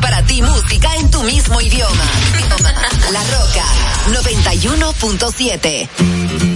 [0.00, 1.92] para ti música en tu mismo idioma.
[3.12, 3.62] La Roca
[4.08, 6.55] 91.7.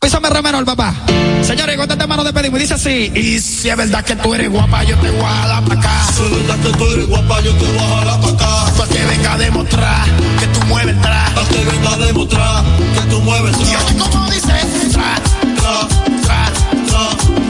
[0.00, 0.94] Písame remero el papá.
[1.42, 3.10] Señores, con este mano de pedir me dice así.
[3.14, 6.06] Y si es verdad que tú eres guapa, yo te voy a jalar pa' acá.
[6.16, 8.72] Si es verdad que tú eres guapa, yo te voy a jalar pa' acá.
[8.78, 10.06] Pa' que venga a demostrar
[10.38, 11.24] que tú mueves el tra.
[11.50, 14.52] Que venga a demostrar que tú mueves el Y oye como dice,
[14.92, 15.14] tra,
[15.56, 15.88] tra,
[16.22, 16.52] tra,
[16.86, 17.04] tra,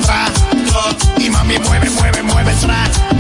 [0.06, 0.32] tra.
[0.70, 3.17] tra, Y mami mueve, mueve, mueve el tra, tra, tra,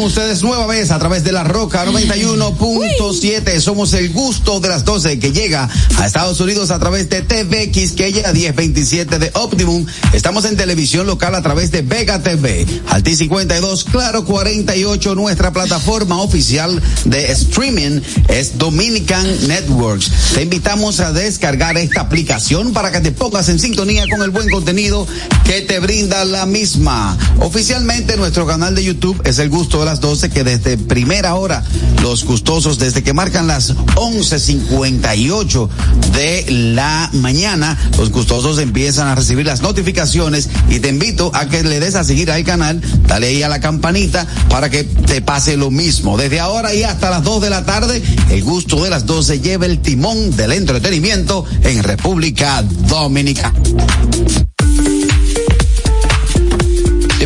[0.00, 3.60] con ustedes nueva vez a través de la Roca 91.7.
[3.60, 7.70] Somos el gusto de las 12 que llega a Estados Unidos a través de TV
[7.70, 9.84] Quisqueya 1027 de Optimum.
[10.14, 15.14] Estamos en televisión local a través de Vega TV, Alti 52, Claro 48.
[15.14, 20.10] Nuestra plataforma oficial de streaming es Dominican Networks.
[20.34, 24.48] Te invitamos a descargar esta aplicación para que te pongas en sintonía con el buen
[24.48, 25.06] contenido
[25.44, 27.18] que te brinda la misma.
[27.40, 31.64] Oficialmente nuestro canal de YouTube es el gusto de las 12 que desde primera hora
[32.00, 35.68] los gustosos desde que marcan las 11:58
[36.12, 41.64] de la mañana los gustosos empiezan a recibir las notificaciones y te invito a que
[41.64, 45.56] le des a seguir al canal, dale ahí a la campanita para que te pase
[45.56, 46.16] lo mismo.
[46.16, 48.00] Desde ahora y hasta las 2 de la tarde,
[48.30, 53.52] el gusto de las 12 lleva el timón del entretenimiento en República Dominicana.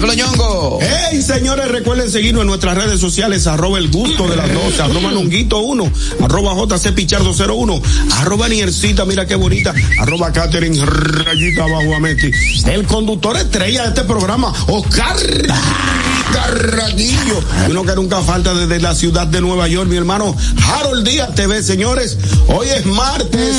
[0.04, 0.78] Dímelo, Ñongo.
[0.82, 5.10] Hey, señores, recuerden seguirnos en nuestras redes sociales, arroba el gusto de las 12, arroba
[5.10, 5.92] nonguito 1,
[6.22, 7.80] arroba JC Pichardo 01,
[8.18, 12.30] arroba Niercita, mira qué bonita, arroba Catherine Rayita abajo a Meti.
[12.66, 15.16] El conductor estrella de este programa, Oscar
[16.32, 17.42] Carraquillo.
[17.66, 20.36] Y uno que nunca falta desde la ciudad de Nueva York, mi hermano
[20.68, 22.18] Harold Díaz TV, señores.
[22.48, 23.56] Hoy es martes.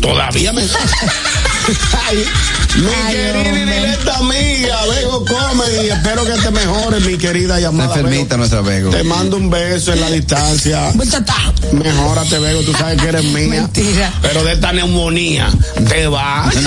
[0.00, 0.64] Todavía me.
[2.06, 2.24] Ay,
[2.76, 7.94] mi querida y directa amiga, Bego Come, y espero que te mejores, mi querida llamada.
[7.94, 8.36] enfermita Bego.
[8.36, 8.90] nuestra Bego.
[8.90, 10.92] Te mando un beso en la distancia.
[11.72, 13.62] Mejórate, Bego, tú sabes que eres mía.
[13.62, 14.12] Mentira.
[14.20, 15.48] Pero de esta neumonía,
[15.88, 16.50] te va.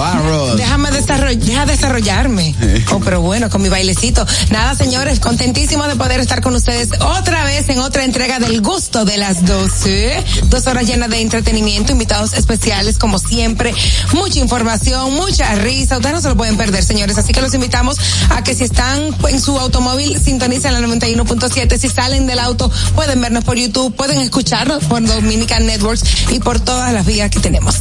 [0.00, 0.56] Barros.
[0.56, 2.54] Déjame desarroll- deja desarrollarme.
[2.90, 4.26] Oh, pero bueno, con mi bailecito.
[4.50, 9.04] Nada, señores, contentísimo de poder estar con ustedes otra vez en otra entrega del gusto
[9.04, 10.24] de las 12.
[10.44, 13.74] Dos horas llenas de entretenimiento, invitados especiales como siempre,
[14.14, 15.96] mucha información, mucha risa.
[15.96, 17.18] Ustedes no se lo pueden perder, señores.
[17.18, 17.98] Así que los invitamos
[18.30, 21.76] a que si están en su automóvil, sintonicen la 91.7.
[21.78, 26.58] Si salen del auto, pueden vernos por YouTube, pueden escucharnos por Dominican Networks y por
[26.58, 27.76] todas las vías que tenemos.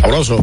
[0.00, 0.42] Sabroso.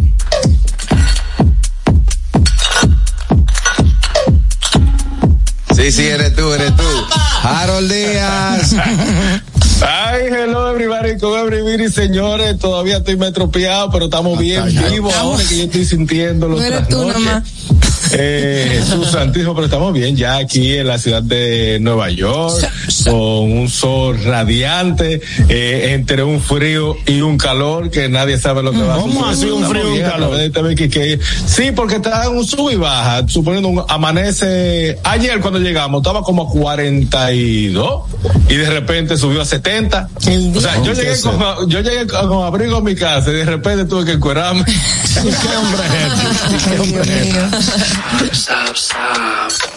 [5.83, 6.83] Sí, sí, eres tú, eres tú.
[7.41, 8.73] Harold Díaz.
[9.85, 15.57] Ay, hello everybody, con everybody, señores, todavía estoy metropeado, pero estamos bien vivos ahora que
[15.57, 17.43] yo estoy sintiendo los No eres tú nomás.
[18.15, 22.53] Eh, Jesús Santísimo, pero estamos bien ya aquí en la ciudad de Nueva York,
[23.03, 28.71] con un sol radiante, eh, entre un frío y un calor que nadie sabe lo
[28.71, 29.33] que va a ¿Cómo suceder.
[29.33, 30.37] así un frío y un calor?
[31.45, 36.21] Sí, porque está en un sub y baja, suponiendo un amanece, ayer cuando llegamos estaba
[36.21, 38.01] como a 42
[38.49, 40.09] y de repente subió a 70.
[40.27, 43.45] El O sea, yo llegué con, yo llegué con abrigo a mi casa y de
[43.45, 44.63] repente tuve que encuerarme.
[45.13, 46.63] ¿Qué hombre es?
[46.63, 48.53] ¿Qué hombre es este?
[48.53, 49.72] mío.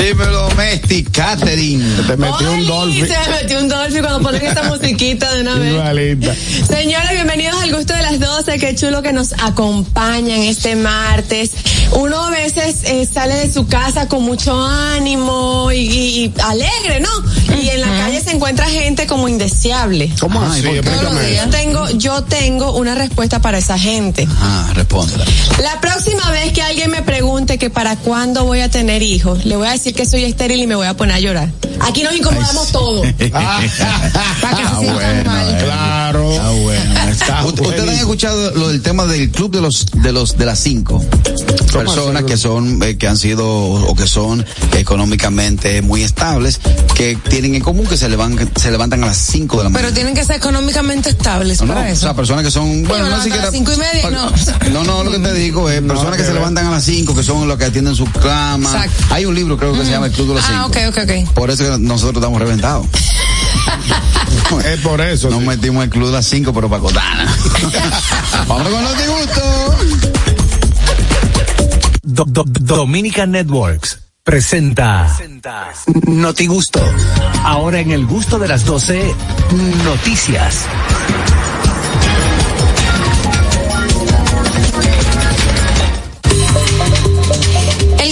[0.00, 1.84] Dímelo, Messi, Catherine.
[2.06, 3.06] Te metió un Oli, dolphin.
[3.06, 5.72] Se me metió un dolphin cuando ponen esta musiquita de una vez.
[5.72, 6.34] Igualita.
[6.66, 8.58] Señores, bienvenidos al gusto de las 12.
[8.58, 11.50] Qué chulo que nos acompañan este martes.
[11.92, 17.00] Uno a veces eh, sale de su casa con mucho ánimo y, y- y alegre,
[17.00, 17.08] ¿no?
[17.60, 20.10] Y en la calle se encuentra gente como indeseable.
[20.20, 20.62] ¿Cómo así?
[20.62, 24.26] Yo tengo, yo tengo una respuesta para esa gente.
[24.40, 25.24] Ah, respóndela.
[25.62, 29.56] La próxima vez que alguien me pregunte que para cuándo voy a tener hijos, le
[29.56, 31.50] voy a decir que soy estéril y me voy a poner a llorar.
[31.80, 33.06] Aquí nos incomodamos todos.
[33.32, 35.48] Para que se Ah, sientan bueno, mal.
[35.54, 35.58] eh.
[35.64, 36.30] Claro.
[36.32, 36.94] Está bueno.
[37.10, 40.46] Está Ut- Ustedes han escuchado lo del tema del club de los de los de
[40.46, 41.04] las cinco
[41.72, 44.44] personas que son eh, que han sido o que son
[44.76, 46.60] económicamente muy estables
[46.94, 49.88] que tienen en común que se levantan se levantan a las cinco de la mañana.
[49.88, 52.00] Pero tienen que ser económicamente estables No, no, para o eso.
[52.02, 53.44] sea, personas que son, bueno, no levanto a siquiera.
[53.46, 54.30] las cinco y media, no.
[54.70, 57.14] No, no, lo que te digo es personas que que se levantan a las 5,
[57.16, 58.68] que son los que atienden su cama.
[58.70, 59.04] Exacto.
[59.14, 60.88] Hay un libro, creo que se llama El Club de los Ah, Cinco.
[60.88, 61.32] ok, ok, ok.
[61.34, 62.86] Por eso que nosotros estamos reventados.
[64.64, 65.30] Es por eso.
[65.30, 65.46] Nos sí.
[65.46, 67.24] metimos en el Club de las 5, pero para Cotana.
[68.48, 69.76] Vamos con los disgustos.
[72.02, 75.16] Do- Do- Dominican Networks presenta
[76.06, 76.80] Noti Gusto.
[77.44, 79.14] Ahora en el gusto de las 12,
[79.84, 80.56] noticias.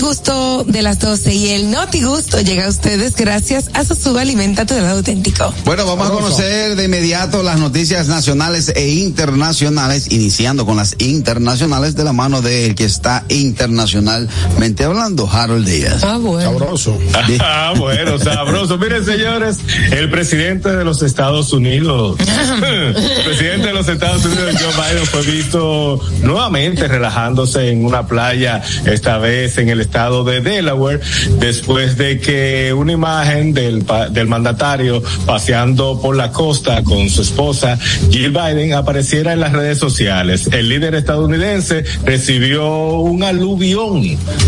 [0.08, 4.64] Gusto de las 12 y el noti gusto llega a ustedes gracias a su alimenta
[4.64, 5.52] tu lado auténtico.
[5.66, 11.94] Bueno, vamos a conocer de inmediato las noticias nacionales e internacionales, iniciando con las internacionales
[11.94, 16.02] de la mano del que está internacionalmente hablando, Harold Díaz.
[16.02, 16.52] Ah, bueno.
[16.52, 16.98] Sabroso.
[17.40, 18.78] Ah, bueno, sabroso.
[18.78, 19.58] Miren, señores,
[19.90, 22.18] el presidente de los Estados Unidos,
[22.62, 28.62] el presidente de los Estados Unidos, Joe Biden, fue visto nuevamente relajándose en una playa,
[28.86, 31.00] esta vez en el estado de Delaware,
[31.40, 37.76] después de que una imagen del, del mandatario paseando por la costa con su esposa,
[38.10, 40.48] Jill Biden, apareciera en las redes sociales.
[40.52, 44.02] El líder estadounidense recibió un aluvión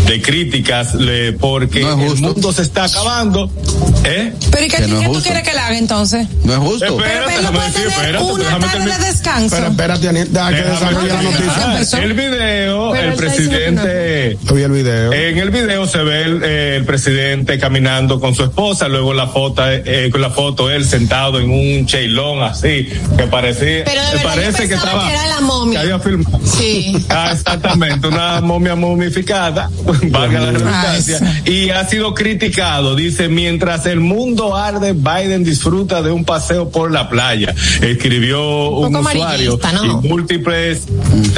[0.07, 2.27] de críticas le- porque No el justo.
[2.27, 3.51] mundo se está acabando.
[4.05, 4.33] ¿Eh?
[4.51, 6.27] Pero ¿y qué, Que no es qué tú quieres que la haga entonces?
[6.45, 6.97] No es justo.
[6.97, 9.55] Pero Espérate, puede decir, espérate, una tarde de descanso.
[9.55, 11.71] Pero espérate, Anieta, deja que desarrolle la noticia.
[11.73, 11.97] Empezó.
[11.97, 14.37] El video, Pero el presidente.
[14.53, 15.13] Vi el video.
[15.13, 19.27] En el video se ve el, eh, el presidente caminando con su esposa, luego la
[19.27, 24.11] foto, eh, con la foto él sentado en un cheilón así, que parecía, Pero de
[24.17, 25.79] verdad parece yo que estaba, que era la momia.
[25.79, 26.39] que había filmado.
[26.43, 26.97] Sí.
[27.11, 29.69] Ah, exactamente, una momia momificada,
[30.03, 32.95] valga la redundancia, y ha sido criticado.
[32.95, 37.53] Dice, mientras el mundo arde, Biden disfruta de un paseo por la playa.
[37.81, 40.87] Escribió un, usuario y múltiples,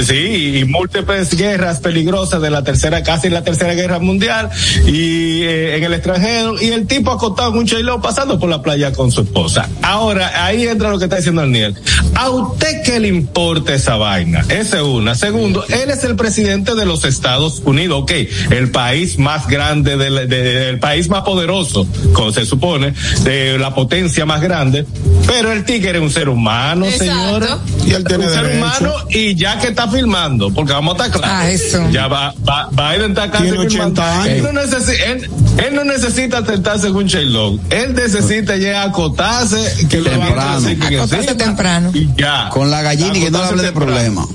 [0.06, 4.50] sí, y múltiples guerras peligrosas de la tercera, casi la tercera guerra mundial,
[4.86, 8.62] y eh, en el extranjero, y el tipo acostado en un cheilón pasando por la
[8.62, 9.68] playa con su esposa.
[9.82, 11.76] Ahora, ahí entra lo que está diciendo Daniel.
[12.16, 14.42] ¿A usted qué le importa esa vaina?
[14.50, 15.16] Esa es una.
[15.16, 18.12] Segundo, él es el presidente de los Estados Unidos, ok,
[18.52, 23.74] el país más grande, del, de- el país más poderoso, como se supone, de la
[23.74, 24.86] potencia más grande,
[25.28, 27.06] pero el tigre es un ser humano, Exacto.
[27.06, 27.50] señores.
[27.88, 28.58] Y él tiene un ser derecho.
[28.66, 31.38] humano y ya que está filmando, porque vamos a estar claros.
[31.42, 31.90] Ah, eso.
[31.92, 34.02] Ya va, va, Biden está casi Tiene 80 filmando.
[34.04, 34.28] años.
[34.28, 37.62] Él no, necesita, él, él no necesita sentarse en un cheilón.
[37.70, 40.68] Él necesita ya acotarse, que lo Temprano.
[40.98, 41.92] Acostarse temprano.
[41.94, 42.50] Y ya.
[42.50, 44.26] Con la gallina y que no le hable de problema.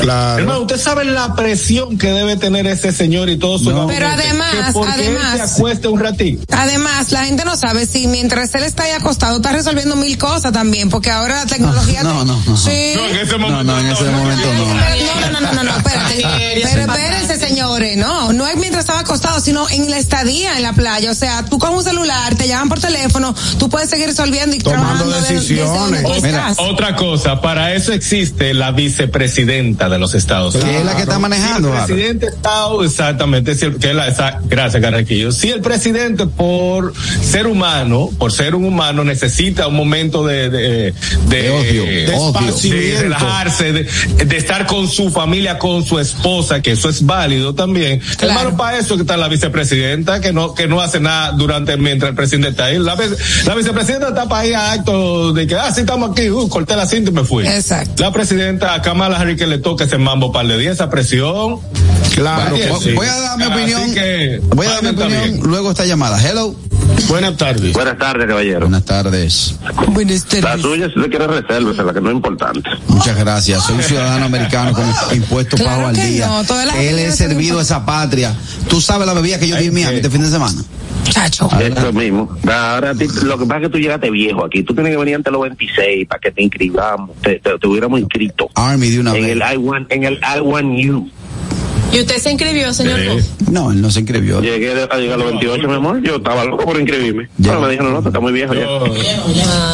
[0.00, 0.38] Claro.
[0.38, 3.86] Hermano, usted sabe la presión que debe tener ese señor y todo su No.
[3.88, 6.44] Pero además, además- él se acueste un ratito.
[6.56, 10.52] Además, la gente no sabe si mientras él está ahí acostado está resolviendo mil cosas
[10.52, 12.02] también, porque ahora la tecnología...
[12.08, 12.56] No, no, no.
[12.56, 12.92] Sí.
[12.94, 13.64] No, en ese No, momento.
[13.64, 14.66] no, en ese momento no.
[14.66, 16.22] No, no, no, no, no, espérate.
[16.62, 20.72] Pero espérense, señores, no, no es mientras estaba acostado, sino en la estadía en la
[20.74, 21.10] playa.
[21.10, 24.58] O sea, tú con un celular, te llaman por teléfono, tú puedes seguir resolviendo y
[24.58, 26.04] Tomando de- decisiones.
[26.22, 26.52] Mira.
[26.58, 30.70] Otra cosa, para eso existe la vicepresidenta de los Estados Unidos.
[30.70, 31.70] Que es la que está manejando.
[31.72, 35.32] Si el presidente está exactamente, si el- que es la- esa- gracias Carraquillo.
[35.32, 40.58] Si el presidente por ser humano, por ser un humano necesita un momento de de,
[40.58, 40.94] de,
[41.28, 42.72] De odio, de de odio.
[42.74, 43.84] de relajarse, de,
[44.24, 48.00] de estar con su familia, con su esposa, que eso es válido también.
[48.16, 48.38] Claro.
[48.40, 52.10] Hermano, para eso que está la vicepresidenta, que no que no hace nada durante mientras
[52.10, 52.78] el presidente está ahí.
[52.78, 52.94] La,
[53.54, 56.86] vicepresidenta está para ir a acto de que, ah, sí, estamos aquí, uh, corté la
[56.86, 57.46] cinta y me fui.
[57.46, 58.02] Exacto.
[58.02, 61.60] La presidenta a Kamala Harris que le toca ese mambo par de días, esa presión.
[62.14, 62.56] Claro.
[62.80, 62.92] Sí.
[62.92, 63.94] Voy a dar mi Así opinión.
[63.94, 65.40] que, Voy a dar mi opinión bien.
[65.42, 66.20] luego esta llamada.
[66.20, 66.54] Hello.
[67.08, 67.72] Buenas tardes.
[67.72, 68.60] Buenas tardes, caballero.
[68.60, 69.54] Buenas tardes.
[69.88, 70.62] Buenas La tardes.
[70.62, 72.70] suya, si usted quiere reserva, la que no es importante.
[72.88, 73.62] Muchas gracias.
[73.64, 74.84] Soy un ciudadano americano con
[75.16, 76.26] impuestos Claro pagos al día.
[76.26, 78.34] no, la Él es servido a esa patria.
[78.68, 80.60] Tú sabes la bebida que yo di en Miami este fin de semana.
[81.04, 81.48] Chacho.
[81.58, 82.28] Eso mismo.
[82.50, 84.62] Ahora lo que pasa es que tú llegaste viejo aquí.
[84.62, 87.16] Tú tienes que venir ante los 26 para que te inscribamos.
[87.22, 88.50] Te, te, te hubiéramos inscrito.
[88.54, 89.32] Army de una En vez.
[89.32, 91.10] el I1, en el I1U.
[91.92, 92.98] ¿Y usted se inscribió, señor?
[93.50, 94.40] No, él no se inscribió.
[94.42, 96.02] Llegué a llegar a los 28, mi amor.
[96.02, 97.28] Yo estaba loco por inscribirme.
[97.38, 97.50] Ya.
[97.50, 98.60] Pero me dijeron, no, tú estás muy viejo ya.
[98.60, 98.94] Yo,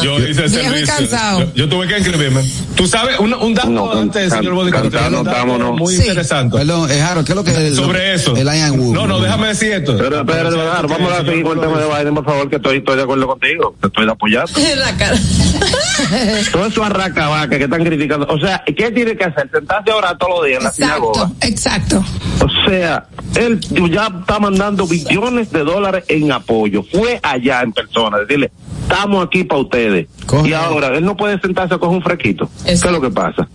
[0.01, 0.95] yo hice ese Viejo y servicio.
[0.97, 1.39] cansado.
[1.41, 2.41] Yo, yo tuve que inscribirme.
[2.75, 5.73] Tú sabes, un, un dato No, antes, can- señor Bodico, cansado no estamos, no.
[5.73, 6.01] muy Sí.
[6.01, 6.57] interesante.
[6.57, 8.35] Perdón, eh, Harold, ¿qué es lo que es Sobre eso.
[8.35, 8.93] El Ian Wu.
[8.93, 9.97] No, no, déjame decir esto.
[9.97, 12.77] Pero espérate, Bernardo, vamos a seguir con el tema de Biden, por favor, que estoy,
[12.77, 13.75] estoy de acuerdo contigo.
[13.81, 14.51] Te estoy apoyando.
[14.77, 15.17] La cara.
[16.51, 18.25] Todo eso arracabaca que están criticando.
[18.29, 19.49] O sea, ¿qué tiene que hacer?
[19.51, 21.31] Sentarse ahora todos los días en la sinagoga.
[21.41, 21.45] Exacto,
[22.01, 22.04] exacto.
[22.41, 23.59] O sea, él
[23.91, 26.83] ya está mandando billones de dólares en apoyo.
[26.83, 30.07] Fue allá en persona, decirle, estamos aquí para ustedes.
[30.43, 32.49] Y ahora, él no puede sentarse a coger un fresquito.
[32.65, 33.47] ¿Qué es lo que pasa?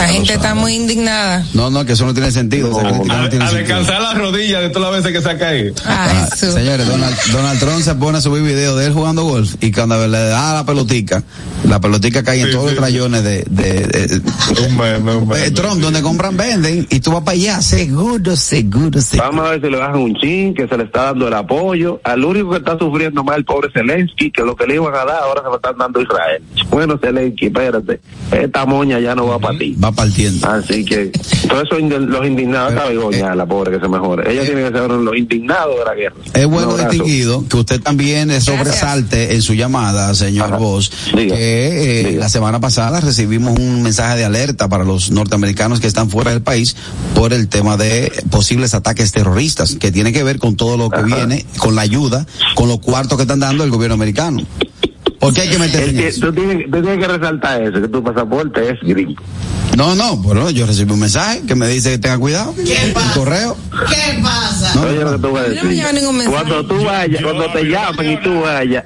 [0.00, 1.44] La gente está muy indignada.
[1.54, 2.70] No, no, que eso no tiene sentido.
[2.70, 3.52] esa A, no tiene a sentido.
[3.54, 5.74] descansar las rodillas de todas las veces que se ha caído.
[5.84, 9.70] Ah, señores, Donald, Donald Trump se pone a subir videos de él jugando golf y
[9.72, 11.22] cuando le da la pelotica,
[11.64, 14.22] la pelotica cae en Sí, todos sí, los rayones de, de, de-
[14.66, 15.44] Un meme, un meme.
[15.46, 19.30] Eh, Trump, donde compran, venden y tú vas para allá, seguro, seguro, seguro.
[19.30, 22.00] Vamos a ver si le bajan un chin, que se le está dando el apoyo.
[22.04, 25.04] Al único que está sufriendo más el pobre Zelensky, que lo que le iban a
[25.04, 26.42] dar ahora se lo están dando a Israel.
[26.70, 28.00] Bueno, Zelensky, espérate.
[28.32, 29.74] Esta moña ya no va para ti.
[29.92, 30.48] Partiendo.
[30.48, 31.06] Así que,
[31.48, 34.30] todos esos indi- los indignados, esta begoña, la pobre que se mejore.
[34.32, 36.14] Ella tiene que ser los indignados de la guerra.
[36.34, 40.58] Es bueno distinguido que usted también eh, sobresalte en su llamada, señor.
[40.58, 45.86] Vos, que eh, la semana pasada recibimos un mensaje de alerta para los norteamericanos que
[45.86, 46.76] están fuera del país
[47.14, 50.98] por el tema de posibles ataques terroristas, que tiene que ver con todo lo que
[50.98, 51.06] Ajá.
[51.06, 54.40] viene, con la ayuda, con los cuartos que están dando el gobierno americano.
[55.18, 56.20] ¿Por qué hay que meterse en eso?
[56.26, 59.22] tú, tienes, tú tienes que resaltar eso, que tu pasaporte es gringo.
[59.76, 62.54] No, no, bueno, yo recibí un mensaje que me dice que tenga cuidado.
[62.56, 63.56] ¿Qué correo.
[63.88, 64.72] ¿Qué pasa?
[64.74, 65.72] No, Oye, lo que tú vas a Yo no me decir.
[65.84, 66.36] llevo ningún mensaje.
[66.36, 68.84] Cuando tú vayas, cuando te llamen y tú vayas.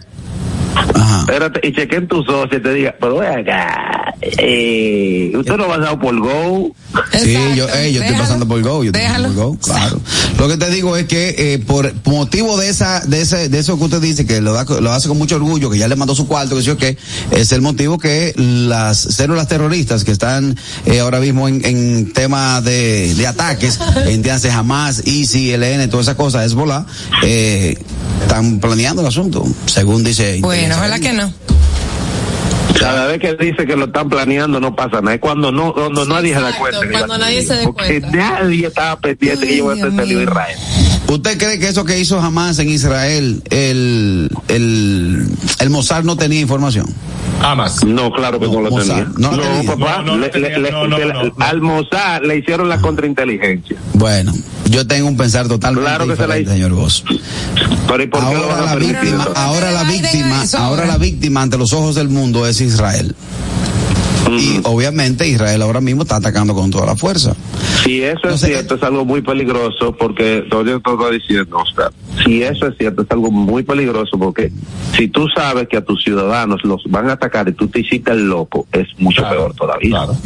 [1.27, 5.69] Espérate, y chequen tu socio y te diga, pero ven acá, eh, usted no ha
[5.69, 6.75] pasado por Go.
[7.13, 7.55] Sí, Exacto.
[7.55, 10.01] yo, eh, yo estoy pasando por Go, yo estoy pasando por Go, claro.
[10.39, 13.79] Lo que te digo es que eh, por motivo de esa, de ese, de eso
[13.79, 16.15] que usted dice que lo, da, lo hace con mucho orgullo, que ya le mandó
[16.15, 16.97] su cuarto, que sí o qué,
[17.31, 22.61] es el motivo que las células terroristas que están eh, ahora mismo en, en tema
[22.61, 26.87] de, de ataques, entiéndase Hamas, ISI, LN, todas esas cosas, Hezbollah,
[27.23, 27.77] eh,
[28.23, 30.39] están planeando el asunto, según dice.
[30.41, 31.13] Bueno, ojalá que
[32.79, 35.15] Cada vez que dice que lo están planeando no pasa nada.
[35.15, 36.81] Es cuando no, cuando nadie se da cuenta.
[36.81, 40.09] que cuando nadie se Porque nadie estaba pendiente que Ay, yo iba a hacer.
[40.09, 40.59] Israel.
[41.15, 45.29] ¿Usted cree que eso que hizo Hamas en Israel, el, el,
[45.61, 46.87] el Mossad no tenía información?
[47.43, 47.85] Amas.
[47.85, 49.05] No, claro que No, no, lo tenía.
[49.19, 49.63] no No, tenía.
[49.75, 53.77] papá, No, le- tenía, le- le- al Mossad le hicieron la contrainteligencia.
[53.95, 54.33] Bueno,
[54.71, 57.05] yo tengo un pensar totalmente Claro que se la señor Voss.
[57.87, 58.95] Pero ¿y por qué lo Ahora van a la permitir?
[58.97, 59.43] víctima, entonces?
[59.45, 60.87] ahora la víctima, ahora ahora.
[60.87, 63.15] la víctima ante los ojos del mundo es Israel.
[64.39, 67.35] Y obviamente Israel ahora mismo está atacando con toda la fuerza.
[67.85, 71.93] Si eso es cierto, es algo muy peligroso porque todavía te estoy diciendo, Oscar.
[72.25, 74.51] Si eso es cierto, es algo muy peligroso porque
[74.97, 78.13] si tú sabes que a tus ciudadanos los van a atacar y tú te hiciste
[78.13, 79.91] el loco, es mucho Claro, peor todavía.
[79.91, 80.17] claro.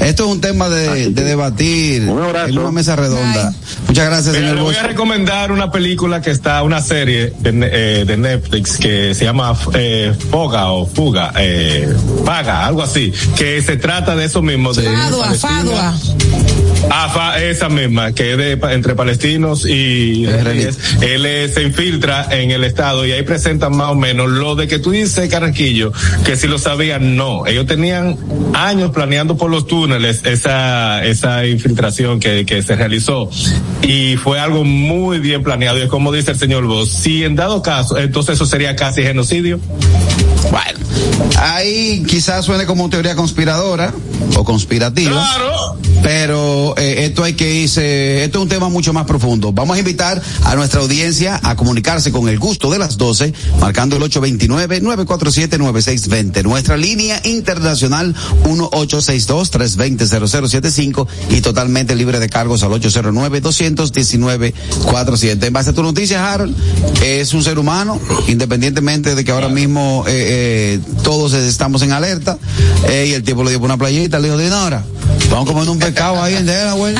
[0.00, 3.52] Esto es un tema de, de debatir Un en una mesa redonda.
[3.86, 7.52] Muchas gracias, Mira, señor le voy a recomendar una película que está, una serie de,
[7.52, 11.92] ne- eh, de Netflix que se llama eh, Foga o Fuga, eh,
[12.24, 14.72] Paga, algo así, que se trata de eso mismo.
[14.72, 15.34] De Fadua.
[15.34, 15.94] Fadua.
[16.90, 20.78] Ah, fa- esa misma, que es de, entre palestinos y israelíes.
[21.00, 24.78] Él se infiltra en el Estado y ahí presentan más o menos lo de que
[24.78, 25.92] tú dices, Carraquillo,
[26.24, 27.46] que si lo sabían, no.
[27.46, 28.16] Ellos tenían
[28.54, 33.30] años planeando por los túneles esa, esa infiltración que, que se realizó
[33.82, 35.78] y fue algo muy bien planeado.
[35.78, 39.02] Y es como dice el señor Vos, si en dado caso, entonces eso sería casi
[39.02, 39.58] genocidio.
[40.50, 40.78] Bueno,
[41.38, 43.92] ahí quizás suene como teoría conspiradora
[44.36, 45.10] o conspirativa.
[45.12, 45.76] Claro.
[46.02, 49.52] Pero eh, esto hay que irse, esto es un tema mucho más profundo.
[49.52, 53.96] Vamos a invitar a nuestra audiencia a comunicarse con el gusto de las 12, marcando
[53.96, 56.42] el 829-947-9620.
[56.42, 65.44] Nuestra línea internacional 1862-320-0075 y totalmente libre de cargos al 809-219-47.
[65.44, 66.54] En base a tu noticia, Harold,
[67.02, 72.38] es un ser humano, independientemente de que ahora mismo eh, eh, todos estamos en alerta,
[72.88, 74.82] eh, y el tipo le dio por una playita, le dijo, Dinora,
[75.30, 76.94] Vamos comiendo un pescado ahí en Delaware.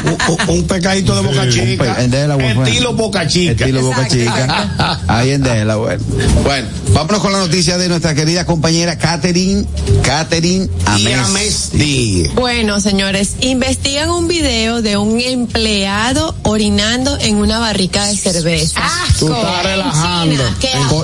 [0.49, 1.95] Un, un pescadito de boca chica.
[1.95, 2.65] pe- en Delaware, fue.
[2.69, 3.53] Estilo boca chica.
[3.53, 5.01] Estilo Boca Chica.
[5.09, 5.99] Ahí en Delaware.
[6.43, 9.65] Bueno, vámonos con la noticia de nuestra querida compañera Catherine,
[10.03, 12.31] Catherine Amesti.
[12.35, 18.81] Bueno, señores, investigan un video de un empleado orinando en una barrica de cerveza.
[19.19, 20.43] Tú estás relajando.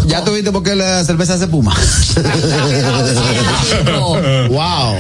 [0.07, 1.75] ¿Ya tuviste por qué la cerveza se puma?
[4.51, 4.97] Wow.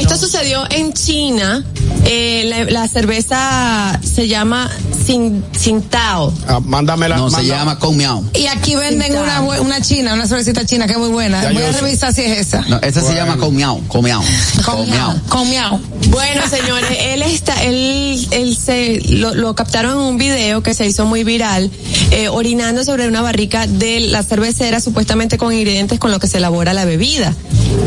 [0.00, 1.64] Esto sucedió en China.
[2.04, 4.70] Eh, la, la cerveza se llama
[5.06, 6.32] Sin, Tsingtao.
[6.46, 7.16] Ah, mándame la.
[7.16, 8.24] No, se manda- llama Con Miau.
[8.34, 11.42] Y aquí venden una, una china, una cervecita china que es muy buena.
[11.42, 11.80] Ya Voy a sé.
[11.80, 12.60] revisar si es esa.
[12.68, 13.80] No, esta se llama Con Miau.
[13.88, 14.22] Con Miau.
[14.64, 15.18] Con miau.
[15.28, 15.80] Con miau.
[16.10, 20.86] Bueno, señores, él está, él, él se lo, lo captaron en un video que se
[20.86, 21.70] hizo muy viral,
[22.10, 26.38] eh, orinando sobre una barrica de la cervecera, supuestamente con ingredientes con los que se
[26.38, 27.34] elabora la bebida.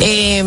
[0.01, 0.43] Eh,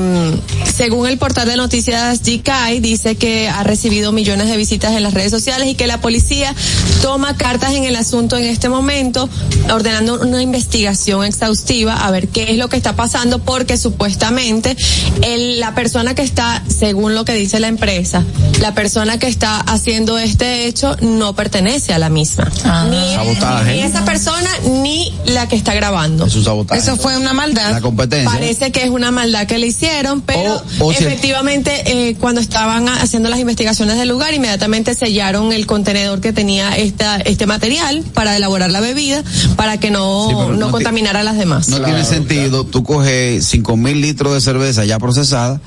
[0.76, 5.14] según el portal de noticias GKI, dice que ha recibido millones de visitas en las
[5.14, 6.54] redes sociales y que la policía
[7.02, 9.28] toma cartas en el asunto en este momento,
[9.72, 14.76] ordenando una investigación exhaustiva a ver qué es lo que está pasando, porque supuestamente
[15.22, 18.24] el, la persona que está, según lo que dice la empresa,
[18.60, 22.50] la persona que está haciendo este hecho no pertenece a la misma.
[22.90, 23.72] Ni, Sabotaje.
[23.74, 24.50] ni esa persona
[24.82, 26.26] ni la que está grabando.
[26.26, 26.80] Es un sabotaje.
[26.80, 27.70] Eso fue una maldad.
[27.72, 28.30] La competencia.
[28.30, 32.16] Parece que es una maldad que le hicieron, pero O- o si el- efectivamente eh,
[32.18, 37.46] cuando estaban haciendo las investigaciones del lugar, inmediatamente sellaron el contenedor que tenía esta, este
[37.46, 39.22] material para elaborar la bebida,
[39.56, 41.68] para que no, Sí, no, contaminara a las demás.
[41.68, 45.60] No tiene sentido tú coges cinco mil litros de cerveza ya procesada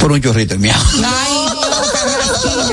[0.00, 0.80] por un chorrito de miau.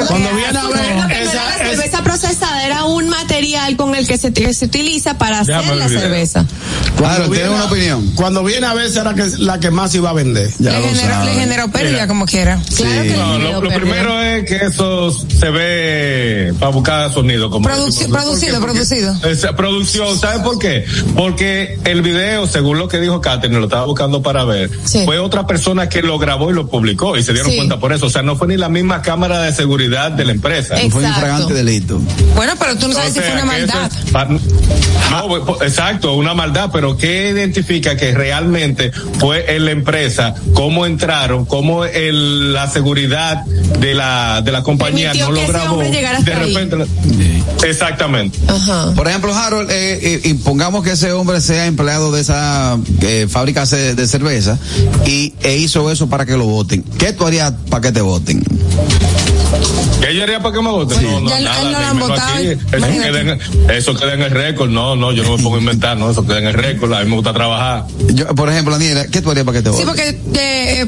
[0.07, 2.52] Cuando viene a ver, la esa, esa- cerveza procesada
[3.23, 6.45] material con el que se, que se utiliza para hacer la cerveza.
[6.97, 8.11] Claro, tiene una opinión.
[8.15, 10.49] Cuando viene a ver, será que la que más iba a vender.
[10.59, 11.25] Ya le, saben.
[11.25, 12.07] le generó pérdida Mira.
[12.07, 12.59] como quiera.
[12.75, 17.49] Claro que No, le lo, primero es que eso se ve para buscar sonido.
[17.49, 19.15] Como producido, producido.
[19.29, 20.85] Esa producción, ¿sabes por qué?
[21.15, 25.03] Porque el video, según lo que dijo Katherine, lo estaba buscando para ver, Sí.
[25.05, 27.57] fue otra persona que lo grabó y lo publicó y se dieron Sí.
[27.57, 28.05] cuenta por eso.
[28.07, 30.75] O sea, no fue ni la misma cámara de seguridad de la empresa.
[30.75, 30.91] Exacto.
[30.91, 31.99] Fue un infragante delito.
[32.35, 33.91] Bueno, pero tú no sabes Fue una maldad.
[33.91, 34.41] es
[35.11, 40.33] no, exacto, una maldad, pero ¿qué identifica que realmente fue en la empresa?
[40.53, 41.45] ¿Cómo entraron?
[41.45, 45.73] ¿Cómo el, la seguridad de la, de la compañía Permitió no que lo ese grabó?
[45.73, 46.53] hombre llegara De ahí.
[46.53, 46.77] repente.
[47.67, 48.37] Exactamente.
[48.47, 48.93] Ajá.
[48.95, 53.65] Por ejemplo, Harold, eh, eh, impongamos que ese hombre sea empleado de esa eh, fábrica
[53.65, 54.57] de, de cerveza
[55.05, 56.83] y e hizo eso para que lo voten.
[56.97, 58.43] ¿Qué tú harías para que te voten?
[60.05, 61.01] ¿Qué yo haría para que me voten?
[61.03, 62.47] No, no, Ya nada, no lo han dímelo votado, aquí.
[62.47, 64.69] Eso queda, en, eso queda en el récord.
[64.69, 66.93] No, no, yo no me pongo a inventar, no, eso queda en el récord.
[66.93, 67.85] A mí me gusta trabajar.
[68.13, 69.87] Yo, por ejemplo, Daniela, ¿qué tú harías para que te Sí, voten?
[69.87, 70.85] porque, eh,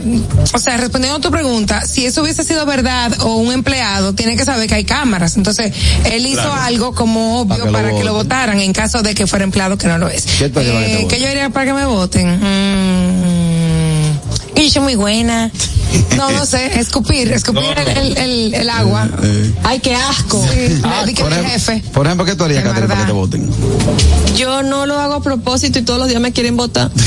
[0.53, 4.35] o sea, respondiendo a tu pregunta, si eso hubiese sido verdad o un empleado, tiene
[4.35, 5.37] que saber que hay cámaras.
[5.37, 5.71] Entonces,
[6.11, 6.53] él hizo Claro.
[6.61, 9.87] algo como obvio Para que lo que votaran en caso de que fuera empleado que
[9.87, 10.25] no lo es.
[10.25, 11.07] ¿Qué tú harías para que te Eh, voten?
[11.07, 12.39] ¿Qué yo haría para que me voten?
[12.39, 14.11] Mm,
[14.57, 15.51] y yo soy muy buena.
[16.15, 17.81] No, no sé, escupir, escupir No, no.
[17.81, 19.07] El, el, el, el agua.
[19.63, 20.41] Ay, qué asco.
[20.53, 21.83] Sí, Ah, le por, ejemplo, jefe.
[21.93, 23.49] por ejemplo, ¿qué tú harías, Qué Catherine, para que te voten?
[24.37, 26.91] Yo no lo hago a propósito y todos los días me quieren votar.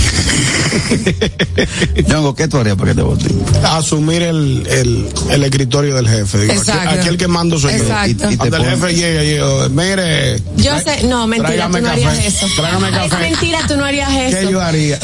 [2.36, 3.42] ¿qué tú harías para que te voten?
[3.64, 6.38] Asumir el, el, el escritorio del jefe.
[6.40, 6.90] Digo, aquí, Exacto.
[6.90, 8.24] aquí el que mando soy Exacto.
[8.24, 8.30] yo.
[8.30, 10.42] Y- y te Cuando el jefe llega y yo, mire.
[10.56, 12.46] Yo sé, no, mentira, tú no café, harías eso.
[12.56, 13.30] Tráigame Es café.
[13.30, 14.50] mentira, tú no harías ¿Qué eso.
[14.50, 14.98] yo haría?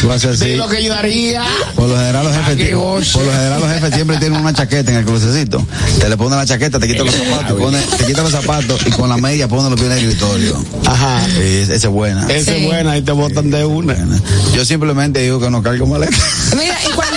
[0.00, 0.50] Tú haces así.
[0.52, 1.42] Sí, lo que yo haría.
[1.74, 4.98] Por lo general los jefes, Por lo general los jefes siempre tienen una chaqueta en
[4.98, 5.66] el crucecito.
[5.98, 8.90] Te le ponen la chaqueta, te quitan los zapatos, pone- te quitan los zapatos y
[8.90, 10.64] con la media ponen los pies en el escritorio.
[10.86, 11.20] Ajá.
[11.26, 12.26] Sí, esa es buena.
[12.28, 12.58] Esa Sí.
[12.58, 13.94] es buena y te botan de una.
[13.94, 14.20] Buena.
[14.54, 16.16] Yo simplemente digo que no cargo maleta.
[16.56, 17.16] Mira, y cuando,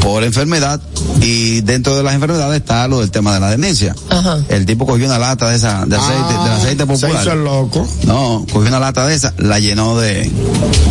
[0.00, 0.80] por enfermedad
[1.22, 3.94] y dentro de las enfermedades está lo del tema de la demencia.
[4.10, 4.38] Ajá.
[4.48, 7.22] El tipo cogió una lata de esa, de aceite, del aceite Ah, Se popular.
[7.22, 7.88] hizo el loco.
[8.04, 10.30] No, cogió una lata de esa, la llenó de,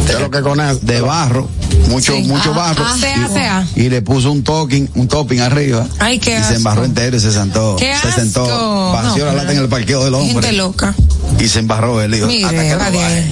[0.08, 0.80] De lo que con eso.
[0.82, 1.48] de barro,
[1.90, 2.24] mucho, Sí.
[2.24, 2.84] mucho Ah, barro.
[2.88, 3.68] ah, sea, sea.
[3.76, 5.86] Y le puso un topping, un topping arriba.
[6.00, 7.76] Ay, qué Y se embarró entero y se sentó.
[7.78, 8.46] Qué se sentó,
[8.94, 10.52] vació No, la lata en el parqueo del Gente hombre.
[10.54, 10.96] loca.
[11.40, 12.12] Y se embarró él.
[12.12, 13.28] Dijo, Mire, hasta que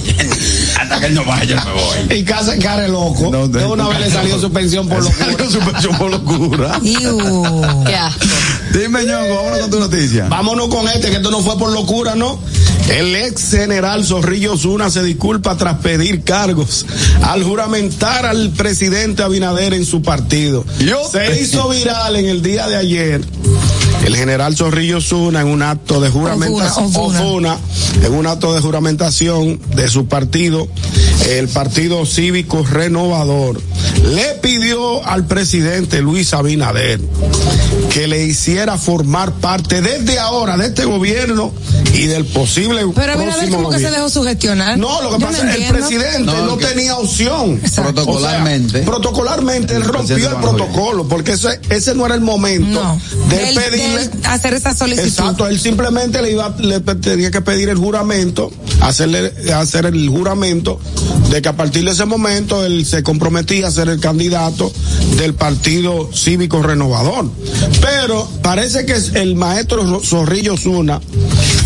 [0.78, 2.18] hasta que él no vaya, me voy.
[2.18, 3.28] Y casa care loco.
[3.30, 5.26] No, de una vez le salió su pensión por locura.
[5.32, 6.80] Salió su pensión por locura.
[6.82, 8.26] Qué asco.
[8.72, 10.26] Dime, Ñongo, vámonos con tu noticia.
[10.28, 12.38] Vámonos con este, que esto no fue por locura, ¿no?
[12.90, 16.86] El ex general Zorrillo Zuna se disculpa tras pedir cargos
[17.22, 20.64] al juramentar al presidente Abinader en su partido.
[20.78, 23.22] Yo- Se hizo viral en el día de ayer.
[24.06, 27.44] El general Zorrillo Zuna en un acto de juramentación,
[28.04, 30.68] en un acto de juramentación de su partido,
[31.28, 33.60] el Partido Cívico Renovador,
[34.04, 37.00] le pidió al presidente Luis Abinader
[37.96, 41.50] que le hiciera formar parte desde ahora de este gobierno
[41.94, 43.96] y del posible Pero a ver, a ver próximo cómo que se gobierno.
[43.96, 44.78] dejó sugestionar.
[44.78, 47.58] No, lo que Yo pasa no es que el presidente No, no, que- tenía opción.
[47.64, 47.94] Exacto.
[47.94, 48.68] Protocolarmente.
[48.68, 52.82] O sea, protocolarmente él El rompió el protocolo porque ese, ese no era el momento
[52.82, 53.00] No.
[53.30, 54.10] de Del- pedirle.
[54.24, 55.08] hacer esa solicitud.
[55.08, 60.78] Exacto, él simplemente le iba, le tenía que pedir el juramento, hacerle, hacer el juramento
[61.30, 64.70] de que a partir de ese momento él se comprometía a ser el candidato
[65.16, 67.30] del Partido Cívico Renovador.
[67.86, 71.00] Pero parece que es el maestro Zorrillo Zuna,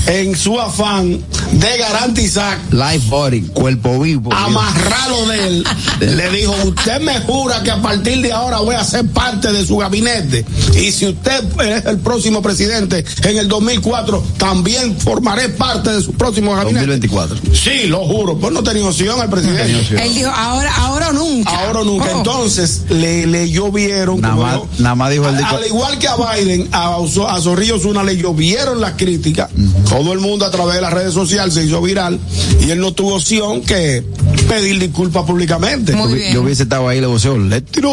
[0.07, 1.21] en su afán
[1.53, 4.33] de garantizar Life body, cuerpo vivo.
[4.33, 5.65] amarrado de él,
[6.01, 9.65] le dijo, usted me jura que a partir de ahora voy a ser parte de
[9.67, 10.45] su gabinete.
[10.75, 16.13] Y si usted es el próximo presidente en el 2004, también formaré parte de su
[16.13, 16.87] próximo gabinete.
[16.87, 17.37] 2024.
[17.55, 20.03] Sí, lo juro, pues no tenía opción al presidente.
[20.03, 21.51] Él dijo, ahora, ahora o nunca.
[21.51, 22.07] Ahora o nunca.
[22.15, 22.19] Oh.
[22.19, 24.21] Entonces le, le llovieron.
[24.21, 27.79] Nada más- dijo- nada más dijo el al igual que a Biden, a, a Zorrillo
[27.79, 29.51] Zuna le llovieron las críticas.
[29.89, 32.19] Todo el mundo a través de las redes sociales se hizo viral
[32.61, 34.05] y él no tuvo opción que
[34.49, 35.93] pedir disculpas públicamente.
[35.95, 36.35] Muy Yo, bien.
[36.35, 37.91] yo hubiese estado ahí y le voceo, le tiró.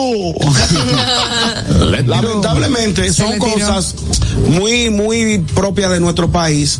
[1.90, 2.08] Le tiró.
[2.16, 3.96] Lamentablemente son cosas
[4.50, 6.80] muy, muy propias de nuestro país.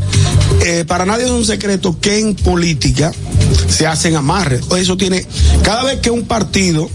[0.66, 3.12] Eh, para nadie es un secreto que en política
[3.70, 4.62] se hacen amarres.
[4.78, 5.26] Eso tiene,
[5.64, 6.90] cada vez que un partido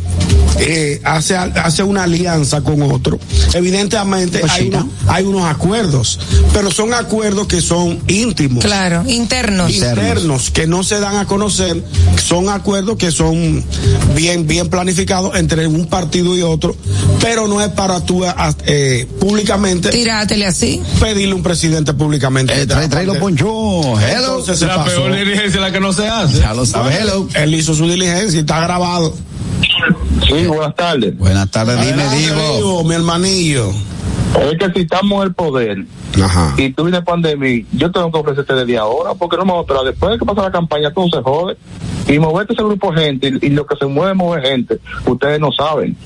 [0.59, 3.19] eh, hace, hace una alianza con otro,
[3.55, 6.19] evidentemente Pues hay, unos, hay unos acuerdos,
[6.53, 9.73] pero son acuerdos que son íntimos Claro, internos.
[9.73, 11.83] internos que no se dan a conocer
[12.23, 13.65] son acuerdos que son
[14.15, 16.77] bien bien planificados entre un partido y otro
[17.21, 20.81] pero no es para tú a- eh, públicamente Tírátele así.
[21.01, 23.49] pedirle a un presidente públicamente Eh, trae, trae los ponchos.
[24.03, 24.45] Hello.
[24.47, 26.39] La peor dirigencia es la que no se hace.
[26.41, 27.27] Ya lo sabes, hello.
[27.35, 29.15] él hizo su diligencia y está grabado
[30.27, 31.17] Sí, buenas tardes.
[31.17, 32.57] Buenas tardes, dime, Divo.
[32.57, 33.71] Divo, mi hermanillo
[34.41, 35.85] Es que si estamos en el poder
[36.21, 39.61] ajá y tú vienes pandemia, yo tengo que ofrecerte desde ahora, porque no me voy
[39.61, 39.85] a esperar.
[39.85, 41.57] Después de que pasa la campaña, todo se jode.
[42.09, 45.39] Y moverte ese grupo de gente, y, y lo que se mueve, mueve gente, ustedes
[45.39, 45.97] no saben.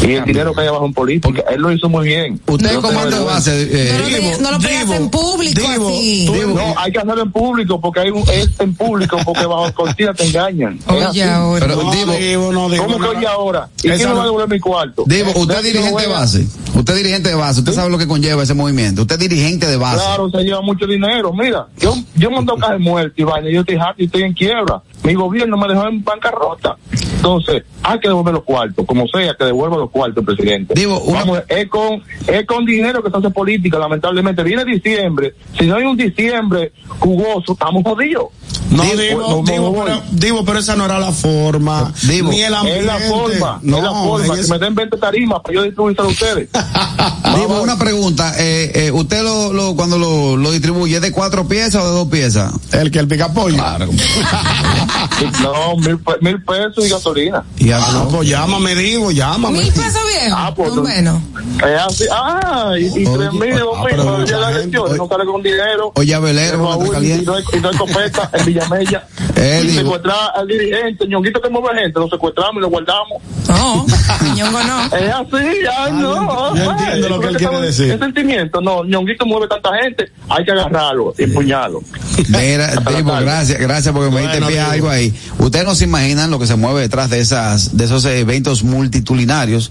[0.00, 2.40] Y el dinero que hay abajo en política, él lo hizo muy bien.
[2.46, 5.60] Usted Yo comando tengo de base, eh, No lo pedías- no lo Divo, en público
[5.60, 6.24] Divo, así.
[6.26, 9.74] tú- No, hay que hacerlo en público, porque hay un, es en público, porque bajo
[9.74, 10.78] cortina te engañan.
[10.86, 11.66] Oye, ahora.
[11.66, 13.68] Pero, no, Divo, Divo, no, Divo, ¿Cómo no, que oye ahora?
[13.78, 15.02] ¿Y quién me va a no- devolver mi cuarto?
[15.06, 16.46] Divo, usted es dirigente de base.
[16.74, 17.58] Usted es dirigente de base.
[17.60, 19.02] Usted sabe lo que conlleva ese movimiento.
[19.02, 19.96] Usted es dirigente de base.
[19.96, 21.32] Claro, se lleva mucho dinero.
[21.32, 24.32] Mira, yo, yo mando caja de muerte y vaina, yo estoy harto y estoy en
[24.32, 24.82] quiebra.
[25.02, 26.76] Mi gobierno me dejó en bancarrota.
[27.16, 30.74] Entonces, hay que devolver los cuartos, como sea, que devuelva los cuartos, presidente.
[30.74, 34.42] Digo, una- Vamos, es con, es con dinero que se hace política, lamentablemente.
[34.42, 38.26] Viene diciembre, si no hay un diciembre jugoso, estamos jodidos.
[38.70, 39.84] No, Digo, Divo, Divo, voy.
[39.86, 41.92] pero, Divo, pero esa no era la forma.
[42.02, 42.80] Divo, ni el ambiente.
[42.80, 45.62] Es la forma, No, es la forma, en que me den 20 tarimas para yo
[45.62, 46.48] distribuírselo a ustedes.
[47.36, 48.34] Divo, una pregunta.
[48.38, 51.92] Eh, eh, ¿Usted lo, lo, cuando lo, lo distribuye es de cuatro piezas o de
[51.98, 52.52] dos piezas?
[52.72, 53.56] El que el pica pollo.
[55.42, 57.44] no, mil, mil pesos y gasolina.
[57.58, 59.58] Y Ah, no, pues llámame, Divo, llámame.
[59.58, 60.36] Mil pesos viejo.
[60.38, 61.22] Ah, pues, No, bueno.
[61.58, 65.92] Es así, ah, y, y Oye, tres mil, dos ah, mil, no sale con dinero.
[65.94, 69.06] Oye, Abelero, En ¿no está Baúl, y no hay, y no hay copeta en Villamella.
[69.36, 73.22] Él y secuestrar al dirigente, ñonguito que mueve gente, lo secuestramos y lo guardamos.
[73.48, 73.86] No,
[74.36, 74.84] ñongo no.
[74.96, 75.46] Es así,
[75.78, 76.54] ay, no.
[76.56, 77.90] yo entiendo lo que él quiere estamos- decir.
[77.92, 81.82] Es sentimiento, no, ñonguito mueve tanta gente, hay que agarrarlo y empuñarlo.
[82.28, 85.14] Mira, tipo, gracias, gracias porque me diste Bueno, pie algo ahí.
[85.38, 89.70] Ustedes no se imaginan lo que se mueve detrás de esas, de esos eventos multitudinarios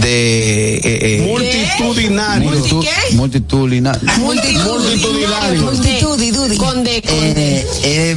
[0.00, 2.50] de eh, eh, Multitudinario.
[2.50, 3.14] multitu- qué?
[3.16, 4.02] multitudinarios.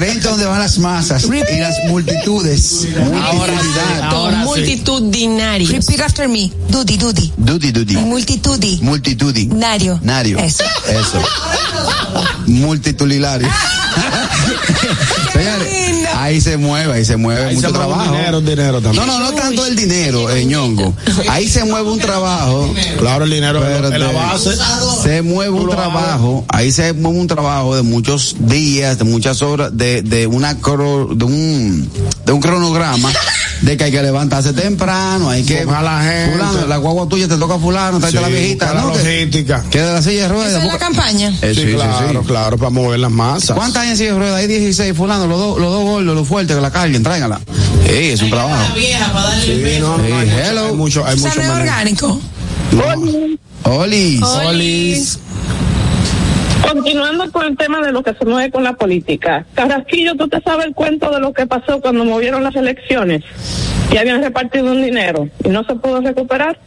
[0.05, 2.87] Evento donde van las masas y las multitudes.
[3.23, 4.45] Ahora sí.
[4.45, 5.67] multitudinario.
[5.67, 6.51] Repeat after me.
[6.69, 7.33] Dudi, dudi.
[7.35, 7.95] Duty, duty.
[7.97, 8.79] Multitudi.
[8.83, 9.99] Multitudinario.
[10.03, 10.37] Nario.
[10.37, 10.63] Eso.
[10.87, 11.19] Eso.
[12.45, 13.49] Multitudinario.
[15.35, 18.11] Señores, ahí se mueve, ahí se mueve Ahí mucho se mueve trabajo.
[18.15, 19.05] dinero, dinero también.
[19.05, 20.93] No, no, no tanto el dinero, eh, ñongo.
[21.29, 22.73] Ahí se mueve un trabajo.
[22.99, 24.51] Claro, el dinero es la base.
[25.03, 29.75] Se mueve un trabajo, ahí se mueve un trabajo de muchos días, de muchas horas,
[29.75, 31.89] de, de una cro- de un
[32.25, 33.11] de un cronograma
[33.61, 36.31] de que hay que levantarse temprano, hay que a la gente.
[36.37, 38.93] fulano, la guagua tuya te toca fulano, Sí, la viejita, la ¿no?
[38.93, 39.63] Que, logística.
[39.69, 40.49] que de la silla de ruedas.
[40.53, 41.29] Esa es la campaña.
[41.41, 42.27] Eh, Sí, sí, sí, claro, sí.
[42.27, 43.55] claro, para mover las masas.
[43.55, 44.35] ¿Cuántas hay en silla de ruedas?
[44.39, 47.39] Hay 16, fulano, los dos, los dos gordos, los fuertes que la carguen, tráiganla.
[47.87, 48.73] Ey, es un trabajo.
[48.75, 48.91] Sí,
[49.79, 50.65] no, no, Sí, hay, mucho, hello.
[50.67, 52.19] hay mucho, hay no orgánico.
[53.63, 54.21] Olis.
[54.21, 55.19] Olis.
[56.67, 59.45] Continuando con el tema de lo que se mueve con la política.
[59.53, 63.23] Carrasquillo, ¿tú te sabes el cuento de lo que pasó cuando movieron las elecciones?
[63.91, 66.59] Y habían repartido un dinero y no se pudo recuperar.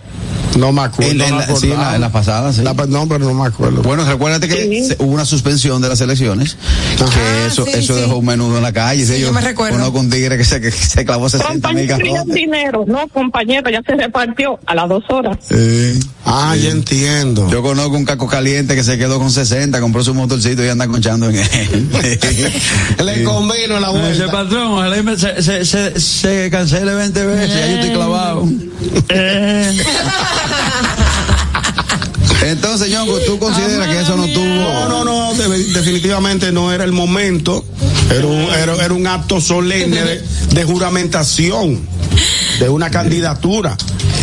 [0.56, 1.12] No me acuerdo.
[1.12, 2.62] En, en no me sí, en la, en la pasada, sí.
[2.62, 3.82] La- no, pero no me acuerdo.
[3.82, 4.56] Bueno, recuérdate que
[4.88, 4.94] Sí.
[4.98, 6.56] hubo una suspensión de las elecciones,
[6.96, 8.00] que Ah, eso, sí, eso sí.
[8.00, 9.04] dejó un menudo en la calle.
[9.06, 9.76] Sí, sí, yo me recuerdo.
[9.78, 11.88] Conozco un tigre que se, que se clavó 60 mil
[12.34, 15.37] dinero, no, compañero, ya se repartió a las dos horas.
[15.48, 15.98] Sí.
[16.24, 17.48] Ah, ya entiendo.
[17.50, 20.87] Yo conozco un caco caliente que se quedó con 60, compró su motorcito y anda
[20.88, 21.88] conchando en él.
[23.04, 24.30] Le convino la Ese vuelta.
[24.32, 28.48] patrón, y me- se, se, se, se cancele 20 veces, ya yo estoy clavado.
[32.42, 34.44] Entonces, Ñongo, ¿tú consideras que eso no tuvo?
[34.44, 37.64] No, no, no, de- definitivamente no era el momento.
[38.11, 40.22] Era un, era, era un acto solemne de,
[40.54, 41.80] de juramentación
[42.59, 43.77] de una candidatura.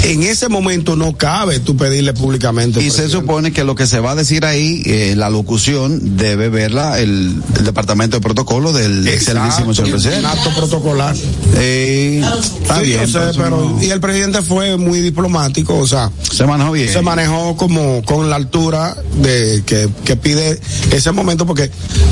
[0.03, 2.79] En ese momento no cabe tú pedirle públicamente.
[2.83, 6.49] Y se supone que lo que se va a decir ahí, eh, la locución, debe
[6.49, 10.27] verla el, el departamento de protocolo del Exacto, excelentísimo señor Un presidente.
[10.27, 11.15] acto protocolar.
[11.55, 12.21] Eh,
[12.61, 16.11] está Sí, bien, yo sé, pero no- y el presidente fue muy diplomático, o sea,
[16.31, 16.89] se manejó bien.
[16.91, 20.59] se manejó como con la altura de que, que pide
[20.91, 21.71] ese momento porque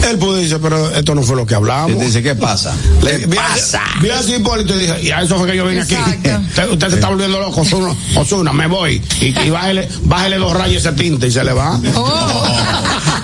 [0.10, 1.92] él pudo decir, pero esto no fue lo que hablamos.
[1.92, 2.74] Él dice, ¿qué pasa?
[3.04, 5.82] Le, vi, a- vi así Hipólito y dije, y a eso fue que yo vine
[5.82, 5.96] aquí.
[6.14, 6.40] Exacto.
[6.50, 9.02] Usted, usted se está volviendo loco, Osuna, Osuna, me voy.
[9.22, 11.80] Y, y bájele, bájele dos rayos ese tinte y se le va.
[11.96, 12.44] Oh,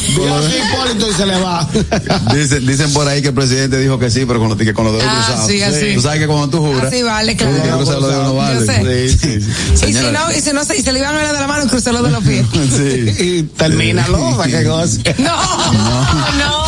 [0.08, 1.68] Hipólito y se le va.
[2.34, 4.84] Dicen, dicen por ahí que el presidente dijo que sí, pero con los, que con
[4.84, 5.50] los dedos Ah, cruzados.
[5.50, 5.94] sí, así.
[5.94, 7.36] Tú sabes que cuando tú juras, vale,
[8.00, 8.38] los dedos no.
[9.08, 9.40] Sí, sí,
[9.74, 9.86] sí.
[9.88, 11.46] Y si no, y si no, se- y se le iban a ver de la
[11.46, 12.46] mano, crucé los de los pies.
[12.52, 13.14] sí.
[13.18, 13.42] y
[14.50, 15.14] que goce.
[15.18, 15.36] No,
[16.38, 16.64] No.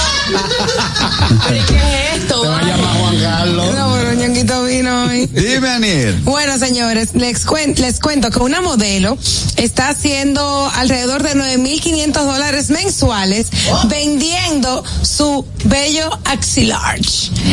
[1.48, 2.40] ¿Pero qué es esto?
[2.42, 3.74] Te va a llamar Juan Carlos.
[3.74, 3.89] no,
[4.20, 5.26] ñonguito vino hoy.
[5.32, 6.20] Dime, Aniel.
[6.24, 9.16] Bueno, señores, les, cuen- les cuento que una modelo
[9.56, 13.48] está haciendo alrededor de 9.500 dólares mensuales
[13.88, 16.98] vendiendo su bello axilar.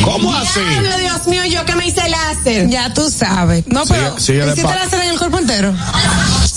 [0.03, 0.59] ¿Cómo así?
[0.59, 2.69] Diablo, Dios mío, yo que me hice láser.
[2.69, 3.65] Ya tú sabes.
[3.67, 5.73] No, pero de ¿hiciste láser en el cuerpo entero?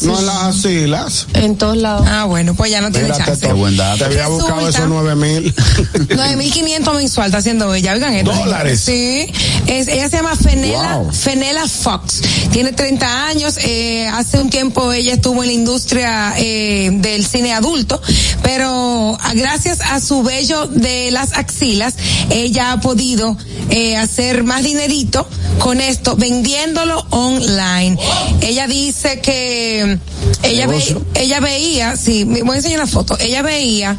[0.03, 1.27] No en las asilas.
[1.35, 2.07] En todos lados.
[2.09, 3.47] Ah, bueno, pues ya no tiene chance.
[3.47, 3.99] Qué buen dato.
[3.99, 5.55] te había Resulta- buscado esos nueve mil.
[5.95, 8.33] 9.500 mensual está haciendo ella, oigan esto.
[8.33, 8.81] ¿Dólares?
[8.81, 9.27] Sí,
[9.67, 11.13] es, ella se llama Fenela, Wow.
[11.13, 16.91] Fenela Fox, tiene 30 años, eh, hace un tiempo ella estuvo en la industria eh,
[16.93, 18.01] del cine adulto,
[18.43, 21.95] pero ah, gracias a su vello de las axilas,
[22.31, 23.37] ella ha podido
[23.71, 27.99] eh, hacer más dinerito con esto, vendiéndolo online.
[28.41, 30.20] Ella dice que soon.
[30.43, 33.97] Ella, ve- ella veía, sí, me- voy a enseñar una foto, ella veía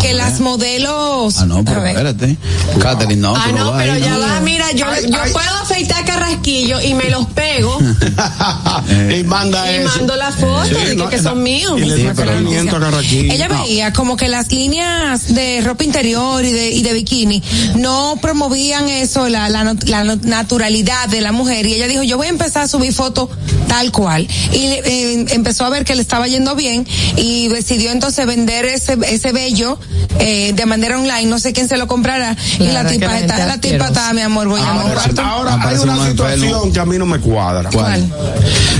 [0.00, 1.38] que las modelos...
[1.38, 2.36] Ah, no, pero espérate.
[2.80, 4.20] Catherine, no, Ah, no, pero ahí, ya ¿no?
[4.20, 5.32] va, mira, yo, Ay, yo ay.
[5.32, 7.78] puedo afeitar carrasquillo y me los pego
[9.18, 9.88] y manda y eso.
[9.98, 11.72] mando la foto que, son míos.
[11.78, 12.48] Y le Sí, saca pero no.
[12.50, 13.32] 500 a Carraquillo.
[13.32, 17.42] Ella veía como que las líneas de ropa interior y de, y de bikini
[17.76, 21.66] no promovían eso, la, la, la nat- naturalidad de la mujer.
[21.66, 23.28] Y ella dijo, yo voy a empezar a subir fotos
[23.68, 24.26] tal cual.
[24.52, 28.96] Y eh, empezó a ver que le estaba yendo bien y decidió entonces vender ese,
[29.08, 29.78] ese vello
[30.18, 31.26] eh, de manera online.
[31.26, 32.36] No sé quién se lo comprará.
[32.58, 35.22] y la tipa la está, la tipa está, mi amor, voy a Ahora, cuarto.
[35.22, 36.06] ahora hay una enfermo.
[36.10, 37.70] situación que a mí no me cuadra.
[37.70, 38.06] ¿Cuál?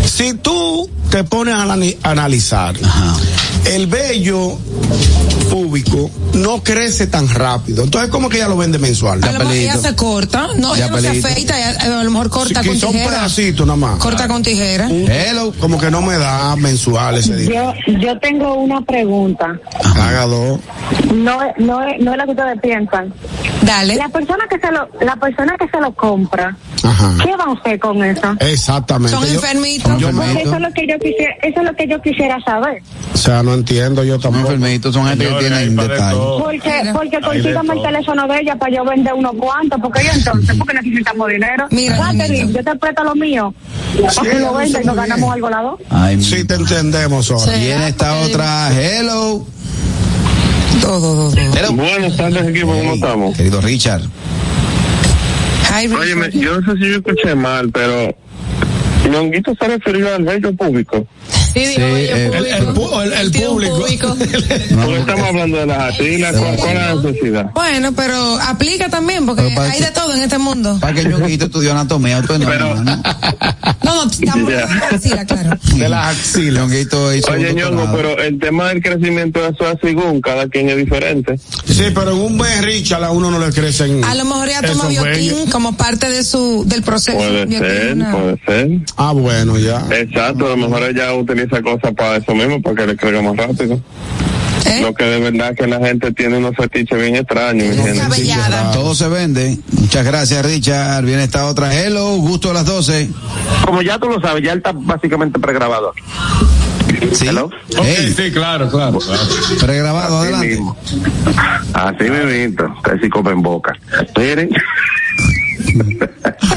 [0.04, 1.62] Si tú te pones a
[2.10, 3.16] analizar, Ajá.
[3.66, 4.58] el vello
[6.34, 7.84] no crece tan rápido.
[7.84, 9.22] Entonces, ¿cómo que ella lo vende mensual?
[9.24, 12.30] A lo mejor ella se corta, no, ella no se afeita, ella, a lo mejor
[12.30, 13.10] corta Sí, con que son tijera.
[13.10, 13.98] pedacitos nada más.
[13.98, 14.88] Corta con tijera.
[14.90, 15.52] Hello.
[15.60, 17.74] Como que no me da mensual ese día.
[17.86, 19.58] Yo, yo tengo una pregunta.
[19.96, 20.60] Haga dos.
[21.14, 23.12] No, es- no, es- no es la que ustedes piensan.
[23.62, 23.96] Dale.
[23.96, 27.14] La persona que se lo, la persona que se lo compra, Ajá.
[27.24, 28.36] ¿qué va a hacer con eso?
[28.40, 29.16] Exactamente.
[29.16, 30.00] Son Yo- enfermitos.
[30.12, 32.82] Me, eso es lo que yo quisiera, eso es lo que yo quisiera saber.
[33.12, 34.52] o sea, no entiendo yo tampoco.
[34.52, 36.12] enfermitos, son gente que Señores, detalle.
[36.12, 36.38] todo.
[36.44, 40.56] Porque, porque consígame el teléfono de ella para yo vender unos cuantos, porque yo entonces,
[40.56, 41.66] porque necesitamos dinero.
[41.70, 43.54] Mira, Catherine, yo te presto lo mío,
[44.14, 45.80] para que lo venda y nos ganamos algo la dos.
[45.90, 47.52] Ay, Sí, te entendemos, Sora.
[47.52, 48.70] ¿Quién está otra?
[48.72, 49.46] Hello.
[50.80, 51.56] Todo, todo, todo.
[51.56, 51.72] Hello.
[51.72, 53.36] Buenas tardes, equipo, ¿cómo estamos?
[53.36, 54.02] Querido Richard.
[55.74, 58.14] Óyeme, yo no sé si yo escuché mal, pero
[59.10, 61.06] Ñonguito se refirió al bello público.
[61.56, 63.02] Sí, Sí, bello eh, público.
[63.02, 64.16] el- el el- el un público.
[64.18, 67.50] Porque estamos hablando de las atilas, ¿cuál, cuál es la necesidad?
[67.54, 70.76] Bueno, pero aplica también, porque Pero hay que- de todo en este mundo.
[70.80, 72.74] Para que yo estudió anatomía, tú no, Pero-.
[72.74, 72.84] No,
[74.04, 74.32] no, estamos Ya.
[74.32, 75.50] hablando de axila, claro.
[75.76, 76.68] De las axilas.
[77.30, 81.38] Oye, Ñongo, pero el tema del crecimiento de eso es según, cada quien es diferente.
[81.64, 84.02] Sí, pero en un mes Richard a uno no le crecen.
[84.04, 85.48] A lo mejor ella toma vellos.
[85.50, 87.16] como parte de su del proceso.
[87.16, 88.68] Puede ser, puede ser.
[88.96, 89.86] Ah, bueno, ya.
[89.90, 93.36] Exacto, a lo mejor ella utiliza cosas para eso mismo, para que le crezca más
[93.36, 93.80] rápido.
[94.66, 94.80] ¿Eh?
[94.82, 97.76] Lo que de verdad que la gente tiene unos fetiches bien extraños.
[97.76, 98.72] Descabellada.
[98.72, 99.56] Todo se vende.
[99.72, 101.04] Muchas gracias, Richard.
[101.04, 101.72] Viene esta otra.
[101.72, 103.08] Hello, gusto a las 12.
[103.64, 105.92] Como ya tú lo sabes, ya él está básicamente pregrabado.
[107.12, 107.28] Sí.
[107.28, 107.44] Hello.
[107.46, 108.98] Ok, Hey, sí, claro, claro.
[108.98, 109.22] claro.
[109.60, 110.48] pregrabado, Así adelante.
[110.48, 110.76] mismo.
[111.72, 112.74] Así mismo.
[112.76, 113.72] Ustedes sí comen boca.
[114.16, 114.48] Miren.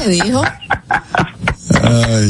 [0.02, 0.42] ¿Qué dijo?
[1.82, 2.28] Ay,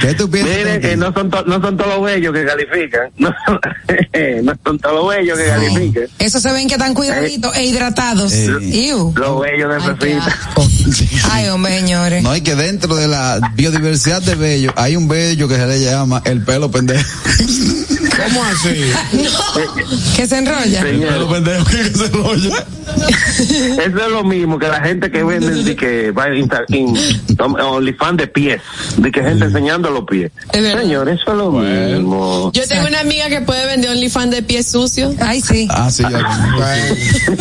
[0.00, 0.56] ¿Qué tú piensas?
[0.56, 3.10] Miren que no son, to- no son todos los bellos que califican.
[3.18, 3.30] No,
[4.42, 5.50] no son todos los bellos que No.
[5.52, 6.04] califican.
[6.18, 8.32] Eso se ven que están cuidaditos e hidratados.
[8.32, 8.46] Eh.
[9.14, 10.24] Los bellos de Pepita.
[10.26, 10.66] asco.
[11.30, 12.22] Ay, hombre, señores.
[12.22, 15.80] No, y que dentro de la biodiversidad de bello hay un bello que se le
[15.80, 17.08] llama el pelo pendejo.
[18.24, 18.74] ¿Cómo así?
[20.16, 20.80] Que se enrolla.
[20.80, 22.64] El pelo pendejo que se enrolla.
[22.98, 26.48] Eso es lo mismo que la gente que vende de que va en
[27.60, 28.60] OnlyFans de pies,
[28.96, 30.30] de que gente enseñando los pies.
[30.52, 30.72] Es.
[30.78, 32.50] Señor, eso es lo mismo.
[32.52, 35.14] Yo tengo una amiga que puede vender OnlyFans de pies sucios.
[35.20, 35.66] Ay, sí.
[35.70, 36.20] Ah, sí, ya,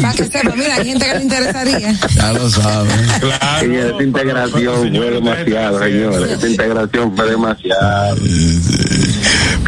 [0.02, 2.00] Para que sepa, mira, hay gente que le interesaría.
[2.16, 3.08] ya lo saben.
[3.20, 3.74] Claro.
[3.90, 6.32] Esta integración fue demasiado, señores.
[6.32, 8.18] Esta integración fue demasiado.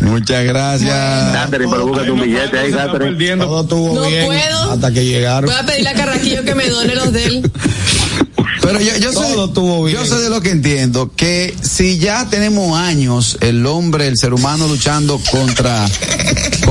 [0.01, 1.33] Muchas gracias.
[1.33, 3.11] Catherine, pero búscate un billete ahí, Catherine.
[3.11, 3.45] perdiendo.
[3.45, 4.71] Todo estuvo No bien puedo.
[4.71, 5.49] hasta que llegaron.
[5.49, 7.51] Voy a pedirle a Carraquillo que me done los de él.
[8.61, 9.97] Pero yo, yo Todo sé, bien.
[9.97, 14.33] yo sé de lo que entiendo, que si ya tenemos años el hombre, el ser
[14.33, 15.85] humano luchando contra,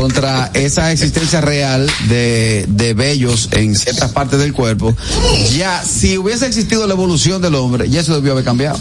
[0.03, 4.95] contra esa existencia real de, de vellos en ciertas partes del cuerpo,
[5.57, 8.79] ya si hubiese existido la evolución del hombre, ya eso debió haber cambiado.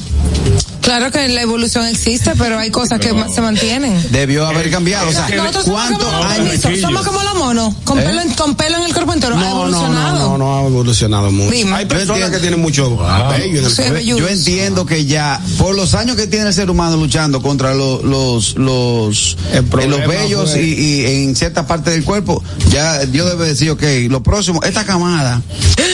[0.81, 4.01] Claro que la evolución existe, pero hay cosas que se mantienen.
[4.11, 5.09] Debió haber cambiado.
[5.09, 6.61] O sea, ¿cuántos como, años?
[6.79, 8.03] somos como los monos, con, ¿Eh?
[8.03, 9.35] pelo, en, con pelo en el cuerpo entero.
[9.35, 10.29] ha No, no, no, evolucionado.
[10.29, 11.51] no, no ha evolucionado mucho.
[11.51, 11.73] Dime.
[11.75, 14.15] Hay personas que tienen mucho vello en el Sí, cabello.
[14.15, 14.19] velludos.
[14.21, 18.01] Yo entiendo que ya, por los años que tiene el ser humano luchando contra lo-
[18.01, 22.99] los, los, El eh, los vellos fue- y, y en ciertas partes del cuerpo, ya
[23.05, 25.41] Dios debe decir, ok, lo próximo, esta camada,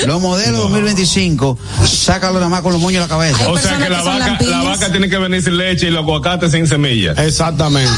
[0.05, 3.37] los modelos 2025, sácalo nada más con los moños en la cabeza.
[3.45, 5.91] Hay O sea que la que vaca, la vaca tiene que venir sin leche y
[5.91, 7.17] los aguacates sin semillas.
[7.19, 7.91] Exactamente.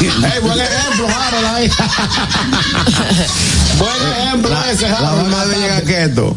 [0.42, 1.70] Buen ejemplo, Harold, ahí.
[3.78, 5.30] buen ejemplo ese, La Harold.
[5.32, 5.94] vaca debe llegar matate.
[5.94, 6.36] keto.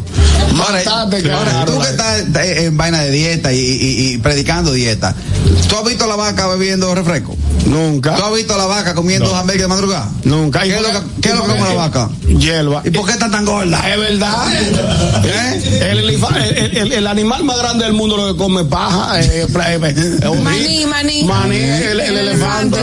[1.38, 5.16] Ahora, tú que estás eh, en vaina de dieta y, y- y predicando dieta,
[5.68, 7.36] ¿tú has visto a la vaca bebiendo refresco?
[7.66, 8.16] Nunca.
[8.16, 9.44] ¿Tú has visto a la vaca comiendo No.
[9.46, 10.10] de madrugada?
[10.24, 10.62] Nunca.
[10.62, 12.10] ¿Qué es lo que, qué es lo que come la vaca?
[12.40, 12.82] Hierba.
[12.86, 13.80] ¿Y por qué está tan gorda?
[13.94, 14.48] Es verdad.
[15.26, 15.90] ¿Eh?
[15.92, 19.22] El, elifa- el- el- el animal más grande del mundo lo que come paja.
[19.22, 19.80] eh, eh,
[20.24, 21.24] eh, Maní, maní.
[21.24, 22.80] Maní, el, el elefante.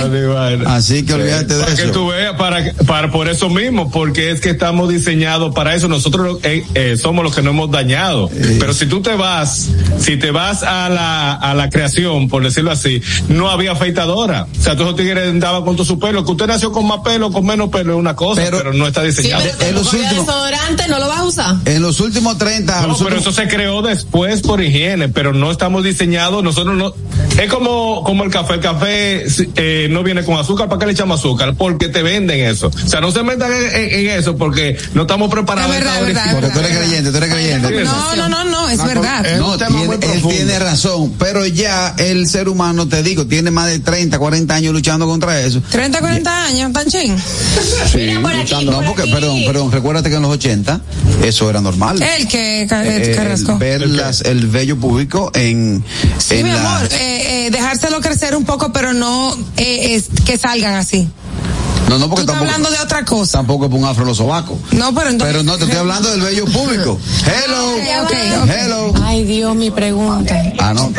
[0.66, 1.92] Así que olvídate de Para que eso.
[1.92, 5.88] tú veas, para, para por eso mismo, porque es que estamos diseñados para eso.
[5.88, 8.30] Nosotros eh, eh, somos los que nos hemos dañado.
[8.58, 12.70] Pero si tú te vas, si te vas a la, a la creación, por decirlo
[12.70, 14.46] así, no había afeitadora.
[14.58, 16.24] O sea, todos los tigres andaban con todo su pelo.
[16.24, 18.87] Que usted nació con más pelo, con menos pelo, es una cosa, Pero- pero, no
[18.87, 19.42] está Sí, diseñado.
[19.59, 21.56] pero en los tampoco había últimos- desodorante, no lo vas a usar.
[21.66, 25.33] En los últimos 30, No, los pero últimos- eso se creó después por higiene, pero
[25.33, 26.94] no estamos diseñados, nosotros no,
[27.38, 28.54] Es como, como el café.
[28.54, 30.68] El café eh, no viene con azúcar.
[30.68, 31.54] ¿Para qué le echamos azúcar?
[31.56, 32.66] Porque te venden eso.
[32.68, 35.74] O sea, no se metan en, en- en eso porque no estamos preparados.
[35.74, 37.85] Es verdad, Porque tú eres creyente, tú eres creyente.
[37.85, 39.24] No, no, no, no, es verdad.
[39.38, 43.78] No, tiene- él tiene razón, pero ya el ser humano, te digo, tiene más de
[43.78, 45.62] 30, 40 años luchando contra eso.
[45.70, 47.10] 30, 40 años, tan ching.
[47.92, 48.73] Sí, luchando.
[48.73, 50.81] No, porque, perdón, perdón, recuérdate que en los 80
[51.25, 52.01] eso era normal.
[52.03, 53.53] El que, Ca- Eh, Carrasco.
[53.53, 55.85] el ver las, el vello público en,
[56.18, 60.06] Sí, en mi la- amor, eh, eh, dejárselo crecer un poco, pero no eh, es
[60.25, 61.08] que salgan así.
[61.90, 63.38] No, no, porque Tú estás tampoco, hablando de otra cosa.
[63.38, 64.56] tampoco es un afro los sobacos.
[64.70, 65.34] No, pero entonces.
[65.36, 66.98] Pero no, te estoy hablando del vello público.
[67.26, 67.74] Hello.
[67.74, 68.12] Ok, ok,
[68.44, 68.50] ok.
[68.50, 68.92] Hello.
[69.04, 70.40] Ay, Dios, mi pregunta.
[70.60, 70.92] Ah, no.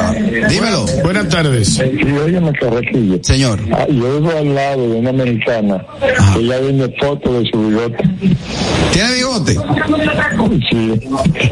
[0.49, 0.85] Dímelo.
[1.03, 1.79] Buenas tardes.
[1.79, 3.19] Óyeme, Carraquillo.
[3.23, 3.59] Señor.
[3.71, 5.85] Ah, yo vivo al lado de una americana.
[6.37, 8.03] Ella vende fotos de su bigote.
[8.91, 9.57] ¿Tiene bigote?
[10.69, 10.99] Sí.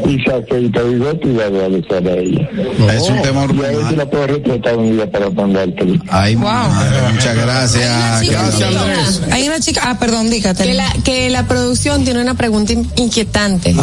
[0.06, 2.48] Y se afeita bigote y la voy a besar a ella.
[2.94, 5.94] Es un tema Y a ver si la puedo retratar un día para mandártelo.
[6.10, 6.44] Ay, Wow.
[6.44, 8.22] madre, muchas gracias.
[8.30, 9.20] Gracias, Andrés.
[9.32, 10.64] Hay una chica, ah, perdón, dígate.
[10.64, 13.74] Que la, que la producción tiene una pregunta in- inquietante.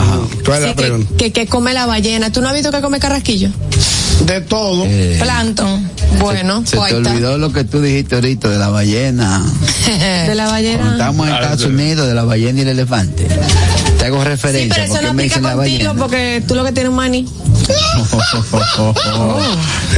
[0.45, 1.13] ¿Cuál es la Sí, que- pregunta?
[1.17, 2.31] Que, que come la ballena.
[2.31, 3.49] ¿Tú no has visto que come carrasquillo?
[4.25, 4.83] De todo.
[4.85, 5.89] Eh, Plankton.
[6.19, 7.11] Bueno, se pues te está.
[7.11, 9.43] olvidó lo que tú dijiste ahorita de la ballena.
[9.87, 10.91] De la Cuando ballena.
[10.93, 13.27] estamos en Estados Unidos, de la ballena y el elefante.
[13.99, 15.93] Te hago Sí, referencia pero eso porque no me aplica contigo ballena.
[15.95, 17.25] porque tú lo que tienes un maní.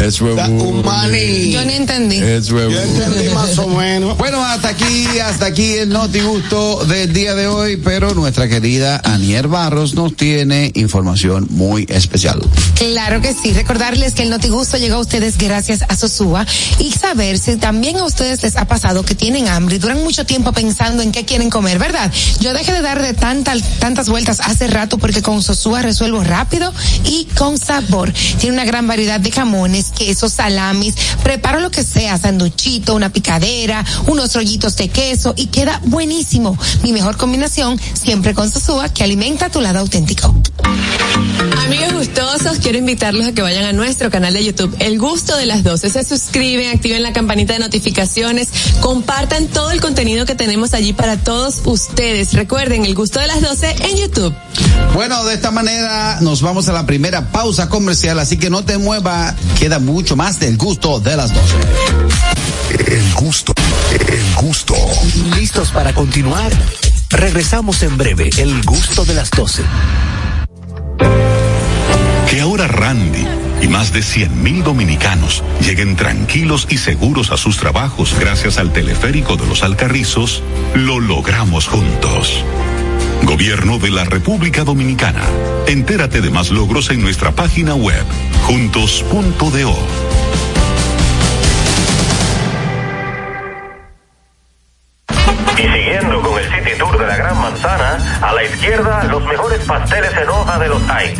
[0.01, 1.51] Es Un maní.
[1.51, 2.17] Yo ni entendí.
[2.17, 4.17] Es Yo entendí más o menos.
[4.17, 9.01] Bueno, hasta aquí, hasta aquí el noti gusto del día de hoy, pero nuestra querida
[9.03, 12.39] Anier Barros nos tiene información muy especial.
[12.75, 13.51] Claro que sí.
[13.53, 16.45] Recordarles que el Notigusto llegó a ustedes gracias a Sosúa
[16.79, 20.25] y saber si también a ustedes les ha pasado que tienen hambre y duran mucho
[20.25, 22.11] tiempo pensando en qué quieren comer, ¿verdad?
[22.39, 26.73] Yo dejé de dar de tantas tantas vueltas hace rato porque con Sosúa resuelvo rápido
[27.05, 28.11] y con sabor.
[28.39, 33.85] Tiene una gran variedad de jamones, quesos, salamis, preparo lo que sea, sanduchito, una picadera,
[34.07, 36.57] unos rollitos de queso y queda buenísimo.
[36.83, 40.33] Mi mejor combinación siempre con Sosúa que alimenta tu lado auténtico.
[41.69, 45.45] Amigos gustosos, quiero invitarlos a que vayan a nuestro canal de YouTube, El Gusto de
[45.45, 45.91] las 12.
[45.91, 48.47] Se suscriben, activen la campanita de notificaciones,
[48.81, 52.33] compartan todo el contenido que tenemos allí para todos ustedes.
[52.33, 54.33] Recuerden, El Gusto de las 12 en YouTube.
[54.95, 58.79] Bueno, de esta manera nos vamos a la primera pausa comercial, así que no te
[58.79, 61.55] mueva, queda mucho más del gusto de las 12.
[62.87, 63.53] El gusto,
[63.91, 64.73] el gusto.
[65.37, 66.51] ¿Listos para continuar?
[67.11, 69.61] Regresamos en breve, el gusto de las 12.
[72.29, 73.25] Que ahora Randy
[73.63, 79.35] y más de 100.000 dominicanos lleguen tranquilos y seguros a sus trabajos gracias al teleférico
[79.35, 80.43] de los Alcarrizos,
[80.75, 82.45] lo logramos juntos.
[83.23, 85.23] Gobierno de la República Dominicana.
[85.67, 88.05] Entérate de más logros en nuestra página web,
[88.43, 89.75] juntos.do.
[95.57, 99.59] Y siguiendo con el City Tour de la Gran Manzana, a la izquierda los mejores
[99.65, 101.19] pasteles en hoja de los Heights.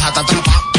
[0.00, 0.69] Déjate atrapar,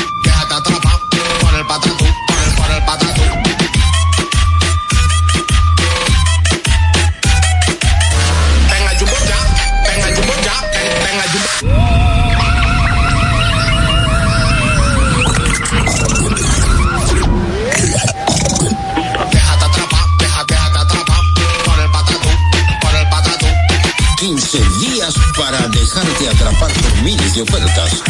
[25.37, 28.03] para dejarte atrapar por miles de ofertas.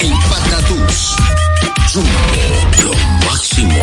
[0.00, 1.16] En Patatús.
[1.92, 2.08] Jumbo,
[2.82, 2.92] lo
[3.26, 3.82] máximo.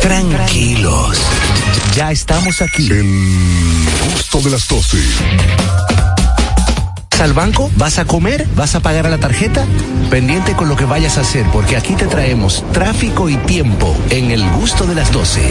[0.00, 1.18] Tranquilos.
[1.94, 2.90] Ya estamos aquí.
[2.90, 4.98] El gusto de las 12.
[7.10, 7.70] ¿Vas al banco?
[7.76, 8.46] ¿Vas a comer?
[8.56, 9.66] ¿Vas a pagar a la tarjeta?
[10.08, 14.30] Pendiente con lo que vayas a hacer, porque aquí te traemos tráfico y tiempo en
[14.30, 15.50] el gusto de las 12.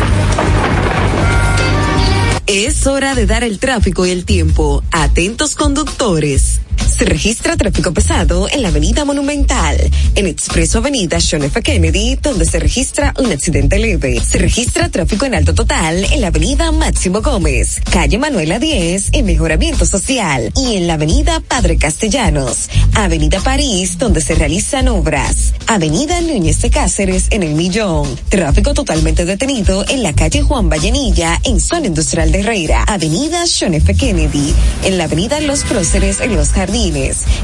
[2.47, 4.83] Es hora de dar el tráfico y el tiempo.
[4.91, 6.58] Atentos conductores.
[6.99, 9.77] Se registra tráfico pesado en la Avenida Monumental,
[10.15, 11.61] en Expreso Avenida John F.
[11.61, 14.19] Kennedy, donde se registra un accidente leve.
[14.19, 19.25] Se registra tráfico en alto total en la Avenida Máximo Gómez, calle Manuela 10, en
[19.25, 26.19] Mejoramiento Social, y en la Avenida Padre Castellanos, Avenida París, donde se realizan obras, Avenida
[26.19, 28.13] Núñez de Cáceres, en El Millón.
[28.27, 33.73] Tráfico totalmente detenido en la calle Juan Vallenilla, en Zona Industrial de Herrera, Avenida John
[33.73, 33.95] F.
[33.95, 36.88] Kennedy, en la Avenida Los Próceres, en Los Jardines,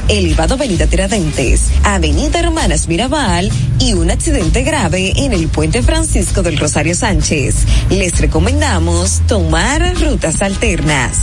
[0.08, 6.58] elevado Avenida Tiradentes, Avenida Hermanas Mirabal y un accidente grave en el puente Francisco del
[6.58, 7.54] Rosario Sánchez.
[7.90, 11.16] Les recomendamos tomar rutas alternas.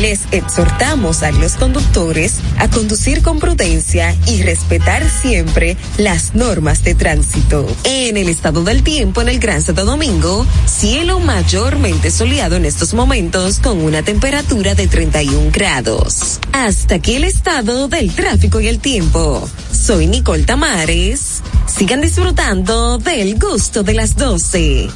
[0.00, 6.94] Les exhortamos a los conductores a conducir con prudencia y respetar siempre las normas de
[6.94, 7.66] tránsito.
[7.84, 12.94] En el estado del tiempo en el Gran Santo Domingo, cielo mayormente soleado en estos
[12.94, 16.38] momentos con una temperatura de 31 grados.
[16.52, 19.46] Hasta aquí el estado del tráfico y el tiempo.
[19.72, 21.42] Soy Nicole Tamares.
[21.66, 24.88] Sigan disfrutando del gusto de las 12.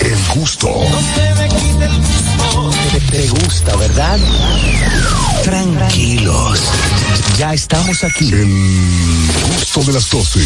[0.00, 0.68] El gusto.
[2.92, 4.18] Te, te gusta, ¿verdad?
[5.42, 6.60] Tranquilos.
[7.36, 8.32] Ya estamos aquí.
[8.32, 10.40] El gusto de las 12.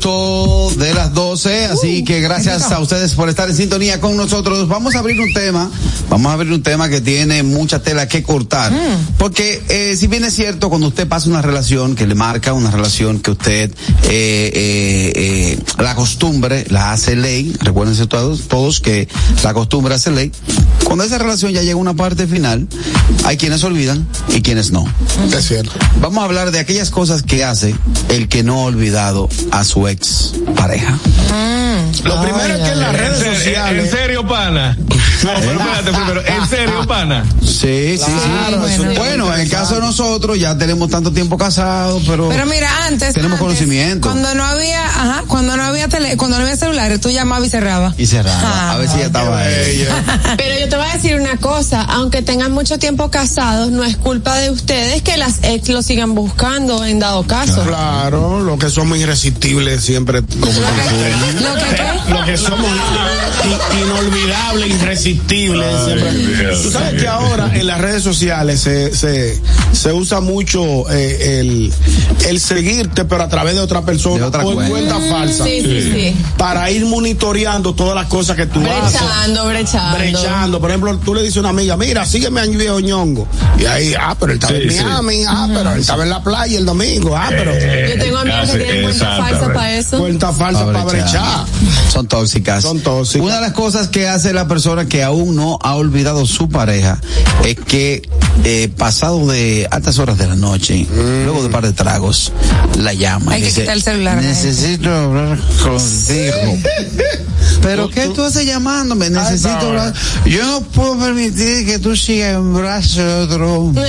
[0.00, 4.66] De las 12, así que gracias a ustedes por estar en sintonía con nosotros.
[4.66, 5.70] Vamos a abrir un tema,
[6.10, 8.72] vamos a abrir un tema que tiene mucha tela que cortar,
[9.18, 12.72] porque eh, si bien es cierto, cuando usted pasa una relación que le marca, una
[12.72, 19.06] relación que usted, eh, eh, eh, la costumbre la hace ley, recuérdense todos, todos que
[19.44, 20.32] la costumbre hace ley,
[20.82, 22.66] cuando esa relación ya llega a una parte final,
[23.24, 24.92] hay quienes olvidan y quienes no.
[25.32, 25.70] Es cierto.
[26.00, 27.76] Vamos a hablar de aquellas cosas que hace
[28.08, 30.98] el que no ha olvidado a su ex pareja.
[32.04, 33.84] Lo primero es que en las ¿En redes serio, sociales.
[33.84, 34.76] ¿En serio, pana?
[35.24, 36.22] No, pero espérate primero.
[36.26, 37.24] ¿En serio, pana?
[37.42, 38.82] Sí, sí, Claro, sí.
[38.96, 43.14] Bueno, en el caso de nosotros ya tenemos tanto tiempo casados, pero, Pero mira, antes.
[43.14, 44.08] tenemos antes, conocimiento.
[44.08, 47.50] Cuando no había, ajá, cuando no había tele, cuando no había celulares, tú llamabas y
[47.50, 47.94] cerrabas.
[47.98, 48.72] Y cerraba.
[48.72, 49.88] a ver si ya estaba ahí.
[50.36, 53.96] Pero yo te voy a decir una cosa, aunque tengan mucho tiempo casados, no es
[53.96, 57.64] culpa de ustedes que las ex lo sigan buscando en dado caso.
[57.64, 60.22] Claro, lo que somos irresistibles siempre.
[60.22, 60.52] Como
[61.40, 62.12] ¿Lo que qué?
[62.12, 62.66] lo que somos
[63.44, 65.84] i- inolvidables, irresistibles.
[65.84, 66.56] siempre.
[66.62, 69.40] Tú sabes que ahora en las redes sociales se, se,
[69.72, 71.72] se usa mucho eh, el,
[72.28, 74.98] el seguirte, pero a través de otra persona De otra o en cuenta.
[75.10, 75.44] falsa.
[75.44, 76.16] Sí, sí, sí.
[76.36, 79.00] Para ir monitoreando todas las cosas que tú haces.
[79.00, 79.98] Brechando, brechando.
[79.98, 80.60] brechando.
[80.60, 83.26] Por ejemplo, tú le dices a una amiga, mira, sígueme a un viejo ñongo.
[83.58, 84.84] Y ahí, ah, pero él estaba Sí, en sí.
[84.84, 88.50] Miami, ah, pero él estaba en la playa el domingo, ah, pero Yo tengo amigos
[88.50, 89.98] que tienen cuenta falsa para eso.
[89.98, 90.97] cuenta falsa para brechar.
[91.90, 92.62] Son tóxicas.
[92.62, 93.24] Son tóxicas.
[93.24, 97.00] Una de las cosas que hace la persona que aún no ha olvidado su pareja
[97.44, 98.08] es que
[98.44, 100.86] eh, pasado de altas horas de la noche,
[101.24, 102.32] luego de un par de tragos,
[102.78, 103.32] la llama.
[103.32, 104.22] Hay y que dice, quitar el celular.
[104.22, 106.58] Necesito hablar contigo.
[107.62, 109.10] Pero ¿qué tú haces llamándome?
[109.10, 109.92] Necesito hablar.
[110.26, 113.72] Yo no puedo permitir que tú sigas en brazos de otro.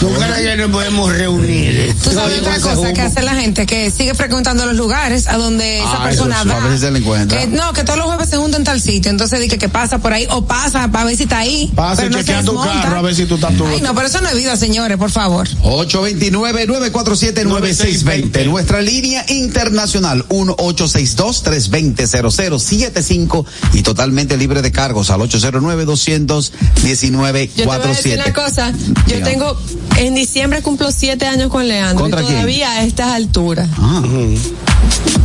[0.00, 1.94] ¿Tú crees que no podemos reunir?
[2.02, 5.80] Tú sabes otra cosa que hace la gente que sigue frecuentando los lugares a donde
[5.80, 6.56] esa Ah, persona eso sí, va.
[6.56, 7.38] a veces se le encuentra.
[7.38, 9.10] Que, no, que todos los jueves se juntan en tal sitio.
[9.10, 11.70] Entonces dice que pasa por ahí o pasa para ver si está ahí.
[11.74, 12.80] Pasa y no chequea tu desmonta.
[12.82, 13.66] carro a ver si tú estás tú.
[13.66, 15.46] Ay, no, pero eso no es vida, señores, por favor.
[15.62, 18.46] 829-947-9620.
[18.46, 20.24] Nuestra línea internacional
[22.70, 23.44] 1862-320-0075
[23.74, 27.50] y totalmente libre de cargos al 809-219-47.
[27.56, 28.72] Yo te voy a decir una cosa.
[29.06, 29.56] Yo tengo,
[29.96, 32.02] en diciembre cumplo siete años con Leandro.
[32.04, 32.36] ¿Contra y quién?
[32.36, 33.68] todavía a estas alturas.
[33.78, 34.02] Ah.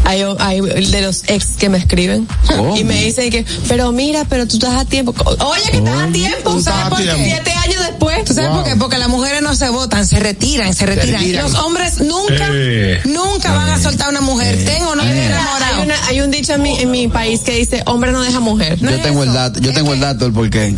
[0.05, 2.27] Hay, hay de los ex que me escriben.
[2.47, 2.77] ¿Cómo?
[2.77, 5.13] Y me dicen que, pero mira, pero tú estás a tiempo.
[5.39, 6.51] Oye, que estás a tiempo.
[6.53, 7.03] ¿Tú ¿Sabes por qué?
[7.05, 7.23] tiempo.
[7.25, 8.23] Siete años después.
[8.25, 8.75] ¿Tú sabes por qué?
[8.75, 11.19] Porque las mujeres no se votan, se retiran, se retiran.
[11.21, 11.43] retiran.
[11.45, 13.01] Los hombres nunca, Eh.
[13.05, 14.63] nunca van a soltar a una mujer.
[14.63, 15.81] Tengo o no tengo Hay, enamorado.
[15.83, 18.77] una- hay un dicho en mi, en mi país que dice, hombre no deja mujer.
[18.79, 20.75] Yo tengo el dato, yo tengo el dato del porqué.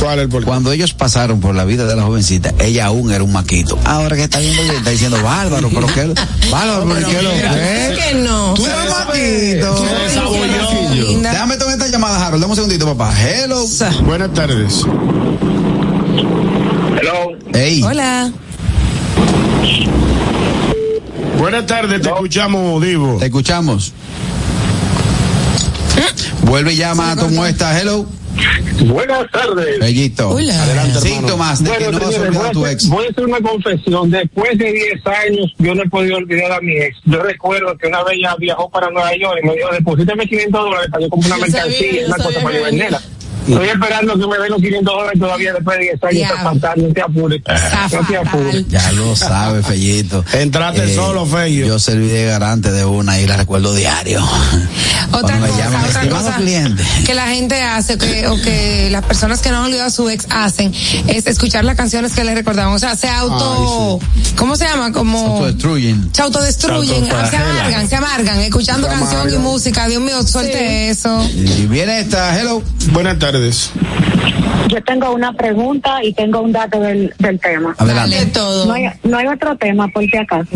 [0.00, 0.46] ¿Cuál es el porqué?
[0.46, 3.78] Cuando ellos pasaron por la vida de la jovencita, ella aún era un maquito.
[3.84, 6.12] Ahora que está viendo, está diciendo bárbaro, pero qué,
[6.50, 7.98] bárbaro, pero qué lo que.
[7.98, 8.54] que no.
[8.54, 9.84] Tú eres un maquito.
[11.22, 12.40] Déjame tomar esta llamada, Harold.
[12.40, 13.14] Dame un segundito, papá.
[13.20, 13.64] Hello.
[14.04, 14.84] Buenas tardes.
[17.00, 17.36] Hello.
[17.52, 17.82] Ey.
[17.82, 18.32] Hola.
[21.38, 23.16] Buenas tardes, te escuchamos, Divo.
[23.18, 23.94] Te escuchamos.
[26.42, 27.78] Vuelve y llama a tu muestra.
[27.78, 28.06] Hello.
[28.86, 29.78] Buenas tardes.
[29.80, 30.30] Bellito.
[30.30, 30.62] Hola.
[30.62, 31.00] Adelante.
[31.00, 32.88] Síntomas de que Bueno, no vas a señores, olvidar a tu ex.
[32.88, 34.10] voy a hacer una confesión.
[34.10, 36.96] Después de 10 años, yo no he podido olvidar a mi ex.
[37.04, 40.60] Yo recuerdo que una vez ella viajó para Nueva York y me dijo, deposítame 500
[40.64, 43.02] dólares para yo comprar una sabía, mercancía, yo una cosa sabía para yo que venderla.
[43.48, 46.22] Estoy esperando que me den los 500 dólares todavía después de 10 años.
[46.30, 47.42] Está fatal, no te apures.
[47.92, 48.68] No te apures.
[48.68, 50.24] Ya lo sabe, Fellito.
[50.32, 51.66] Entraste solo, Fello.
[51.66, 54.22] Yo serví de garante de una y la recuerdo diario.
[55.12, 56.82] Otra Cuando cosa, llaman, otra estimado cosa cliente.
[57.06, 60.08] que la gente hace que, o que las personas que no han olvidado a su
[60.08, 60.72] ex hacen
[61.08, 62.72] es escuchar las canciones que les recordaban.
[62.74, 63.98] O sea, se auto,
[64.36, 64.92] ¿cómo se llama?
[64.92, 66.10] Como Autodestruyen.
[66.12, 67.48] se autodestruyen, Se se autoflagelan.
[67.56, 69.88] amargan, se amargan, escuchando Se canción y música.
[69.88, 71.24] Dios mío, suelte eso.
[71.34, 72.62] Y viene esta, hello.
[72.92, 73.29] Buenas tardes.
[74.68, 77.74] Yo tengo una pregunta y tengo un dato del, del tema.
[77.78, 78.26] De Adelante.
[78.26, 78.66] todo.
[78.66, 80.48] No hay, no hay otro tema, por si acaso.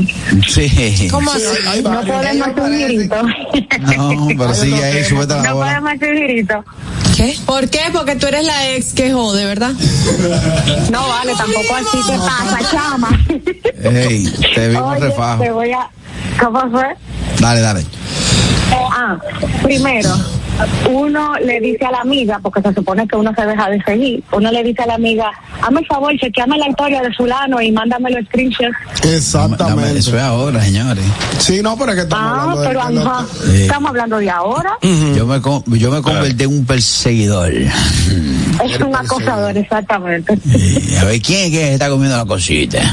[0.47, 1.09] Sí.
[1.11, 1.43] ¿Cómo así?
[1.83, 3.17] No podemos hacer un girito.
[3.97, 5.67] No, pero sigue ahí, súbete a la No bola.
[5.67, 6.65] podemos hacer un girito.
[7.17, 7.37] ¿Qué?
[7.47, 7.81] ¿Por qué?
[7.93, 9.73] Porque tú eres la ex que jode, ¿verdad?
[10.91, 13.21] No vale, tampoco así te pasa, chama.
[13.83, 15.43] Ey, te vimos Oye, refajo.
[15.43, 15.89] te voy a...
[16.41, 16.87] ¿Cómo fue?
[17.41, 17.85] Dale, dale.
[18.97, 19.17] Ah,
[19.63, 20.11] primero,
[20.91, 24.23] uno le dice a la amiga, porque se supone que uno se deja de seguir,
[24.33, 25.31] uno le dice a la amiga,
[25.63, 28.71] hazme el favor, chequeame la historia de fulano y mándame los screenshots.
[29.03, 29.99] Dame- Exactamente.
[29.99, 31.05] Eso es ahora, señores.
[31.39, 33.63] Sí, no, pero es que estamos Ah, hablando de pero de ajá, Sí.
[33.63, 34.79] estamos hablando de ahora.
[35.17, 37.53] Yo me, con- yo me convertí en un perseguidor.
[37.53, 40.39] Es un acosador, exactamente.
[41.01, 42.79] A ver quién es que está comiendo la cosita.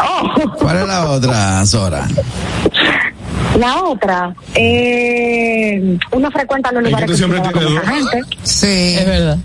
[0.00, 0.50] Oh.
[0.58, 2.08] ¿Cuál es la otra, Sora?
[3.58, 7.82] La otra, eh, uno frecuenta los lugares que siempre dos.
[7.86, 8.20] gente.
[8.42, 8.96] Sí.
[8.98, 9.38] Es verdad.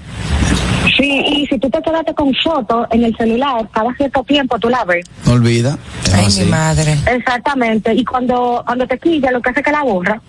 [1.00, 4.70] Sí, y si tú te quedaste con fotos en el celular, cada cierto tiempo tú
[4.70, 5.06] la ves.
[5.26, 5.78] No olvida.
[6.06, 6.42] Es Ay, así.
[6.42, 6.98] mi madre.
[7.16, 10.22] Exactamente, y cuando cuando te quilla lo que hace es que la borra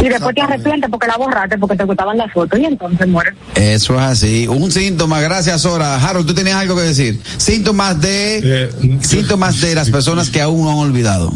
[0.00, 3.32] y después te arrepientes porque la borraste porque te gustaban las fotos y entonces muere.
[3.54, 4.46] Eso es así.
[4.48, 5.96] Un síntoma, gracias, Sora.
[5.96, 7.20] Harold, tú tenías algo que decir.
[7.38, 11.32] Síntomas de, Eh, síntomas de las personas que aún no han olvidado.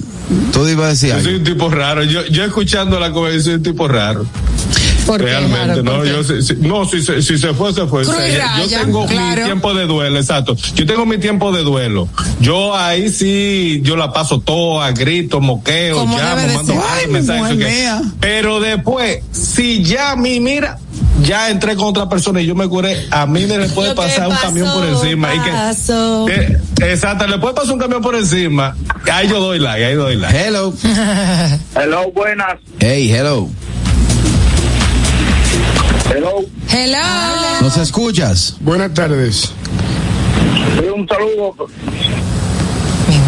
[0.52, 2.04] Tú ibas a decir Yo soy un tipo raro.
[2.04, 4.26] Yo, yo escuchando la conversación soy un tipo raro.
[5.10, 8.04] ¿Por qué, Realmente, no, yo, si, si- no, si, se- si se fue, se fue.
[8.04, 8.12] Yo
[8.68, 9.40] tengo claro.
[9.40, 10.54] mi tiempo de duelo, exacto.
[10.76, 12.08] Yo tengo mi tiempo de duelo.
[12.40, 17.42] Yo ahí sí, yo la paso toda, grito, moqueo, Como llamo, mando ay, mensajes.
[17.42, 17.72] mujer ok.
[17.72, 18.02] mía.
[18.20, 20.78] Pero después, si ya a mí, mira,
[21.24, 24.28] ya entré con otra persona y yo me curé, a mí me le puede pasar
[24.28, 25.34] un camión por pasó, encima.
[25.34, 26.58] Y que, eh,
[26.92, 28.76] exacto, le puede pasar un camión por encima.
[29.12, 30.38] Ahí yo doy like, ahí doy like.
[30.38, 30.72] Hello.
[31.74, 32.58] Hello, buenas.
[32.78, 33.48] Hey, hello.
[36.12, 36.44] Hello.
[36.68, 36.98] Hello.
[37.62, 38.56] ¿Nos escuchas?
[38.60, 39.50] Buenas tardes.
[40.94, 41.54] Un saludo.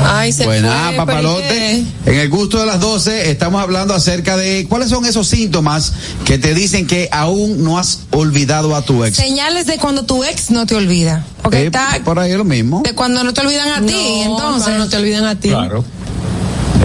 [0.05, 1.85] Ay, se Buena, fue, pero ¿y papalote.
[2.07, 5.93] En el gusto de las 12 estamos hablando acerca de cuáles son esos síntomas
[6.25, 9.17] que te dicen que aún no has olvidado a tu ex.
[9.17, 11.25] Señales de cuando tu ex no te olvida.
[11.43, 12.83] Porque Eh, está por ahí lo mismo.
[12.85, 14.77] de cuando no te olvidan a ti, entonces.
[14.77, 15.49] no te olvidan a ti.
[15.51, 15.85] Claro.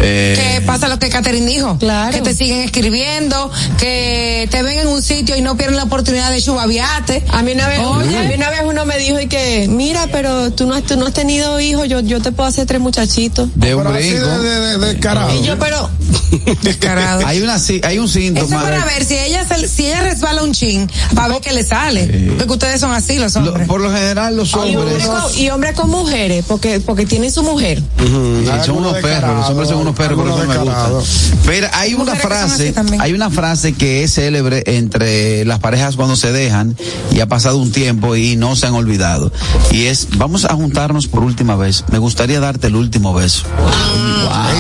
[0.02, 1.78] Eh, Que pasa lo que Catherine dijo.
[1.80, 2.12] Claro.
[2.12, 6.32] Que te siguen escribiendo, que te ven en un sitio y no pierden la oportunidad
[6.32, 7.24] de chubaviate.
[7.30, 8.18] A mí una vez, Oye.
[8.18, 10.98] a mí una vez uno me dijo y que, mira, pero tú no has, tú
[10.98, 13.50] no has tenido hijos, yo, yo te puedo hacer tres muchachitos.
[13.56, 14.28] de un brinco.
[14.28, 15.34] de, de, de descarado.
[15.36, 15.90] Y yo, pero,
[16.62, 17.26] Descarado.
[17.26, 18.62] Hay una hay un Eso síntoma.
[18.64, 22.34] para ver si ella se- si ella resbala un chin, para ver qué le sale.
[22.38, 23.68] Porque ustedes son así los Lo- hombres.
[23.68, 27.44] por lo general los y hombres con, y hombres con mujeres, porque, porque tienen su
[27.44, 27.82] mujer.
[28.00, 30.72] Sí, son unos perros, los hombres son unos perros, por eso algunos me gusta.
[30.74, 31.32] descarados.
[31.46, 36.32] Pero hay una frase, hay una frase que es célebre entre las parejas cuando se
[36.32, 36.76] dejan
[37.12, 39.32] y ha pasado un tiempo y no se han olvidado.
[39.72, 41.84] Y es, vamos a juntarnos por última vez.
[41.92, 43.44] Me gustaría darte el último beso.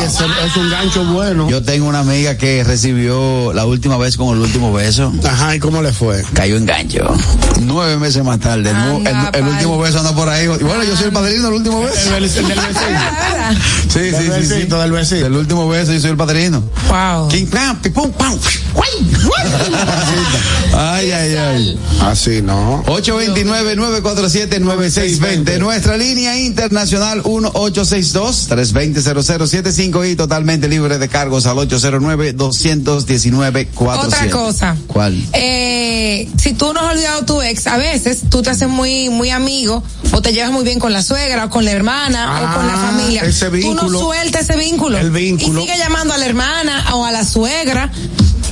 [0.04, 1.50] Ese- es un gancho bueno.
[1.50, 5.12] Yo tengo una amiga que recibió la última vez con el último beso.
[5.28, 6.24] Ajá, ¿y cómo le fue?
[6.34, 7.04] Cayó en gancho.
[7.62, 8.70] Nueve meses más tarde.
[8.72, 10.46] El, el- el último beso anda por ahí.
[10.46, 12.12] Y bueno, yo soy el padrino del último beso.
[12.12, 12.48] del vecino.
[13.90, 14.54] Sí, Del sí, sí, sí.
[14.54, 14.92] besito, del
[15.24, 16.62] Del último beso, yo soy el padrino.
[16.90, 17.28] Wow.
[17.30, 18.38] King, pam, pi, pum, pam.
[20.74, 21.80] Ay, ay, ay.
[22.02, 22.84] Así, ¿no?
[22.86, 25.60] 829-947-9620.
[25.60, 33.68] Nuestra línea internacional 1862-320-0075 y totalmente libre de cargos al 809-219-47.
[34.06, 34.76] Otra cosa.
[34.88, 35.22] ¿Cuál?
[35.34, 39.30] Eh, si tú no has olvidado tu ex, a veces tú te haces muy, muy
[39.32, 42.68] amigo o te llevas muy bien con la suegra o con la hermana o con
[42.68, 43.22] la Ah, familia.
[43.24, 44.98] ese Tú no sueltas ese vínculo.
[44.98, 45.60] El vínculo.
[45.62, 47.92] Y sigue llamando a la hermana o a la suegra.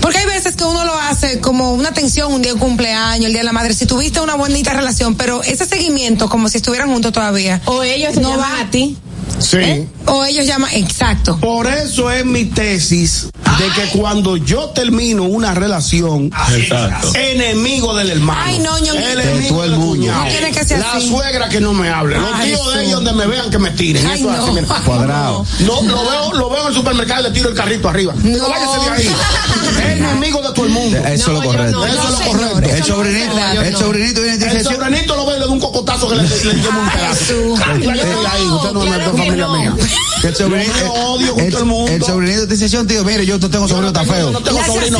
[0.02, 3.32] Porque hay veces que uno lo hace como una atención, un día de cumpleaños, el
[3.32, 6.90] día de la madre, si tuviste una bonita relación, pero ese seguimiento como si estuvieran
[6.92, 7.60] juntos todavía.
[7.66, 8.60] O ellos No llaman va.
[8.62, 8.98] a ti.
[9.40, 9.58] Sí.
[9.58, 9.88] ¿eh?
[10.06, 11.38] O ellos llaman, exacto.
[11.40, 17.12] Por eso es mi tesis de que cuando yo termino una relación, Exacto.
[17.16, 19.20] enemigo del hermano, Ay, no, ñonguito.
[19.20, 21.08] enemigo De el del cuñado, No tiene que ser la así.
[21.10, 22.88] suegra que no me hable, los Ay, tíos de Jesús.
[22.88, 24.44] ellos donde me vean que me tiren, Ay, eso es no.
[24.44, 24.68] así, mira.
[24.86, 25.46] Cuadrado.
[25.60, 28.14] No, lo veo, lo veo en el supermercado y le tiro el carrito arriba.
[28.18, 29.16] Digo, váyase de ahí.
[29.98, 30.98] Enemigo de todo el mundo.
[30.98, 31.78] Eso es lo yo correcto.
[31.80, 32.38] no, Eso es lo señor.
[32.52, 32.76] correcto.
[32.76, 35.60] El sobrinito, el sobrinito viene y El dice, sobrinito lo ve y le da un
[35.60, 37.34] cocotazo que le, le, le lleva un pedazo.
[37.34, 39.54] De usted no es de que familia no.
[39.58, 39.74] mía.
[40.24, 41.92] el sobrinito, Yo me odio con el, todo el mundo.
[41.92, 44.32] el sobrinito te dice, "Señor, tío, mire, yo no tengo sobrino tan feo.
[44.32, 45.00] No tengo sobrino.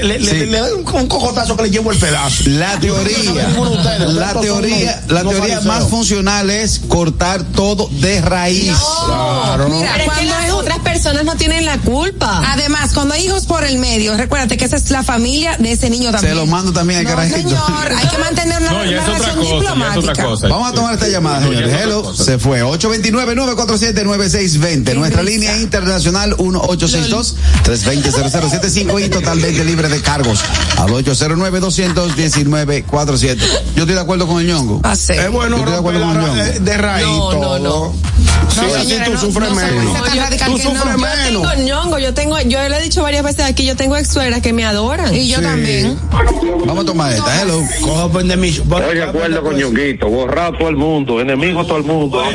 [0.00, 2.44] le doy un, un cocotazo que le llevo el pedazo.
[2.46, 3.48] La teoría,
[4.08, 8.72] la teoría, la teoría más funcional es cortar todo de raíz.
[9.06, 9.68] Claro.
[9.68, 12.42] Mira, Pero es que cuando las otras personas no tienen la culpa.
[12.52, 15.90] Además, cuando hay hijos por el medio, recuérdate que esa es la familia de ese
[15.90, 16.32] niño también.
[16.34, 17.36] Se lo mando también al no, carajito.
[17.38, 20.26] señor, hay que mantener una, No, relación cosa, diplomática.
[20.48, 21.74] Vamos a tomar esta llamada, señores.
[21.82, 22.14] Hello.
[22.24, 22.62] Se fue.
[22.62, 24.94] 829-947-9620.
[24.94, 30.40] Nuestra línea internacional 1862-320-0075 y totalmente libre de cargos
[30.76, 33.36] al 809-219-47.
[33.74, 34.80] Yo estoy de acuerdo con el ñongo.
[34.82, 35.12] Ah, sí.
[35.12, 37.58] Es bueno Yo estoy de acuerdo con el eh, de raíz No, no, todo.
[37.58, 37.94] no.
[38.48, 39.84] Sí, No, así tú no, sufres menos.
[39.84, 39.90] Tú
[40.58, 41.52] sufres Yo menos.
[41.52, 44.40] tengo ñongo, yo tengo, yo le he dicho varias veces aquí, yo tengo ex suegras
[44.40, 45.14] que me adoran.
[45.14, 45.44] Y yo Sí.
[45.44, 45.98] también.
[46.66, 47.42] Vamos a tomar esta.
[47.42, 47.62] Hello.
[47.82, 48.78] Cojo pendemismo.
[48.78, 52.32] Estoy de acuerdo con Ñonguito, borrado todo el mundo, enemigo todo el mundo, No,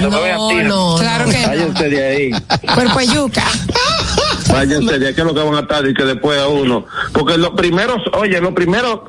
[0.64, 0.96] no.
[1.00, 1.48] Claro que no.
[1.48, 2.32] Váyanse de ahí,
[2.74, 3.44] Cuerpo de yuca.
[4.52, 6.86] váyanse de ahí, que es lo que van a estar y que después a uno.
[7.12, 9.02] Porque los primeros, oye, los primeros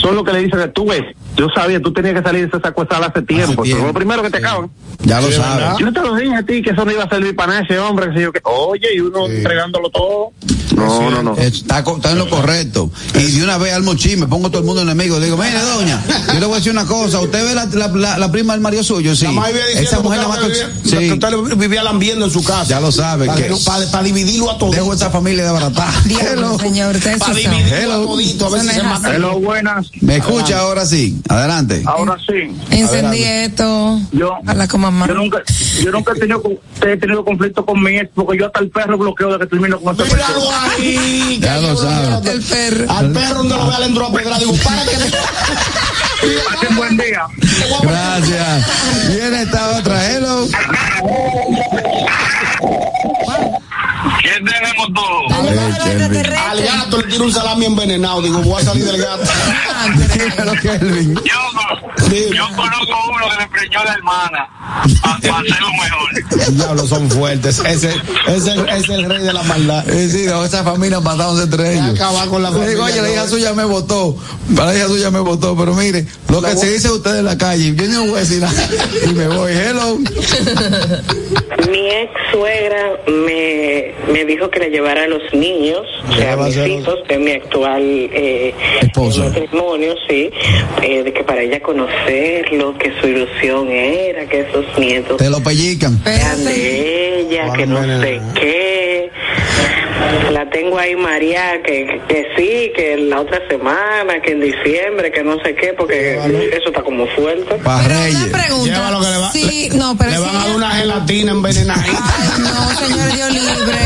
[0.00, 1.02] son los que le dicen, tú ves,
[1.36, 3.78] yo sabía, tú tenías que salir de esa cuestal hace tiempo, tiempo.
[3.78, 4.70] son los primeros que te acaban.
[5.04, 5.78] Ya lo Sí, sabes.
[5.78, 7.78] Yo te lo dije a ti que eso no iba a servir para nada ese
[7.78, 10.32] hombre, que sé yo que, oye, y uno entregándolo todo.
[10.76, 11.36] No, no, no.
[11.36, 12.90] Está, co- está en lo correcto.
[13.14, 15.20] Y de una vez al mochín, me pongo todo el mundo enemigo.
[15.20, 16.02] Digo, mire, doña,
[16.32, 17.20] yo le voy a decir una cosa.
[17.20, 19.14] ¿Usted ve la, la, la, la prima del marido suyo?
[19.14, 19.26] Sí.
[19.76, 21.12] Esa mujer la más usted tox- vivía- que Sí.
[21.12, 22.64] usted vivía lambiendo en su casa.
[22.64, 23.26] Ya lo sabe.
[23.26, 24.74] Para, que que no- para, para dividirlo a todos.
[24.74, 25.86] Dejo esa familia de barata.
[26.04, 28.02] Diablo, señor, Para sí dividirlo Hello.
[28.02, 28.46] a todito.
[28.46, 29.14] A ver Eso si se es mata.
[29.16, 29.90] Hello, buenas.
[30.00, 31.19] Me escucha ahora sí.
[31.28, 31.82] Adelante.
[31.86, 32.50] Ahora sí.
[32.70, 34.00] Encendí esto.
[34.12, 35.06] Yo, Habla con mamá.
[35.06, 35.38] yo nunca,
[35.82, 36.42] yo nunca he tenido,
[36.86, 39.80] he tenido conflicto con mi ex porque yo hasta el perro bloqueo de que termino
[39.80, 41.38] con esta Míralo ahí.
[41.40, 42.30] Ya lo yo- sabe.
[42.32, 42.90] El perro.
[42.92, 44.38] Al perro donde lo vea le entró a pedrar.
[44.40, 44.90] Digo, para que.
[46.20, 47.26] Pasen buen día.
[47.82, 49.08] Gracias.
[49.08, 50.10] Viene esta otra.
[50.10, 50.46] Hello.
[54.22, 55.32] ¿Quién tenemos todos?
[56.50, 58.22] Al gato le tiro un salami envenenado.
[58.22, 59.24] Digo, voy a salir del gato.
[60.14, 61.14] Dímelo, Kelvin.
[61.14, 64.48] Yo, yo conozco uno que le preñó a la hermana
[65.02, 66.52] para hacerlo mejor.
[66.52, 67.58] Diablos son fuertes.
[67.60, 67.94] Ese,
[68.26, 69.84] ese, ese es el rey de la maldad.
[69.86, 71.94] Sí, esa familia matándose entre ellos.
[71.94, 74.16] acabar con la Le digo, familia, oye, la hija suya me votó.
[74.54, 77.74] La hija suya me votó, pero mire, lo que se dice usted en la calle,
[77.74, 78.68] yo no voy a decir nada.
[79.10, 79.98] Y me voy, hello.
[81.70, 86.32] Mi ex suegra me, me dijo que le llevara a los niños, o sea, a
[86.34, 86.68] a mis ser?
[86.68, 89.24] hijos, de mi actual eh, Esposo.
[89.24, 90.30] matrimonio, sí,
[90.82, 95.40] eh, de que para ella conocerlo, que su ilusión era que esos nietos Te lo
[95.42, 96.00] pellican.
[96.04, 99.10] sean de ella que no sé qué.
[100.32, 105.22] La tengo ahí María, que, que sí, que la otra semana, que en diciembre, que
[105.22, 106.14] no sé qué, porque
[106.56, 107.54] eso está como fuerte.
[107.56, 108.26] Para Reyes.
[108.30, 108.66] Pregunto.
[108.66, 111.84] Llévalo que le va- Sí, no, pero Le si van a dar una gelatina envenenada.
[112.38, 113.78] No, señor Dios libre.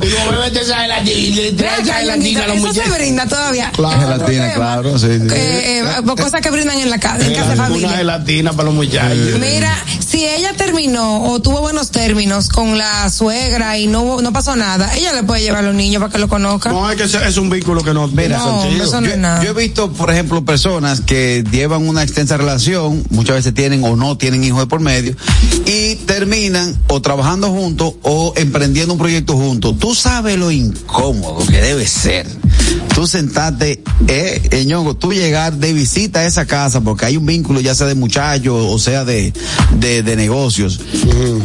[0.00, 2.94] Digo, bébete esa gelatina y trae esa gelatina a los Eso se muchachos.
[2.98, 3.72] brinda todavía.
[3.74, 5.26] Gelatina, claro, sí, sí.
[5.34, 7.88] Eh, eh, cosas que brindan en la casa, en casa de Una familia.
[7.90, 9.38] gelatina para los muchachos.
[9.40, 9.76] Mira,
[10.06, 14.94] si ella terminó o tuvo buenos términos con la suegra y no no pasó nada,
[14.96, 16.72] ella le puede llevar a los niños para que lo conozcan.
[16.72, 18.84] No, es que es un vínculo que no tiene No, sentido.
[18.84, 19.42] eso no es nada.
[19.42, 23.96] Yo he visto, por ejemplo, personas que llevan una extensa relación, muchas veces tienen o
[23.96, 25.16] no tienen hijos de por medio,
[25.66, 29.76] y terminan o trabajando juntos o emprendiendo un proyecto juntos.
[29.78, 32.26] Tú sabes lo incómodo que debe ser.
[32.94, 37.26] Tú sentarte, eh, eh, Ñongo, tú llegar de visita a esa casa porque hay un
[37.26, 39.32] vínculo ya sea de muchachos o sea de,
[39.78, 40.80] de, de negocios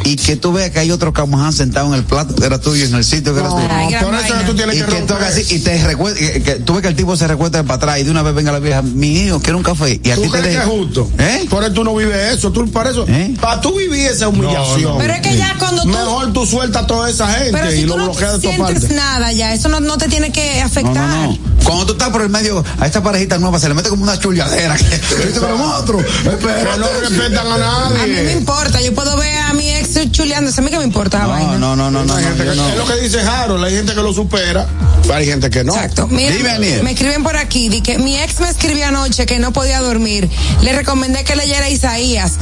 [0.06, 2.86] y que tú veas que hay otro camuján sentado en el plato que era tuyo,
[2.90, 3.42] en el sitio que.
[3.42, 6.42] Ay, gran por eso tú tienes y que que tú así y te recuer- que,
[6.44, 8.52] que tú ves que el tipo se recuesta para atrás y de una vez venga
[8.52, 10.70] la vieja, mi hijo, quiero un café y a ¿Tú ti te que deja- es
[10.70, 11.10] justo?
[11.18, 11.46] ¿Eh?
[11.50, 12.52] Por eso tú no vives eso.
[12.52, 13.06] Tú, para eso,
[13.42, 14.82] para tú vivir esa humillación.
[14.94, 14.98] no.
[14.98, 17.78] Pero es que ya cuando tú- Mejor tú sueltas a toda esa gente Pero si
[17.78, 18.94] y tú lo no bloqueas de tu sientes parte.
[18.96, 20.94] nada ya, eso no, no te tiene que No, afectar.
[21.10, 21.38] no, no.
[21.64, 24.18] Cuando tú estás por el medio, a esta parejita nueva se le mete como una
[24.20, 24.76] chulladera.
[25.40, 28.32] Pero otro, Pero no respetan a A mí me nadie.
[28.34, 31.58] importa, yo puedo ver a mi ex chuleándose, a mí que me importa esa vaina.
[31.58, 32.24] No, no, no, no, Hay
[32.56, 33.64] no, lo que dice Harold.
[33.64, 34.66] Hay gente que lo supera,
[35.14, 35.76] hay gente que no.
[35.76, 36.08] Exacto.
[36.08, 39.52] Mira, Dime, me escriben por aquí, di que mi ex me escribió anoche que no
[39.52, 40.30] podía dormir.
[40.62, 42.34] Le recomendé que leyera Isaías.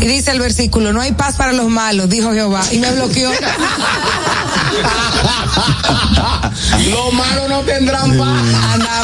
[0.00, 2.62] Y dice el versículo, no hay paz para los malos, dijo Jehová.
[2.72, 3.30] Y me bloqueó.
[6.90, 8.42] Los malos no tendrán paz.
[8.74, 9.02] Anda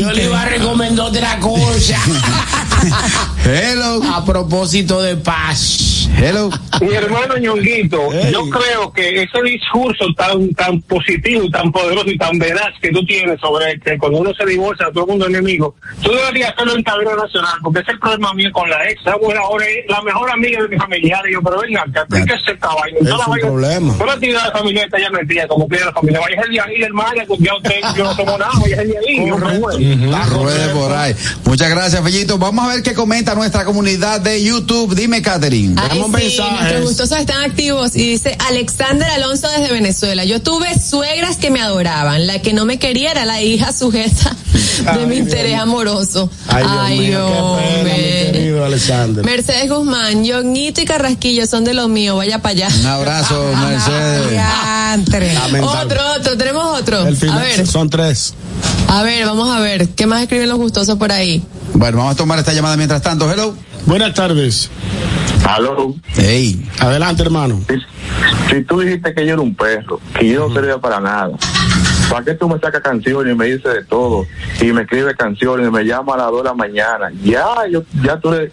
[0.00, 1.96] Yo le iba a recomendar otra cosa.
[3.44, 4.02] Hello.
[4.14, 6.08] A propósito de paz.
[6.18, 6.50] Hello.
[6.80, 12.16] Mi hermano Ñonguito, yo creo que ese discurso tan tan positivo y tan poderoso y
[12.16, 15.34] tan veraz que tú tienes sobre que cuando uno se divorcia todo el mundo es
[15.34, 18.88] enemigo, tú deberías hacerlo en cadena nacional, porque ese es el problema mío con la
[18.88, 19.00] ex.
[19.20, 21.22] Mujer ahora es la mejor amiga de mi familiar.
[21.28, 22.98] Y yo, pero venga, que explíquese esta vaina.
[23.00, 23.92] Es Toda la un vaina- problema.
[23.94, 26.20] Toda la actividad de familia está ya metida, como quiere la familia.
[26.20, 28.98] Vaya el de ahí, hermano, porque ya usted, yo no tomo nada, vaya el de
[29.06, 29.60] ahí.
[30.72, 31.14] por ahí.
[31.44, 32.38] Muchas gracias, Fellito.
[32.38, 34.94] Vamos a ver qué comenta nuestra comunidad de YouTube.
[34.94, 35.74] Dime, Catherine.
[35.78, 40.24] Ay, sí, nuestros gustosos están activos y dice Alexander Alonso desde Venezuela.
[40.24, 42.26] Yo tuve suegras que me adoraban.
[42.26, 44.36] La que no me quería era la hija sujeta
[44.98, 46.30] de mi interés amoroso.
[46.48, 49.24] Ay, Dios mío, qué pena, mi querido Alexander.
[49.24, 52.16] Mercedes Guzmán, Yoñito y Carrasquillo son de los míos.
[52.16, 52.68] Vaya para allá.
[52.80, 54.40] Un abrazo, Mercedes.
[54.94, 55.36] Diantre.
[55.62, 57.06] Otro, otro, tenemos otro.
[57.06, 58.34] El A final ver, son tres.
[58.88, 59.88] a ver, vamos a ver.
[59.90, 61.42] ¿Qué más escriben los gustosos por ahí?
[61.74, 63.30] Bueno, vamos a tomar esta llamada mientras tanto.
[63.30, 63.54] Hello.
[63.86, 64.70] Buenas tardes.
[65.48, 65.94] Aló.
[66.14, 66.68] Hey.
[66.78, 67.60] Adelante, hermano.
[68.50, 71.30] Si tú dijiste que yo era un perro, que yo no servía para nada,
[72.10, 74.26] ¿para qué tú me sacas canciones y me dices de todo?
[74.60, 77.12] Y me escribes canciones y me llama a las 2 de la mañana.
[77.22, 78.52] Ya, yo, ya tú eres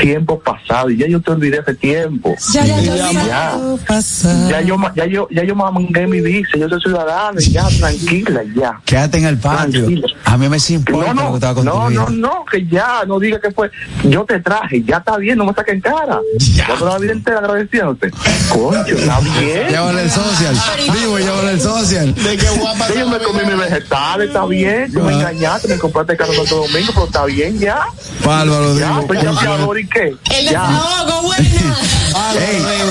[0.00, 2.34] tiempo pasado y ya yo te olvidé ese tiempo.
[2.52, 4.60] Ya, ya, ya, ya, ya.
[4.62, 8.80] yo, ya yo, ya yo mangué mi visa, yo soy ciudadano, y ya, tranquila, ya.
[8.84, 9.86] Quédate en el patio.
[10.24, 12.66] A mí me sí importa No, lo que no, estaba con no, no, no, que
[12.66, 13.70] ya, no diga que fue,
[14.04, 16.20] yo te traje, ya está bien, no me saquen cara.
[16.54, 16.66] Ya.
[16.78, 18.10] toda la vida entera agradeciéndote.
[18.48, 19.68] Coño, está bien.
[19.68, 20.56] Llévale el social.
[20.92, 22.14] Vivo, llévale el social.
[22.14, 24.92] De que guapa Sí, yo me comí mis vegetales, está bien.
[24.92, 27.80] Tú me engañaste, me compraste carro Santo Domingo, pero está bien ya.
[28.24, 29.06] Bárbaro, Ya, Divo.
[29.06, 30.16] pues ya, ¿y qué?
[30.38, 31.44] El desahogo, buena.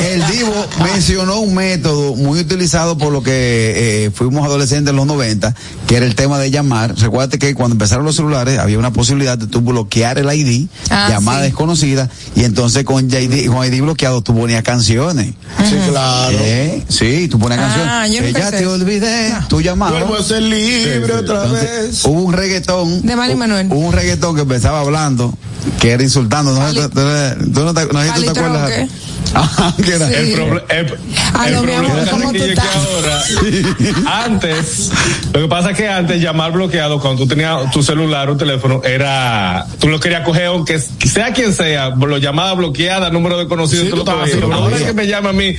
[0.09, 5.05] El Divo mencionó un método muy utilizado por lo que eh, fuimos adolescentes en los
[5.05, 5.53] 90,
[5.87, 6.95] que era el tema de llamar.
[6.97, 11.07] Recuerda que cuando empezaron los celulares había una posibilidad de tú bloquear el ID, Ah,
[11.09, 11.45] llamada sí.
[11.45, 15.33] desconocida, y entonces con ID, con ID bloqueado tú ponías canciones.
[15.69, 16.37] Sí, claro.
[16.39, 18.33] Eh, Sí, tú ponías Ah, canciones.
[18.33, 19.61] yo ya te olvidé, tú
[19.91, 22.05] Vuelvo a ser libre otra Entonces, vez.
[22.05, 23.01] Hubo un reggaetón.
[23.05, 23.67] De Manny Manuel.
[23.69, 25.33] Hubo un reggaetón que empezaba hablando,
[25.81, 26.53] que era insultando.
[26.53, 28.71] No, tú, tú- tú no te, no tú te acuerdas.
[28.71, 28.87] ¿qué?
[29.33, 30.07] Ajá, que era.
[30.07, 30.13] Sí.
[30.15, 30.97] El, proble- el-
[31.35, 32.67] Aló, el amor, problema, ¿cómo Ricky, tú es que
[34.07, 34.91] ahora, antes,
[35.33, 38.81] lo que pasa es que antes llamar bloqueado, cuando tú tenías tu celular o teléfono,
[38.83, 43.89] era, tú lo querías coger, aunque sea quien sea, lo llamada bloqueada, número desconocido, Sí,
[43.91, 44.21] tú lo cogías.
[44.31, 45.55] Pero haciendo ahora que me llama a mí,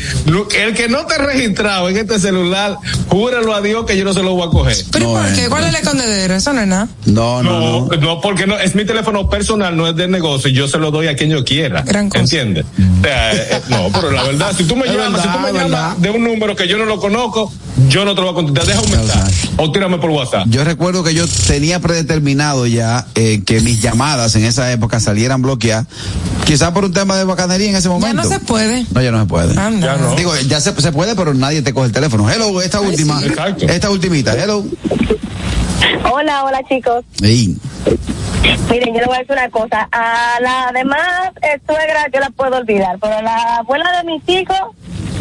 [0.58, 2.76] el que no te ha registrado en este celular,
[3.08, 4.76] júralo a Dios que yo no se lo voy a coger.
[4.92, 5.48] ¿Pero No, por eh, qué?
[5.48, 6.34] ¿Cuál es el escondedero?
[6.34, 6.88] Eso no es nada.
[7.06, 7.96] No, no, No, no.
[7.96, 10.90] no, porque no, es mi teléfono personal, no es de negocio, y yo se lo
[10.90, 11.82] doy a quien yo quiera.
[11.82, 12.20] Gran cosa.
[12.22, 12.64] ¿Entiendes?
[13.00, 14.52] O sea, eh, no, pero la ¿verdad?
[14.56, 16.98] Si tú me llamas, si tú me llamas de un número que yo no lo
[17.00, 17.52] conozco,
[17.88, 18.66] yo no te lo voy a contestar.
[18.66, 20.46] Deja un mensaje o tírame por WhatsApp.
[20.48, 25.40] Yo recuerdo que yo tenía predeterminado ya eh, que mis llamadas en esa época salieran
[25.42, 25.86] bloqueadas,
[26.44, 28.22] quizás por un tema de bacanería en ese Ya momento.
[28.22, 28.84] no se puede.
[28.92, 29.58] No, ya no se puede.
[29.58, 29.96] Anda.
[29.96, 30.14] Ya no.
[30.14, 32.30] Digo, ya se, se puede, pero nadie te coge el teléfono.
[32.30, 33.18] Hello, esta última.
[33.20, 33.26] sí.
[33.26, 33.66] Exacto.
[33.66, 34.64] Esta hello.
[36.12, 37.04] Hola, hola chicos.
[37.22, 37.56] Ey.
[38.68, 39.88] Miren, yo le voy a decir una cosa.
[39.92, 41.30] A la demás
[41.66, 44.58] suegra yo la puedo olvidar, pero a la abuela de mis hijos,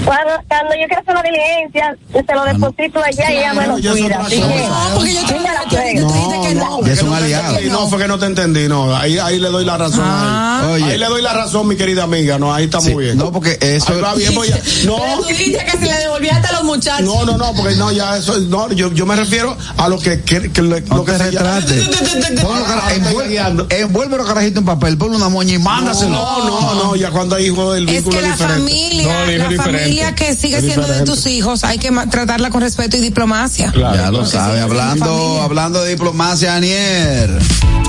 [0.06, 3.78] cuando, cuando yo quiero hacer una diligencia, se lo deposito allá y ella me lo
[3.78, 4.20] ya es cuida.
[4.26, 4.68] Así que.
[4.68, 6.82] No, porque yo te dile a la tú dijiste que no.
[6.86, 7.48] Ya es un no te aliado.
[7.56, 8.96] entendí, No, fue que no te entendí, no.
[8.96, 10.02] Ahí, ahí le doy la razón.
[10.04, 10.62] Ah.
[10.64, 10.72] ahí.
[10.84, 10.92] Oye.
[10.94, 12.38] Ahí le doy la razón, mi querida amiga.
[12.40, 13.18] No, ahí está Sí, muy bien.
[13.18, 13.94] No, porque eso.
[13.94, 14.58] Ahí va bien, pues ya.
[14.86, 14.98] No.
[14.98, 17.06] Pero tú dijiste que se le devolvía hasta a los muchachos.
[17.06, 20.22] No, no, no, porque no, ya eso, no, yo, yo me refiero a lo que,
[20.22, 21.88] que, que No lo que te se retrates.
[22.42, 23.68] Ponlo, cara- está envuel- guiando.
[23.70, 26.12] Envuelve los carajitos en papel, ponle una moña y mándaselo.
[26.12, 29.04] No, no, no, ya cuando hay hijo del vínculo la diferente.
[29.04, 29.89] No, la diferente.
[29.90, 33.72] Familia que sigue siendo de tus hijos, hay que tratarla con respeto y diplomacia.
[33.72, 33.96] Claro.
[33.96, 37.30] Ya lo sabe, hablando, hablando de diplomacia, Anier.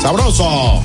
[0.00, 0.82] Sabroso.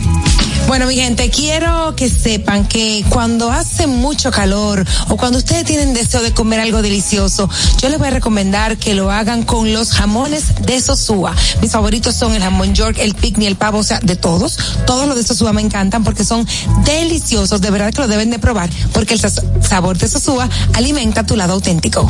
[0.67, 5.93] Bueno, mi gente, quiero que sepan que cuando hace mucho calor o cuando ustedes tienen
[5.93, 7.49] deseo de comer algo delicioso,
[7.81, 11.35] yo les voy a recomendar que lo hagan con los jamones de Sosúa.
[11.61, 14.57] Mis favoritos son el jamón York, el picnic, el pavo, o sea, de todos.
[14.87, 16.47] Todos los de Sosúa me encantan porque son
[16.85, 17.59] deliciosos.
[17.59, 19.19] De verdad que lo deben de probar porque el
[19.61, 22.09] sabor de Sosúa alimenta tu lado auténtico.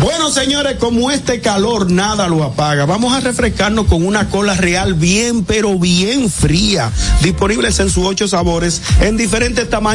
[0.00, 4.94] Bueno, señores, como este calor nada lo apaga, vamos a refrescarnos con una cola real
[4.94, 6.92] bien, pero bien fría.
[7.22, 9.85] Disponibles en sus ocho sabores, en diferentes tamaños,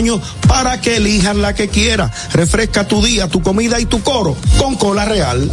[0.47, 2.09] para que elijan la que quiera.
[2.33, 5.49] Refresca tu día, tu comida y tu coro con cola real.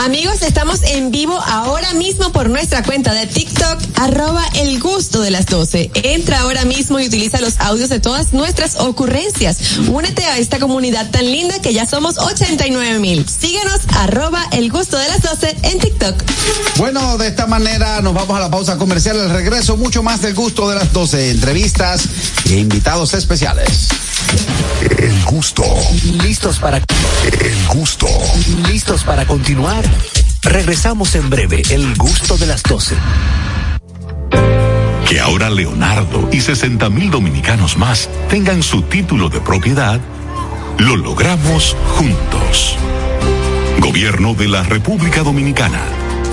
[0.00, 5.30] Amigos, estamos en vivo ahora mismo por nuestra cuenta de TikTok, arroba el gusto de
[5.30, 5.90] las 12.
[5.92, 9.58] Entra ahora mismo y utiliza los audios de todas nuestras ocurrencias.
[9.90, 13.28] Únete a esta comunidad tan linda que ya somos 89 mil.
[13.28, 16.14] Síguenos, arroba el gusto de las 12 en TikTok.
[16.78, 19.20] Bueno, de esta manera nos vamos a la pausa comercial.
[19.20, 22.08] Al regreso, mucho más del gusto de las 12 entrevistas
[22.46, 23.88] e invitados especiales.
[24.98, 25.62] El gusto,
[26.22, 28.06] ¿Listos para, el gusto.
[28.68, 29.84] listos para continuar?
[30.42, 32.94] Regresamos en breve, el gusto de las 12.
[35.08, 40.00] Que ahora Leonardo y 60 mil dominicanos más tengan su título de propiedad,
[40.78, 42.76] lo logramos juntos.
[43.80, 45.80] Gobierno de la República Dominicana.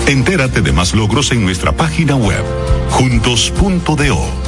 [0.06, 2.44] Entérate de más logros en nuestra página web,
[2.90, 4.47] juntos.do.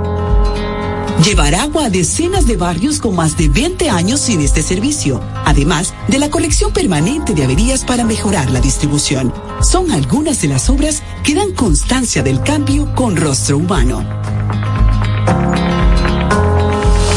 [1.23, 5.93] Llevar agua a decenas de barrios con más de 20 años sin este servicio, además
[6.07, 9.31] de la colección permanente de averías para mejorar la distribución.
[9.61, 14.03] Son algunas de las obras que dan constancia del cambio con rostro humano.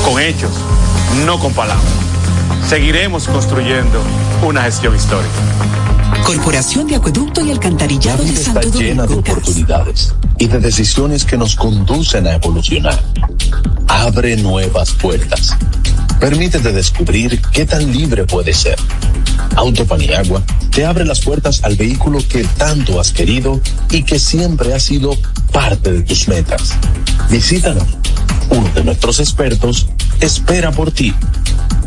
[0.05, 0.53] Con hechos,
[1.25, 1.85] no con palabras.
[2.69, 4.03] Seguiremos construyendo
[4.47, 5.35] una gestión histórica.
[6.27, 11.39] Corporación de Acueducto y Alcantarillado de está Santo llena de oportunidades y de decisiones que
[11.39, 13.03] nos conducen a evolucionar.
[14.05, 15.57] Abre nuevas puertas.
[16.21, 18.77] Permítete descubrir qué tan libre puedes ser.
[19.57, 24.75] Auto Paniagua te abre las puertas al vehículo que tanto has querido y que siempre
[24.75, 25.17] ha sido
[25.53, 26.75] parte de tus metas.
[27.31, 27.87] Visítanos.
[28.51, 29.87] Uno de nuestros expertos
[30.21, 31.15] espera por ti.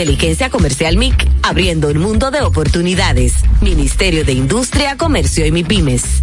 [0.00, 3.34] Inteligencia Comercial MIC, abriendo un mundo de oportunidades.
[3.60, 6.22] Ministerio de Industria, Comercio y MIPIMES.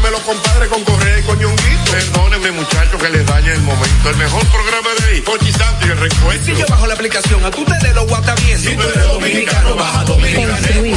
[0.00, 1.90] de los compadres con Correa y con Ñonguito.
[1.90, 4.10] Perdónenme, muchachos, que les dañe el momento.
[4.10, 6.44] El mejor programa de ahí, Pochi Santo y el recuento.
[6.44, 8.58] Si yo bajo la aplicación, a tú te de lo guata bien.
[8.58, 10.96] Si tú eres dominicano, baja Dominicana Construir,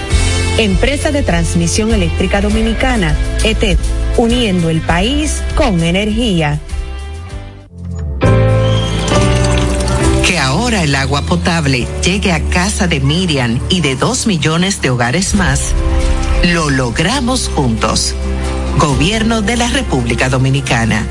[0.57, 3.77] Empresa de Transmisión Eléctrica Dominicana, ETED,
[4.17, 6.59] uniendo el país con energía.
[10.25, 14.89] Que ahora el agua potable llegue a casa de Miriam y de dos millones de
[14.89, 15.73] hogares más,
[16.43, 18.13] lo logramos juntos.
[18.77, 21.05] Gobierno de la República Dominicana.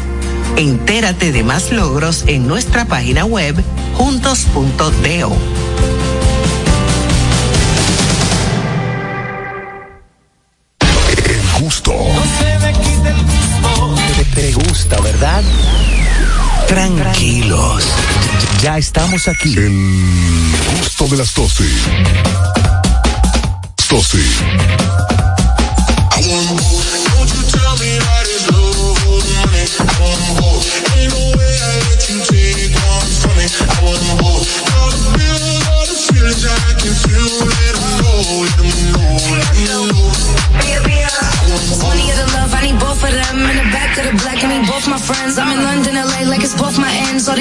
[0.56, 3.56] Entérate de más logros en nuestra página web
[3.94, 5.36] juntos.do.
[16.70, 17.82] Tranquilos.
[18.62, 19.54] Ya estamos aquí.
[19.56, 21.64] El gusto de las 12.
[23.90, 24.18] 12.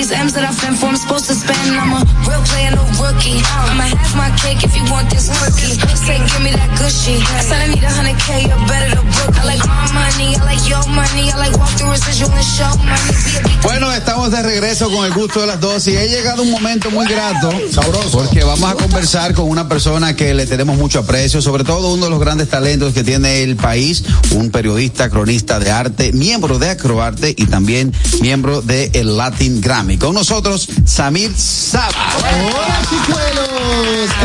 [0.09, 1.77] These M's that I fend for, I'm supposed to spend.
[1.77, 3.41] I'm a real player, no rookie.
[3.69, 5.77] I'ma have my cake if you want this cookie.
[5.93, 7.21] Say, give me that shit.
[7.29, 9.33] I said I need a hundred K, or better to book.
[9.37, 12.73] I like my money, I like your money, I like walk through residual and show
[12.81, 13.29] money.
[13.61, 16.89] Bueno, estamos de regreso con el gusto de las dos y he llegado un momento
[16.91, 21.41] muy grato, sabroso, porque vamos a conversar con una persona que le tenemos mucho aprecio,
[21.41, 25.71] sobre todo uno de los grandes talentos que tiene el país, un periodista, cronista de
[25.71, 29.98] arte, miembro de Acroarte y también miembro de el Latin Grammy.
[29.99, 31.89] Con nosotros, Samir Saba.
[32.19, 33.49] Hola chicuelos,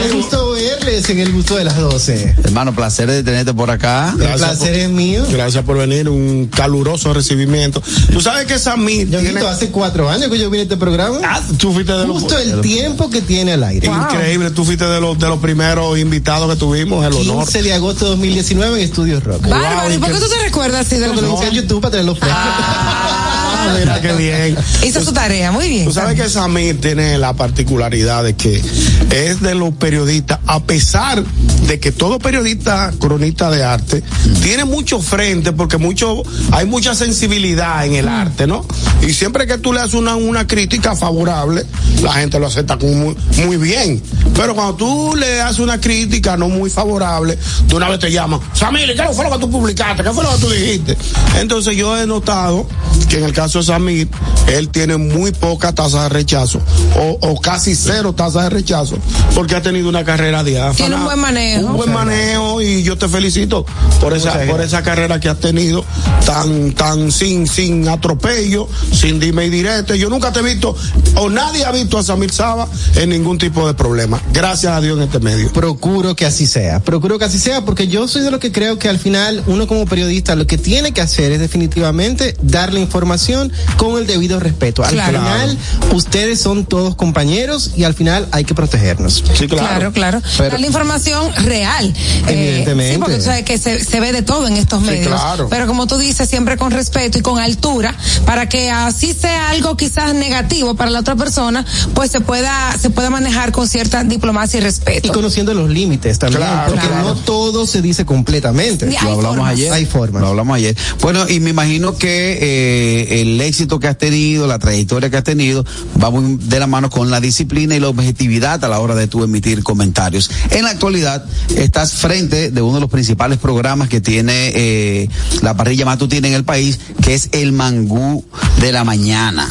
[0.01, 2.37] qué gusto verles en el gusto de las 12.
[2.45, 4.14] Hermano, placer de tenerte por acá.
[4.18, 5.25] El placer es mío.
[5.31, 7.83] Gracias por venir, un caluroso recibimiento.
[8.12, 11.18] Tú sabes que Samir Yo tiene- hace cuatro años que yo vine a este programa.
[11.25, 13.89] Ah, tú fuiste de los Justo el tiempo que tiene al aire.
[13.89, 17.45] Increíble, tú fuiste de los de los primeros invitados que tuvimos, el honor.
[17.45, 19.49] 15 de agosto de 2019 en Estudios Rock.
[19.49, 21.81] Bárbaro, ¿y por qué tú te recuerdas así de Porque lo los hice en YouTube
[21.81, 22.37] para tenerlo fresco.
[22.41, 23.34] Ah,
[23.79, 24.57] mira qué bien.
[24.85, 25.85] Hizo su tarea, muy bien.
[25.85, 28.62] Tú sabes que Samir tiene la particularidad de que
[29.11, 31.23] es de los periodistas, a pesar
[31.67, 34.03] de que todo periodista cronista de arte
[34.43, 38.67] tiene mucho frente, porque mucho, hay mucha sensibilidad en el arte, ¿no?
[39.03, 41.65] Y siempre que tú le haces una, una crítica favorable,
[42.03, 44.03] la gente lo acepta muy, muy bien.
[44.35, 48.41] Pero cuando tú le haces una crítica no muy favorable, de una vez te llaman,
[48.53, 50.03] Samir, ¿qué fue lo que tú publicaste?
[50.03, 50.97] ¿Qué fue lo que tú dijiste?
[51.41, 52.67] Entonces yo he notado
[53.09, 54.09] que en el caso de Samir,
[54.49, 56.61] él tiene muy poca tasa de rechazo,
[56.97, 58.97] o, o casi cero tasa de rechazo,
[59.35, 60.75] porque ha tenido una carrera diáfana.
[60.75, 61.54] Tiene un buen manejo.
[61.59, 63.65] Un buen manejo y yo te felicito
[64.01, 65.85] por esa, por esa carrera que has tenido
[66.27, 69.99] tan, tan sin, sin atropello, sin dime y direte.
[69.99, 70.77] Yo nunca te he visto,
[71.17, 74.21] o nadie ha visto a Samir Saba en ningún tipo de problema.
[74.33, 75.53] Gracias a Dios en este medio.
[75.53, 76.81] Procuro que así sea.
[76.81, 79.67] Procuro que así sea porque yo soy de los que creo que al final uno
[79.67, 84.41] como periodista lo que tiene que hacer es definitivamente dar la información con el debido
[84.41, 84.83] respeto.
[84.85, 85.19] Al Claro.
[85.19, 85.59] final
[85.93, 89.23] ustedes son todos compañeros y al final hay que protegernos.
[89.35, 90.21] Sí, Claro, claro.
[90.37, 91.86] Pero- Dar la información real.
[92.26, 92.92] Eh, Evidentemente.
[92.95, 95.09] sí, porque tú sabes que se, se ve de todo en estos Sí, medios.
[95.09, 95.49] claro.
[95.49, 97.95] Pero como tú dices, siempre con respeto y con altura,
[98.26, 101.64] para que así sea algo quizás negativo para la otra persona,
[101.95, 105.09] pues se pueda, se pueda manejar con cierta diplomacia y respeto.
[105.09, 107.05] Y conociendo los límites también, Claro, porque claro.
[107.09, 108.86] no todo se dice completamente.
[108.86, 109.53] Hay Lo hablamos formas.
[109.53, 109.72] ayer.
[109.72, 110.22] Hay formas.
[110.22, 110.76] Lo hablamos ayer.
[111.01, 115.24] Bueno, y me imagino que eh, el éxito que has tenido, la trayectoria que has
[115.24, 115.64] tenido,
[116.03, 119.07] va muy de la mano con la disciplina y la objetividad a la hora de
[119.07, 120.30] tú emitir comentarios.
[120.51, 121.24] En la actualidad,
[121.57, 125.09] estás frente de uno de los principales programas que tiene eh,
[125.43, 128.25] la parrilla matutina en el país, que es el Mangú
[128.61, 129.49] de la Mañana.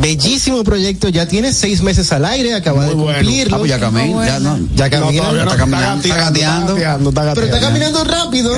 [0.00, 3.56] Bellísimo proyecto, ya tiene seis meses al aire, acaba de cumplirlo.
[3.56, 4.58] Ah, pues ya camina, ya no.
[4.74, 5.22] Ya camina.
[5.22, 6.74] todavía no, está caminando, está gateando.
[6.74, 7.66] gateando, está Pero está gateando.
[7.68, 8.56] caminando rápido.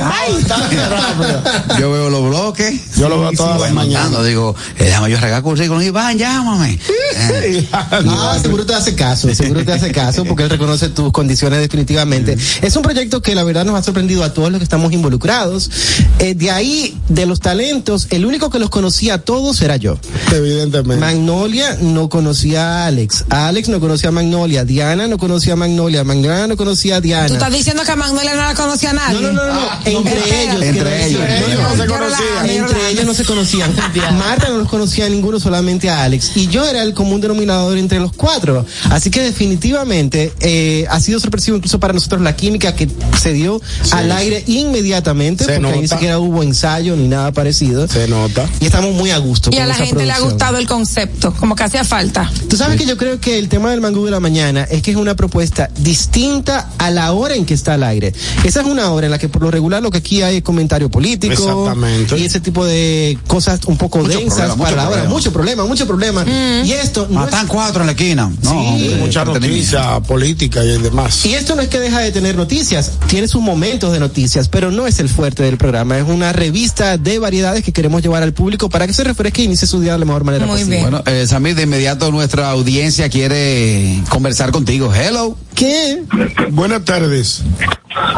[1.78, 2.96] Yo veo los bloques.
[2.96, 4.24] Yo lo veo todas las mañanas.
[4.24, 5.82] Digo, eh, déjame yo regar currículum.
[5.82, 6.78] Iván, llámame.
[7.18, 11.60] Eh, Ah, seguro te hace caso, seguro te hace caso porque él reconoce tus condiciones
[11.60, 12.36] definitivamente.
[12.62, 15.70] Es un proyecto que la verdad nos ha sorprendido a todos los que estamos involucrados.
[16.18, 19.98] Eh, de ahí, de los talentos, el único que los conocía a todos era yo.
[20.32, 21.04] Evidentemente.
[21.04, 26.04] Magnolia no conocía a Alex, Alex no conocía a Magnolia, Diana no conocía a Magnolia,
[26.04, 27.28] Magnolia no conocía a Diana.
[27.28, 29.20] Tú estás diciendo que a Magnolia no la conocía a nadie.
[29.20, 30.62] No, no, no, no, entre ellos.
[30.62, 31.20] Entre ellos.
[31.20, 31.46] decir.
[31.46, 32.50] Ellos no se conocían.
[32.50, 33.74] Entre ellos no se conocían.
[34.18, 36.32] Marta no los conocía a ninguno, solamente a Alex.
[36.36, 38.64] Y yo era el común denominador entre los cuatro.
[38.90, 42.88] Así que definitivamente eh, ha sido sorpresivo incluso para nosotros la química que
[43.20, 43.60] se dio
[43.90, 45.94] al aire inmediatamente, Se porque ahí ni nota.
[45.96, 47.88] siquiera hubo ensayo ni nada parecido.
[47.88, 48.48] Se nota.
[48.60, 49.50] Y estamos muy a gusto.
[49.50, 52.30] Y con a la esa gente le ha gustado el concepto, como que hacía falta.
[52.48, 54.92] Tú sabes que yo creo que el tema del mangú de la mañana es que
[54.92, 58.12] es una propuesta distinta a la hora en que está al aire.
[58.44, 60.42] Esa es una hora en la que por lo regular lo que aquí hay es
[60.44, 62.16] comentario político Exactamente.
[62.18, 64.90] y ese tipo de cosas un poco Mucho densas problema, para mucho la hora.
[64.92, 65.14] problema.
[65.14, 66.24] Mucho problema, mucho problema.
[66.64, 68.30] Y esto no es- Matan cuatro en la esquina.
[68.42, 71.24] No, Sí, hombre, Mucha noticia política y demás.
[71.26, 74.70] y esto no es que deja de tener noticias, tiene sus momentos de noticias, pero
[74.70, 75.98] no es el fuerte del programa.
[75.98, 79.44] Es una revista de variedades que queremos llevar al público para que se refresque y
[79.46, 80.76] inicie su día de la mejor manera Muy posible.
[80.76, 80.90] bien.
[80.90, 84.92] Bueno, eh, Samir, de inmediato nuestra audiencia quiere conversar contigo.
[84.94, 85.36] Hello.
[85.54, 86.02] ¿Qué?
[86.50, 87.42] Buenas tardes.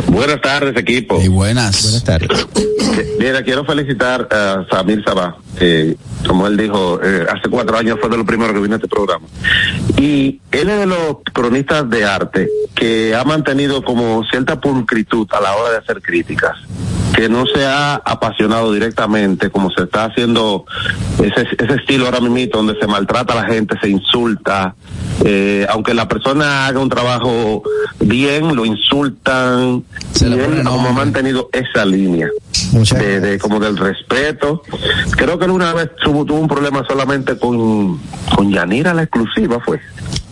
[0.08, 1.20] Buenas tardes, equipo.
[1.22, 1.82] Y buenas.
[1.82, 2.28] Buenas tardes.
[3.18, 5.36] Mira, quiero felicitar a Samir Sabah.
[5.60, 5.96] Eh,
[6.26, 8.88] como él dijo, eh, hace cuatro años fue de los primeros que vino a este
[8.88, 9.26] programa.
[9.96, 15.40] Y él es de los cronistas de arte que ha mantenido como cierta pulcritud a
[15.40, 16.56] la hora de hacer críticas.
[17.14, 20.66] Que no se ha apasionado directamente como se está haciendo
[21.20, 24.74] ese, ese estilo ahora mismo donde se maltrata a la gente, se insulta.
[25.24, 27.62] Eh, aunque la persona haga un trabajo
[27.98, 29.82] bien, lo insultan.
[30.12, 32.28] Se y él como ha mantenido esa línea
[32.72, 34.62] de, de como del respeto.
[35.10, 37.98] Creo que una vez tuvo, tuvo un problema solamente con,
[38.34, 39.80] con Yanira la exclusiva, fue.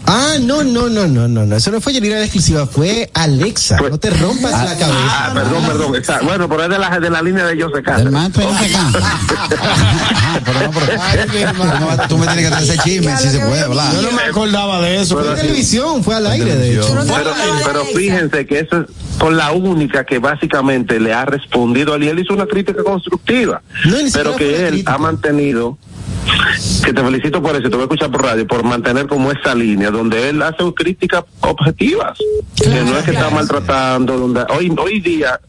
[0.09, 1.57] Ah, no, no, no, no, no, no.
[1.57, 3.77] Eso no fue Yanira la exclusiva, fue Alexa.
[3.81, 5.31] No te rompas la Ah, cabeza.
[5.35, 5.97] perdón, perdón.
[5.97, 8.13] está- bueno, pero es de la, de la línea de José Cáceres.
[8.13, 8.99] manto y no se cansa.
[9.03, 13.93] Ah, pero no, pero- tú me tienes que traer ese chisme, si se puede hablar.
[13.95, 15.19] Yo no me acordaba de eso.
[15.19, 16.97] Fue en televisión, fue al aire, de hecho.
[17.07, 17.33] Pero,
[17.65, 18.87] pero fíjense que eso es
[19.19, 22.05] con la única que básicamente le ha respondido a él.
[22.05, 23.63] Y él hizo una crítica constructiva.
[23.87, 24.95] No, pero que él crítica.
[24.95, 25.79] ha mantenido
[26.85, 29.55] que te felicito por eso, te voy a escuchar por radio, por mantener como esa
[29.55, 32.19] línea donde él hace críticas objetivas,
[32.57, 35.41] que no es que está maltratando, donde hoy hoy día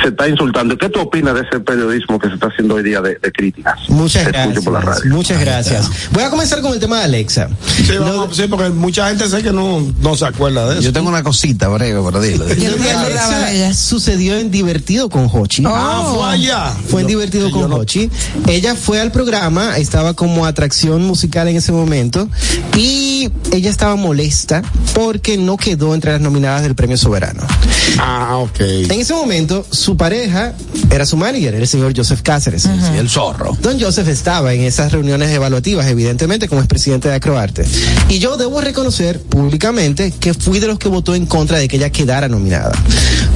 [0.00, 0.76] se está insultando.
[0.78, 3.78] ¿Qué tú opinas de ese periodismo que se está haciendo hoy día de, de críticas?
[3.88, 4.64] Muchas Te gracias.
[4.64, 5.14] por la radio.
[5.14, 5.90] Muchas gracias.
[6.12, 7.48] Voy a comenzar con el tema de Alexa.
[7.66, 10.82] Sí, vamos, sí, porque mucha gente sé que no, no se acuerda de eso.
[10.82, 12.46] Yo tengo una cosita breve para dilo.
[12.48, 13.66] Yo Lo no de me acordaba de ella.
[13.66, 15.62] Alexa sucedió en Divertido con Hochi.
[15.66, 16.72] Ah, fue allá.
[16.88, 18.10] Fue en Divertido yo con no- Hochi.
[18.46, 22.28] Ella fue al programa, estaba como atracción musical en ese momento
[22.76, 24.62] y ella estaba molesta
[24.94, 27.42] porque no quedó entre las nominadas del Premio Soberano.
[27.98, 28.60] Ah, ok.
[28.60, 30.54] En ese momento, su pareja
[30.90, 32.66] era su manager, el señor Joseph Cáceres.
[32.96, 33.56] El zorro.
[33.60, 37.64] Don Joseph estaba en esas reuniones evaluativas, evidentemente, como expresidente de Acroarte.
[38.08, 41.76] Y yo debo reconocer públicamente que fui de los que votó en contra de que
[41.76, 42.72] ella quedara nominada.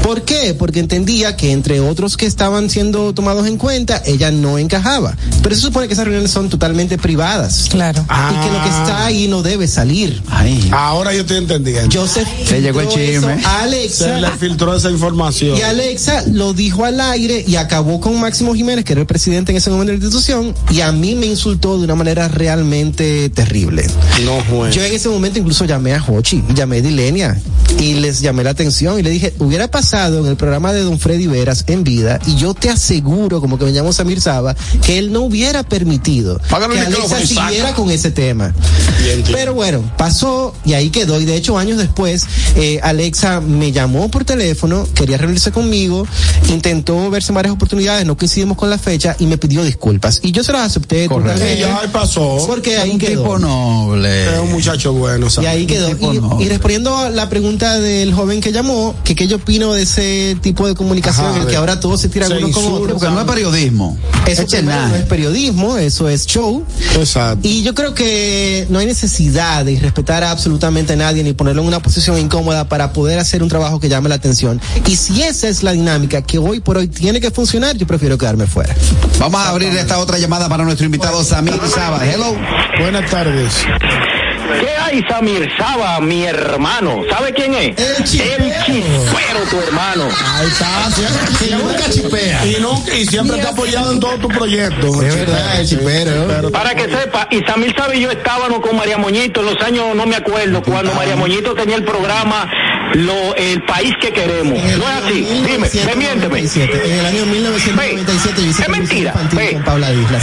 [0.02, 0.54] ¿Por qué?
[0.54, 5.16] Porque entendía que entre otros que estaban siendo tomados en cuenta, ella no encajaba.
[5.42, 7.66] Pero se supone que esas reuniones son totalmente privadas.
[7.70, 8.06] Claro.
[8.08, 10.22] Y que lo que está ahí no debe salir.
[10.28, 10.68] Ay.
[10.72, 11.88] Ahora yo estoy entendiendo.
[11.92, 13.42] Joseph Se llegó el chisme.
[13.44, 14.04] Alexa.
[14.04, 15.56] Se le filtró esa información.
[15.58, 19.52] Y Alexa lo dijo al aire y acabó con Máximo Jiménez, que era el presidente
[19.52, 23.30] en ese momento de la institución, y a mí me insultó de una manera realmente
[23.30, 23.86] terrible.
[24.24, 24.74] No, juez.
[24.74, 27.40] Yo en ese momento incluso llamé a Hochi, llamé a Dilenia
[27.80, 30.98] y les llamé la atención y le dije, hubiera pasado en el programa de Don
[30.98, 34.54] Freddy Veras en vida y yo te aseguro, como que me llamo Samir Saba,
[34.84, 38.54] que él no hubiera permitido que Alexa siguiera con ese tema.
[39.02, 39.24] Bien.
[39.32, 41.18] Pero bueno, pasó y ahí quedó.
[41.18, 42.26] Y de hecho, años después,
[42.56, 46.06] eh, Alexa me llamó por teléfono, quería reunirse conmigo
[46.50, 50.20] intentó verse en varias oportunidades, no coincidimos con la fecha y me pidió disculpas.
[50.22, 51.06] Y yo se las acepté.
[51.08, 51.40] Correcto.
[51.44, 52.44] Sí, ya ahí pasó.
[52.46, 53.22] Porque Es ahí un quedó.
[53.22, 54.34] tipo noble.
[54.34, 55.50] Es un muchacho bueno, Y ¿sabes?
[55.50, 55.90] ahí quedó.
[56.38, 59.82] Y, y respondiendo a la pregunta del joven que llamó, que qué yo opino de
[59.82, 62.64] ese tipo de comunicación, Ajá, en el que ahora todos se tiran se uno con.
[62.88, 63.98] Porque no es periodismo.
[64.26, 64.88] Eso nada.
[64.88, 66.64] no es periodismo, eso es show.
[66.96, 67.46] Exacto.
[67.46, 71.62] Y yo creo que no hay necesidad de respetar a absolutamente a nadie ni ponerlo
[71.62, 74.60] en una posición incómoda para poder hacer un trabajo que llame la atención.
[74.86, 78.18] Y si esa es la dinámica que hoy por hoy tiene que funcionar, yo prefiero
[78.18, 78.74] quedarme fuera.
[79.18, 82.04] Vamos a abrir esta otra llamada para nuestro invitado Samir Saba.
[82.06, 82.36] Hello.
[82.78, 83.52] Buenas tardes.
[84.60, 87.02] ¿Qué hay, Samir Saba, mi hermano?
[87.10, 87.78] ¿Sabe quién es?
[87.78, 90.08] El chispero, tu hermano.
[90.34, 90.90] Ahí está.
[91.38, 92.46] Si nunca chipea.
[92.46, 95.02] Y, nunca- y siempre ha apoyado en todos tus proyectos.
[95.02, 96.50] Es verdad, el chipero.
[96.50, 99.94] Para que sepa, y Samir Saba y yo estábamos con María Moñito en los años,
[99.94, 102.50] no me acuerdo, cuando María Moñito tenía el programa
[102.94, 104.58] lo, El País que Queremos.
[104.62, 105.20] No es así.
[105.46, 106.38] Dime, desmiénteme.
[106.40, 109.12] En el año 1997 yo hice es mentira.
[109.12, 109.28] con
[109.64, 110.20] Paula Isla,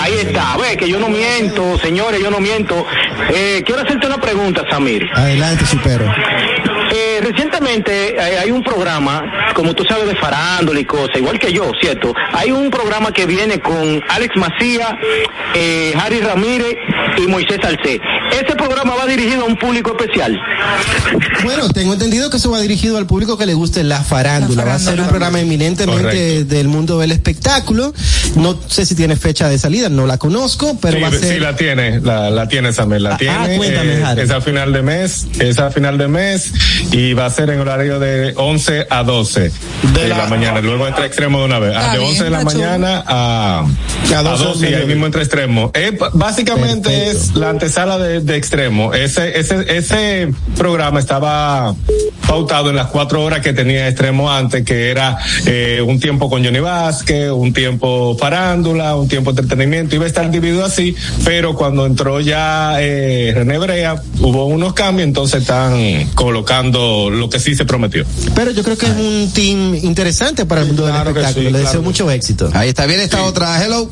[0.00, 2.86] ahí está, ve que yo no miento, señores, yo no miento.
[3.32, 5.08] Eh, quiero hacerte una pregunta, Samir.
[5.14, 6.04] Adelante, chipero.
[6.92, 9.22] Eh, recientemente eh, hay un programa,
[9.54, 12.14] como tú sabes, de farándula y cosas, igual que yo, ¿cierto?
[12.32, 14.98] Hay un programa que viene con Alex Macía,
[15.54, 16.76] eh, Harry Ramírez
[17.18, 18.00] y Moisés Salcé.
[18.32, 20.38] Ese programa va dirigido a un público especial.
[21.44, 24.64] Bueno, tengo entendido que eso va dirigido al público que le guste la farándula.
[24.64, 26.54] Va a ser un programa eminentemente Correcto.
[26.54, 27.92] del mundo del espectáculo.
[28.36, 31.18] No sé si tiene fecha de salida, no la conozco, pero sí, va a sí,
[31.18, 31.42] ser.
[31.42, 33.56] la tiene, la, la tiene Samuel, la tiene.
[33.56, 34.18] cuéntame, eh, Harold.
[34.20, 36.52] es a final de mes, es a final de mes
[36.92, 39.52] y va a ser en horario de 11 a 12
[39.94, 40.60] de, la, mañana.
[40.60, 41.74] Luego entra extremo de una vez.
[41.76, 43.64] Ah, de bien, 11 de la mañana a,
[44.14, 45.70] a 12 12 y ahí mismo entre extremo.
[45.74, 48.94] Eh, básicamente es la antesala de, de extremo.
[48.94, 51.74] Ese, ese, ese programa estaba
[52.26, 56.44] pautado en las cuatro horas que tenía extremo antes, que era eh, un tiempo con
[56.44, 61.86] Johnny Vázquez, un tiempo farándula, un tiempo entretenimiento, iba a estar dividido así, pero cuando
[61.86, 67.64] entró ya eh, René Brea, hubo unos cambios, entonces están colocando lo que sí se
[67.64, 68.04] prometió.
[68.34, 71.50] Pero yo creo que es un team interesante para el mundo del espectáculo.
[71.50, 72.50] Le deseo mucho éxito.
[72.52, 73.64] Ahí está bien esta otra.
[73.64, 73.90] Hello.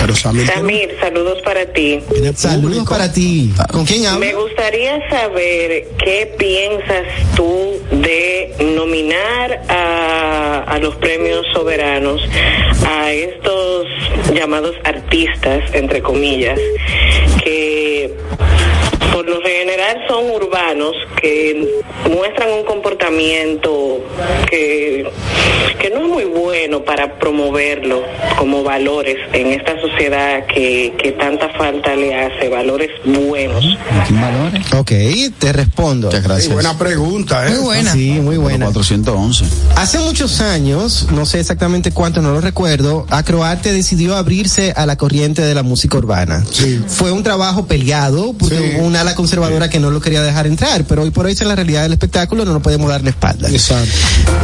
[0.00, 0.46] Pero Samir.
[0.46, 2.00] Samir, saludos para ti.
[2.34, 3.52] Saludos para ti.
[3.72, 4.20] ¿Con quién hablo?
[4.20, 12.20] Me gustaría saber qué piensas tú de nominar a, a los premios soberanos
[12.86, 13.86] a estos
[14.34, 16.58] llamados artistas, entre comillas,
[17.42, 18.14] que
[19.12, 24.00] por lo general son urbanos, que muestran un comportamiento
[24.50, 25.10] que,
[25.80, 28.02] que no es muy bueno para promoverlo
[28.38, 33.64] como valores en esta sociedad que, que tanta falta le hace, valores buenos.
[34.76, 34.92] Ok,
[35.38, 36.08] te respondo.
[36.08, 36.52] Muchas gracias.
[36.52, 37.50] buena pregunta, ¿eh?
[37.50, 37.92] Muy buena.
[37.92, 38.66] Sí, muy buena.
[38.66, 39.44] 411.
[39.76, 44.96] Hace muchos años, no sé exactamente cuánto, no lo recuerdo, Acroarte decidió abrirse a la
[44.96, 46.44] corriente de la música urbana.
[46.88, 50.84] Fue un trabajo peleado porque hubo una ala conservadora que no lo quería dejar entrar,
[50.84, 53.48] pero hoy por hoy es la realidad del espectáculo, no nos podemos darle espalda.
[53.50, 53.92] Exacto.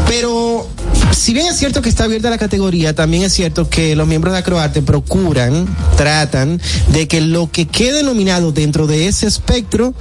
[0.09, 0.69] Pero
[1.13, 4.33] si bien es cierto que está abierta la categoría, también es cierto que los miembros
[4.33, 5.67] de Acroarte procuran,
[5.97, 9.95] tratan de que lo que quede nominado dentro de ese espectro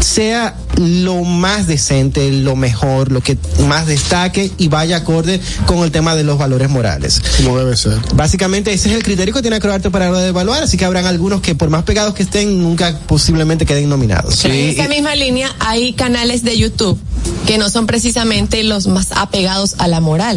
[0.00, 5.90] sea lo más decente, lo mejor, lo que más destaque y vaya acorde con el
[5.90, 7.20] tema de los valores morales.
[7.38, 7.98] Como debe ser.
[8.14, 11.54] Básicamente ese es el criterio que tiene Acroarte para evaluar, así que habrán algunos que
[11.54, 14.44] por más pegados que estén nunca posiblemente queden nominados.
[14.44, 16.98] En esa misma línea hay canales de YouTube
[17.46, 20.33] que no son precisamente los más apegados a la moral.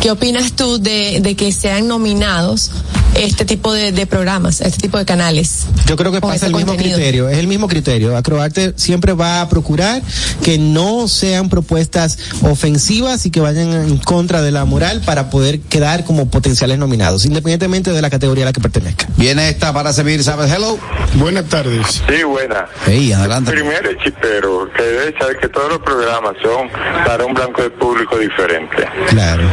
[0.00, 2.70] ¿Qué opinas tú de, de que sean nominados
[3.16, 5.66] este tipo de, de programas, este tipo de canales?
[5.86, 8.16] Yo creo que pasa ese el mismo criterio, es el mismo criterio.
[8.16, 10.02] Acroarte siempre va a procurar
[10.42, 15.60] que no sean propuestas ofensivas y que vayan en contra de la moral para poder
[15.60, 19.06] quedar como potenciales nominados, independientemente de la categoría a la que pertenezca.
[19.16, 20.52] Viene esta para servir, ¿sabes?
[20.52, 20.78] Hello.
[21.14, 22.02] Buenas tardes.
[22.08, 22.66] Sí, buena.
[22.84, 23.52] Hey, adelante.
[23.52, 26.68] Primero chipero, que debe saber que todos los programas son
[27.04, 28.86] para un blanco de público diferente.
[29.08, 29.44] Claro.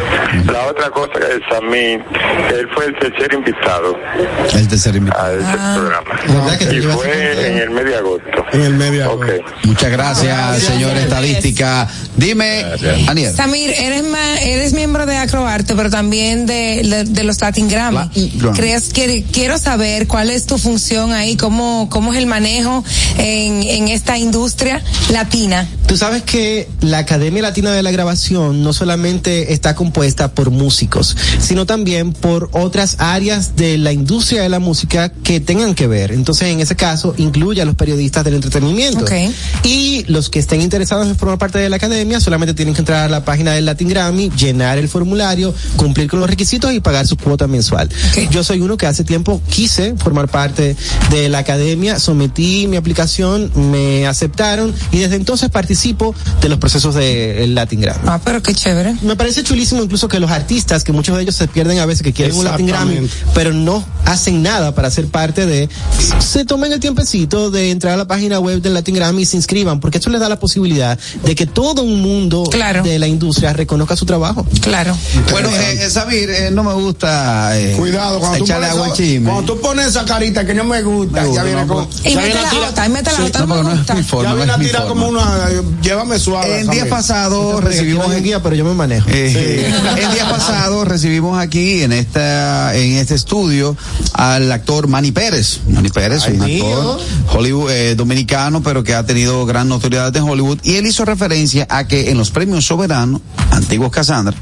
[0.52, 2.03] La otra cosa es Samir,
[2.53, 3.53] él fue el tercer invitado
[4.54, 5.24] El tercer invitado.
[5.28, 5.76] a ese Ah.
[5.78, 6.74] programa.
[6.74, 8.28] Y fue en el mes de agosto.
[8.54, 9.12] En el medio.
[9.14, 9.26] Ok.
[9.64, 11.88] Muchas gracias, señor estadística.
[12.16, 12.64] Dime,
[13.08, 13.34] Aniel.
[13.36, 18.10] Samir, eres ma- eres miembro de Acroarte, pero también de, de, de los Latin Grammy.
[18.36, 18.56] Grammy.
[18.58, 22.84] ¿Crees que quiero saber cuál es tu función ahí, cómo cómo es el manejo
[23.18, 24.82] en, en esta industria
[25.12, 25.68] latina?
[25.88, 31.16] Tú sabes que la Academia Latina de la Grabación no solamente está compuesta por músicos,
[31.40, 36.11] sino también por otras áreas de la industria de la música que tengan que ver.
[36.11, 39.03] Entonces, en ese caso, incluye a los periodistas del entretenimiento.
[39.03, 39.11] Ok.
[39.64, 43.06] Y los que estén interesados en formar parte de la academia solamente tienen que entrar
[43.06, 47.07] a la página del Latin Grammy, llenar el formulario, cumplir con los requisitos y pagar
[47.07, 47.90] su cuota mensual.
[48.32, 50.76] Yo soy uno que hace tiempo quise formar parte
[51.11, 56.95] de la academia, sometí mi aplicación, me aceptaron y desde entonces participo de los procesos
[56.95, 58.02] del Latin Grammy.
[58.06, 58.95] Ah, pero qué chévere.
[59.02, 62.03] Me parece chulísimo incluso que los artistas, que muchos de ellos se pierden a veces
[62.03, 63.10] que quieren un Latin Grammy.
[63.34, 65.70] Pero no hacen nada para ser parte de,
[66.20, 69.38] se tomen el tiempecito de entrar a la página web del Latin Grammy y se
[69.38, 72.44] inscriban, porque eso les da la posibilidad de que todo un mundo
[72.84, 74.46] de la industria reconozca su trabajo.
[74.62, 74.96] Claro.
[75.32, 79.30] Bueno, eh, Sabir, eh, no me gusta eh, Cuidado, cuando tú, pones agua esa, chisme.
[79.32, 81.88] cuando tú pones esa carita que no me gusta, Me gusta, ya viene no, con.
[82.04, 83.96] Y mete la otra, y mete la Sí, otra, no, no me no gusta.
[84.04, 85.22] forma, Ya viene a tirar como una.
[85.50, 86.60] eh, Llévame suave.
[86.60, 86.82] En Samir.
[86.84, 89.08] días pasados Porque aquí recibimos no hay guía, pero yo me manejo.
[89.10, 93.76] Eh, en días pasados recibimos aquí en esta en este estudio
[94.14, 95.62] al actor Manny Pérez.
[95.68, 97.00] Manny Pérez, Ay, un actor
[97.34, 100.60] Hollywood, eh, dominicano, pero que ha tenido gran notoriedad en Hollywood.
[100.64, 103.22] Y él hizo referencia a que en los premios soberanos,
[103.52, 104.36] antiguos Cassandra,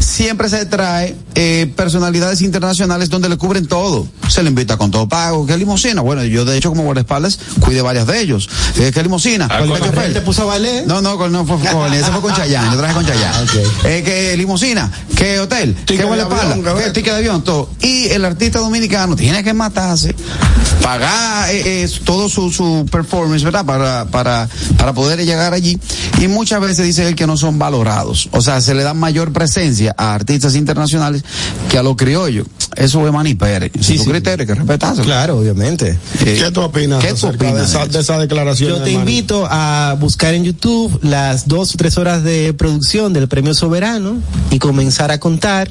[0.00, 4.06] siempre se trae eh, personalidades internacionales donde le cubren todo.
[4.28, 5.46] Se le invita con todo pago.
[5.46, 6.02] ¿Qué limosina?
[6.02, 8.48] Bueno, yo de hecho como guardaespaldas cuide varias de ellos.
[8.78, 9.48] Eh, ¿Qué limosina?
[9.48, 10.56] ¿Qué él te puso a.
[10.86, 13.48] No, no, con, no fue con ese fue con Chayanne, yo traje con Chayanne.
[13.84, 17.68] Eh, que limosina, que hotel, de guardaespaldas, que ticket de avión, todo.
[17.80, 20.14] Y el artista dominicano tiene que matarse,
[20.82, 23.64] pagar eh, eh, todo su, su performance, ¿verdad?
[23.64, 25.78] Para, para, para poder llegar allí.
[26.20, 28.28] Y muchas veces dice él que no son valorados.
[28.32, 31.24] O sea, se le da mayor presencia a artistas internacionales
[31.70, 32.46] que a los criollos.
[32.76, 33.72] Eso es Manny Pérez.
[33.80, 35.02] Sí, su criterio hay que respetarse.
[35.02, 35.98] Claro, obviamente.
[36.22, 37.02] ¿Qué tú opinas?
[37.02, 38.70] ¿Qué tú de opinas esa, de esa declaración?
[38.70, 38.94] Yo te Manny?
[38.94, 44.18] invito a buscar en YouTube las dos o tres horas de producción del Premio Soberano
[44.50, 45.70] y comenzar a contar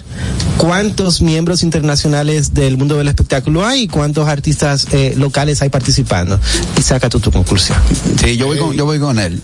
[0.58, 6.40] cuántos miembros internacionales del mundo del espectáculo hay y cuántos artistas eh, locales hay participando.
[6.78, 7.78] Y saca tú tu conclusión.
[8.22, 9.42] Sí, yo voy con, yo voy con él.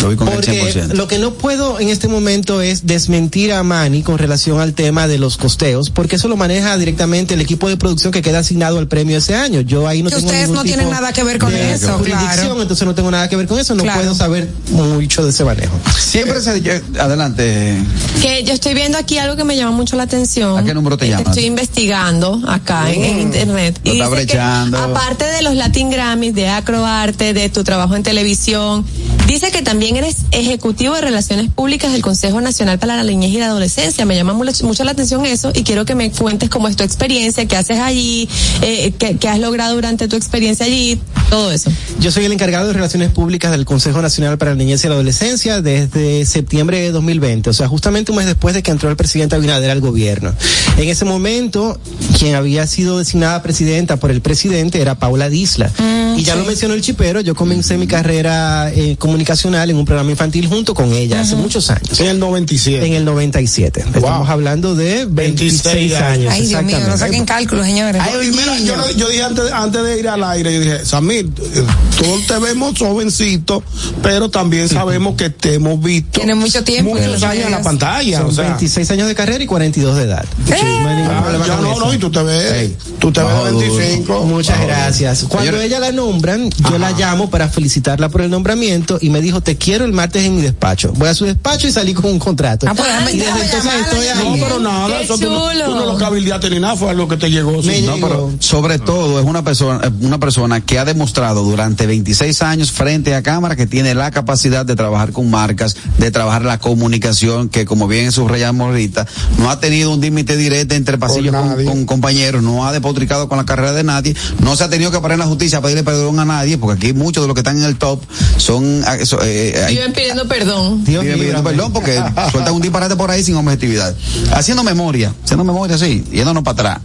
[0.00, 0.94] Yo voy con Porque él 100%.
[0.94, 5.08] lo que no puedo en este momento es desmentir a Manny con relación al tema
[5.08, 8.78] de los costeos, porque eso lo maneja directamente el equipo de producción que queda asignado
[8.78, 9.60] al premio ese año.
[9.60, 12.60] Yo ahí no Que tengo ustedes no tienen nada que ver con de eso, claro.
[12.62, 14.00] entonces no tengo nada que ver con eso, no Claro.
[14.00, 15.74] puedo saber mucho de ese manejo.
[15.98, 16.50] Siempre se
[16.98, 17.76] adelante.
[18.20, 20.56] Que yo estoy viendo aquí algo que me llama mucho la atención.
[20.58, 21.28] ¿A qué número te Eh, llamas?
[21.28, 23.80] Estoy investigando acá en, en internet.
[23.84, 24.78] Lo está que, brechando.
[24.78, 28.84] aparte de los Latin Grammys, de Acroarte, de tu trabajo en televisión,
[29.32, 33.38] dice que también eres ejecutivo de relaciones públicas del Consejo Nacional para la Niñez y
[33.38, 34.04] la Adolescencia.
[34.04, 37.46] Me llama mucho, la atención eso y quiero que me cuentes cómo es tu experiencia,
[37.46, 38.28] qué haces allí,
[38.60, 41.00] eh, qué, qué has logrado durante tu experiencia allí,
[41.30, 41.70] todo eso.
[41.98, 44.94] Yo soy el encargado de Relaciones Públicas del Consejo Nacional para la Niñez y la
[44.94, 48.96] Adolescencia desde septiembre de 2020, o sea, justamente un mes después de que entró el
[48.96, 50.34] presidente Abinader al gobierno.
[50.76, 51.80] En ese momento,
[52.18, 55.70] quien había sido designada presidenta por el presidente era Paula Disla.
[56.18, 60.10] y ya lo mencionó el chipero, yo comencé mi carrera eh, comunicacional en un programa
[60.10, 62.00] infantil junto con ella hace muchos años.
[62.00, 62.86] En el 97.
[62.86, 63.84] En el 97.
[63.94, 66.32] Estamos hablando de 26, 26 años.
[66.32, 66.98] Ay, Dios mío, no exactamente.
[66.98, 68.02] saquen cálculos, señores.
[68.02, 72.26] Ay, mira, yo, yo dije antes, antes de ir al aire, yo dije, Samir, todos
[72.26, 73.62] te vemos jovencito,
[74.02, 78.18] pero también sabemos que te hemos visto Tiene mucho tiempo muchos años en la pantalla.
[78.18, 80.24] Son o sea, 26 años de carrera y 42 de edad.
[80.48, 81.24] No ningún ah,
[81.60, 81.80] no, eso.
[81.84, 83.76] no, y tú te ves, tú te Bajo ves duro.
[83.76, 84.24] 25.
[84.26, 85.24] Muchas Bajo gracias.
[85.24, 89.40] Cuando ella la nombran, yo la llamo para felicitarla por el nombramiento y me dijo,
[89.40, 90.92] te quiero el martes en mi despacho.
[90.96, 92.66] Voy a su despacho y salí con un contrato.
[92.68, 94.40] Ah, pues, y desde entonces estoy ahí.
[94.40, 97.16] No, pero nada, eso tú, no- tú no lo cabildeaste ni nada, fue algo que
[97.16, 97.62] te llegó.
[97.62, 97.82] Me sí.
[97.82, 102.42] No, pero sobre todo es una persona, eh, una persona que ha demostrado durante 26
[102.42, 106.58] años frente a cámara que tiene la capacidad de trabajar con marcas, de trabajar la
[106.58, 109.06] comunicación, que como bien subrayamos ahorita,
[109.38, 111.64] no ha tenido un límite directo entre pasillos con, nadie.
[111.66, 114.98] con compañeros, no ha depotricado con la carrera de nadie, no se ha tenido que
[115.00, 117.40] parar en la justicia a pedirle perdón a nadie, porque aquí muchos de los que
[117.40, 118.00] están en el top
[118.36, 120.84] son, ah, so- eh, hay- Viven pidiendo perdón.
[120.84, 123.94] Dios Viven pidiendo perdón porque sueltan un disparate por ahí sin objetividad.
[124.32, 126.82] Haciendo memoria, haciendo memoria, sí, yéndonos para atrás.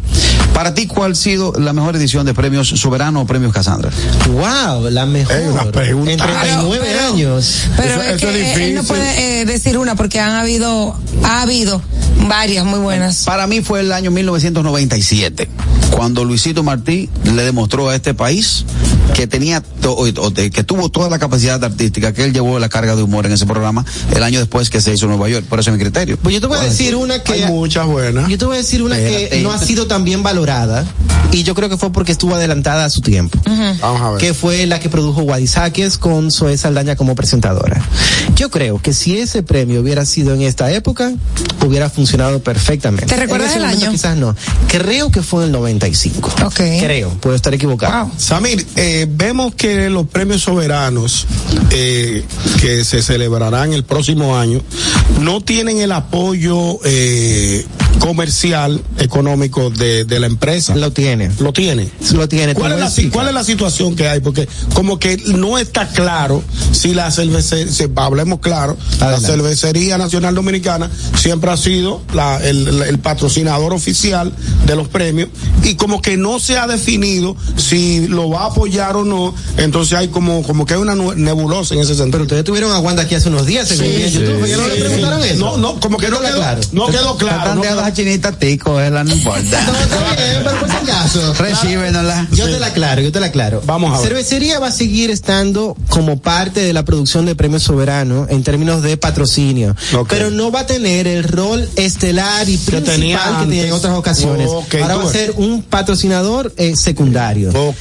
[0.53, 3.91] Para ti, ¿cuál ha sido la mejor edición de Premios Soberano o Premios Casandra?
[4.27, 5.35] Wow, la mejor.
[5.35, 6.11] Ey, una pregunta.
[6.11, 7.64] En 39 Pero- pero- años.
[7.77, 10.95] Pero Eso- es eso que es él no puede eh, decir una porque han habido,
[11.23, 11.81] ha habido
[12.27, 13.23] varias muy buenas.
[13.26, 15.48] Para mí fue el año 1997,
[15.91, 18.65] cuando Luisito Martí le demostró a este país
[19.14, 22.60] que tenía to- o- o de- que tuvo toda la capacidad artística, que él llevó
[22.60, 25.30] la carga de humor en ese programa el año después que se hizo en Nueva
[25.30, 25.45] York.
[25.48, 26.18] Por eso es mi criterio.
[26.18, 27.34] Pues yo te voy a decir una que...
[27.34, 28.28] Hay muchas buenas.
[28.30, 30.86] Yo te voy a decir una que no ha sido tan bien valorada
[31.32, 33.40] y yo creo que fue porque estuvo adelantada a su tiempo.
[33.82, 34.19] Vamos a ver.
[34.19, 37.82] que fue la que produjo Guadisáquez con Zoe Saldaña como presentadora.
[38.36, 41.14] Yo creo que si ese premio hubiera sido en esta época,
[41.65, 43.07] hubiera funcionado perfectamente.
[43.07, 43.91] ¿Te recuerdas el año?
[43.91, 44.36] Quizás no.
[44.68, 46.36] Creo que fue en el 95.
[46.45, 46.56] Ok.
[46.56, 48.11] Creo, puedo estar equivocado.
[48.18, 51.26] Samir, eh, vemos que los premios soberanos
[51.72, 51.86] eh,
[52.61, 54.61] que se celebrarán el próximo año
[55.22, 57.65] no tienen el apoyo eh,
[57.99, 60.76] comercial, económico de, de la empresa.
[60.76, 61.31] Lo tiene.
[61.39, 61.89] Lo tiene.
[62.14, 62.53] Lo tiene.
[62.53, 63.09] ¿Cuál es, la.
[63.11, 64.19] ¿Cuál es la situación que hay?
[64.19, 70.35] Porque como que no está claro si la cervecería, si hablemos claro, la cervecería nacional
[70.35, 74.34] dominicana siempre ha sido la- el, patrocinador oficial
[74.65, 75.30] de los premios
[75.64, 79.97] y como que no se ha definido si lo va a apoyar o no, entonces
[79.97, 82.11] hay como, como que hay una nebulosa en ese sentido.
[82.11, 84.39] Pero ustedes tuvieron a Wanda aquí hace unos días, según en YouTube.
[84.39, 85.35] ¿por qué no le preguntaron eso?
[85.37, 86.61] No, no, como que no quedó, claro.
[86.71, 87.55] no quedó claro.
[87.55, 89.61] No de quedó- las chinitas tico, ella no importa.
[89.65, 91.33] No, está bien, pero por si acaso.
[91.33, 92.27] Recíbenosla.
[92.31, 93.61] Yo te la aclaro, yo te la aclaro.
[93.65, 94.07] Vamos a ver.
[94.07, 98.81] Cervecería va a seguir estando como parte de la producción de Premios Soberano en términos
[98.81, 99.75] de patrocinio,
[100.09, 103.93] pero no va a tener el rol estelar y principal que tenía tenía, en otras
[103.95, 104.49] ocasiones.
[104.49, 107.49] Ahora va a ser un patrocinador eh, secundario.
[107.49, 107.71] El ahora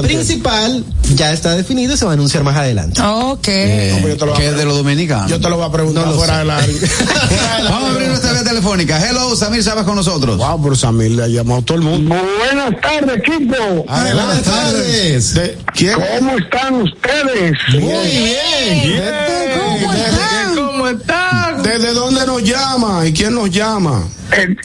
[0.00, 0.02] entiendo.
[0.02, 3.00] principal ya está definido y se va a anunciar más adelante.
[3.02, 3.43] Ok.
[3.46, 5.30] Lo voy a ¿Qué es de los dominicanos?
[5.30, 6.34] Yo te lo voy a preguntar No fuera.
[6.44, 9.08] Fuera del Vamos a abrir nuestra vía telefónica.
[9.08, 10.36] Hello, Samir Sabas con nosotros.
[10.38, 12.14] Wow, por Samir le ha llamado todo el mundo.
[12.38, 13.84] Buenas tardes, equipo.
[13.84, 15.34] Buenas tardes.
[15.34, 15.94] De- ¿Quién?
[16.18, 17.52] ¿Cómo están ustedes?
[17.72, 19.02] Muy bien.
[19.58, 20.56] ¿Cómo están?
[20.56, 21.62] ¿Cómo están?
[21.62, 23.06] ¿Desde dónde nos llama?
[23.06, 24.04] ¿Y quién nos llama?
[24.32, 24.56] Eh,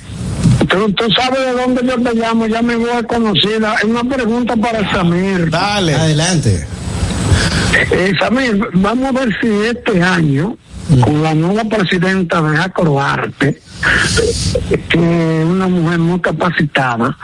[0.67, 3.75] tú, tú sabes de dónde yo te llamo, ya me voy conocida.
[3.75, 5.49] Es una pregunta para Samir.
[5.49, 5.95] Dale.
[5.95, 6.67] Adelante.
[7.73, 10.57] Eh, Samir, vamos a ver si este año,
[11.03, 13.61] con la nueva presidenta de Acroarte,
[14.89, 17.15] que una mujer muy capacitada,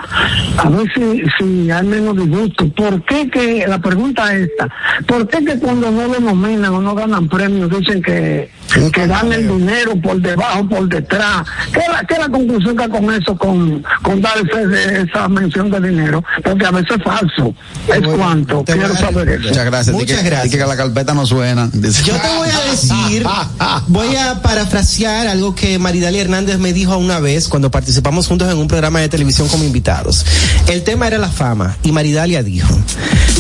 [0.58, 2.68] a ver si, si hay menos disgusto.
[2.74, 4.70] ¿Por qué que, la pregunta es esta,
[5.08, 8.50] ¿por qué que cuando no lo nominan o no ganan premios dicen que,
[8.94, 11.46] que dan el dinero por debajo, por detrás?
[11.74, 15.28] ¿Qué es la, qué es la conclusión que con eso, con, con dar ese- esa
[15.28, 16.24] mención de dinero?
[16.44, 17.54] Porque a veces es falso.
[17.88, 18.64] ¿Es Bueno, cuánto?
[18.66, 19.50] Quiero saber eso.
[19.50, 19.96] Muchas gracias.
[19.96, 20.56] Muchas que, gracias.
[20.56, 21.70] que la carpeta no suena.
[21.74, 22.04] Dice.
[22.04, 23.26] Yo te voy a decir,
[23.88, 28.58] voy a parafrasear algo que Maridalia Hernández me dijo una vez cuando participamos juntos en
[28.58, 30.26] un programa de televisión como invitados.
[30.68, 32.78] El tema era la fama y Maridalia dijo,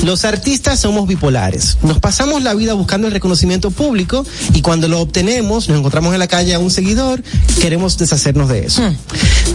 [0.03, 4.99] los artistas somos bipolares, nos pasamos la vida buscando el reconocimiento público y cuando lo
[4.99, 7.21] obtenemos, nos encontramos en la calle a un seguidor,
[7.61, 8.81] queremos deshacernos de eso.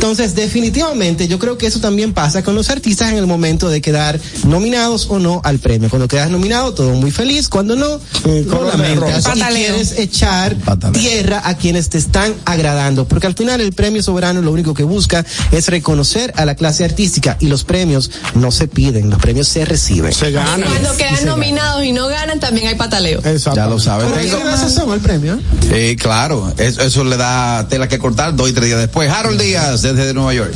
[0.01, 3.83] Entonces, definitivamente, yo creo que eso también pasa con los artistas en el momento de
[3.83, 5.91] quedar nominados o no al premio.
[5.91, 7.51] Cuando quedas nominado, todo muy feliz.
[7.51, 10.99] Cuando no, de lamentas y quieres echar Pataleo.
[10.99, 13.07] tierra a quienes te están agradando.
[13.07, 15.23] Porque al final el premio soberano lo único que busca
[15.53, 19.67] es reconocer a la clase artística y los premios no se piden, los premios se
[19.67, 20.15] reciben.
[20.15, 20.65] Se gana.
[20.65, 23.19] Cuando quedan nominados y no ganan, también hay pataleo.
[23.19, 23.57] Exacto.
[23.57, 24.09] Ya lo sabes.
[24.11, 25.39] ¿Pero el premio?
[25.71, 29.11] Eh, claro, eso, eso le da tela que cortar dos y tres días después.
[29.11, 30.55] Harold Díaz, desde Nueva York.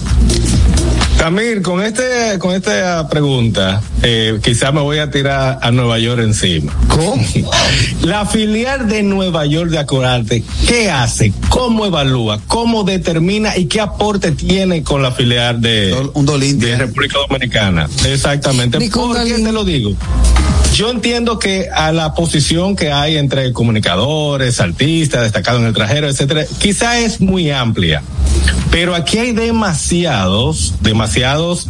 [1.18, 6.20] Tamir, con este, con esta pregunta, eh, quizá me voy a tirar a Nueva York
[6.22, 6.72] encima.
[6.88, 7.22] ¿Cómo?
[8.02, 11.32] La filial de Nueva York de Acorarte, ¿qué hace?
[11.48, 12.40] ¿Cómo evalúa?
[12.46, 16.58] ¿Cómo determina y qué aporte tiene con la filial de, Un dolín.
[16.58, 17.88] de República Dominicana?
[18.06, 18.78] Exactamente.
[18.90, 19.94] ¿Por qué te lo digo?
[20.74, 26.08] Yo entiendo que a la posición que hay entre comunicadores, artistas, destacados en el extranjero,
[26.08, 28.02] etcétera, quizá es muy amplia.
[28.72, 31.03] Pero aquí hay demasiados, demasiados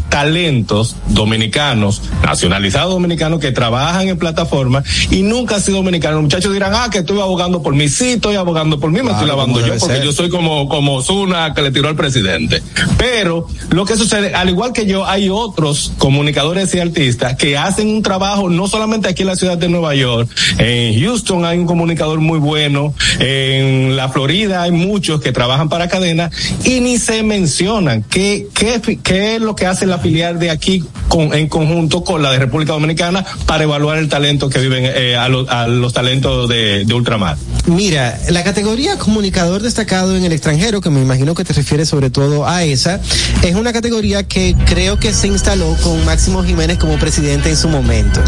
[0.08, 6.14] talentos dominicanos, nacionalizados dominicanos que trabajan en plataformas y nunca han sido dominicanos.
[6.16, 7.88] Los muchachos dirán, ah, que estoy abogando por mí.
[7.88, 10.04] Sí, estoy abogando por mí, me Claro, estoy lavando yo porque ser.
[10.04, 12.62] yo soy como, como Zuna que le tiró al presidente.
[12.98, 17.88] Pero lo que sucede, al igual que yo, hay otros comunicadores y artistas que hacen
[17.88, 20.28] un trabajo no solamente aquí en la ciudad de Nueva York,
[20.58, 25.88] en Houston hay un comunicador muy bueno, en la Florida hay muchos que trabajan para
[25.88, 26.30] cadena
[26.64, 30.84] y ni se mencionan qué, qué, fi- es lo que hace la filial de aquí
[31.32, 35.28] en conjunto con la de República Dominicana para evaluar el talento que viven, eh, a,
[35.28, 37.36] los- talentos de, ultramar.
[37.66, 42.10] Mira, la categoría comunicador destacado en el extranjero, que me imagino que te refieres sobre
[42.10, 43.00] todo a esa,
[43.42, 47.68] es una categoría que creo que se instaló con Máximo Jiménez como presidente en su
[47.68, 48.20] momento.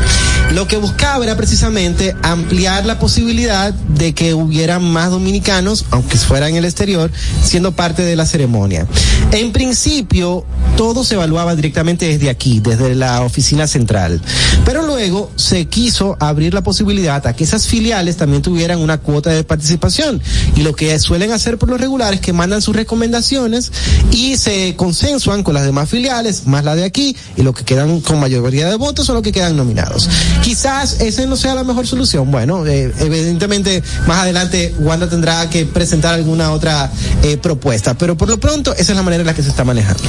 [0.55, 6.49] Lo que buscaba era precisamente ampliar la posibilidad de que hubiera más dominicanos, aunque fuera
[6.49, 7.11] en el exterior,
[7.43, 8.87] siendo parte de la ceremonia.
[9.33, 10.45] En principio,
[10.77, 14.21] todo se evaluaba directamente desde aquí, desde la oficina central.
[14.65, 19.31] Pero luego se quiso abrir la posibilidad a que esas filiales también tuvieran una cuota
[19.31, 20.23] de participación.
[20.55, 23.73] Y lo que suelen hacer por lo regular es que mandan sus recomendaciones
[24.11, 28.01] y se consensuan con las demás filiales, más la de aquí, y los que quedan
[28.01, 30.09] con mayoría de votos son los que quedan nominados.
[30.43, 32.31] Quizás ese no sea la mejor solución.
[32.31, 36.91] Bueno, eh, evidentemente más adelante Wanda tendrá que presentar alguna otra
[37.23, 39.65] eh, propuesta, pero por lo pronto esa es la manera en la que se está
[39.65, 40.03] manejando.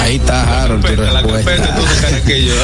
[0.00, 0.84] Ahí está Harold.
[0.84, 1.54] tu La respuesta.
[1.54, 2.54] carpeta, tú sabes que yo.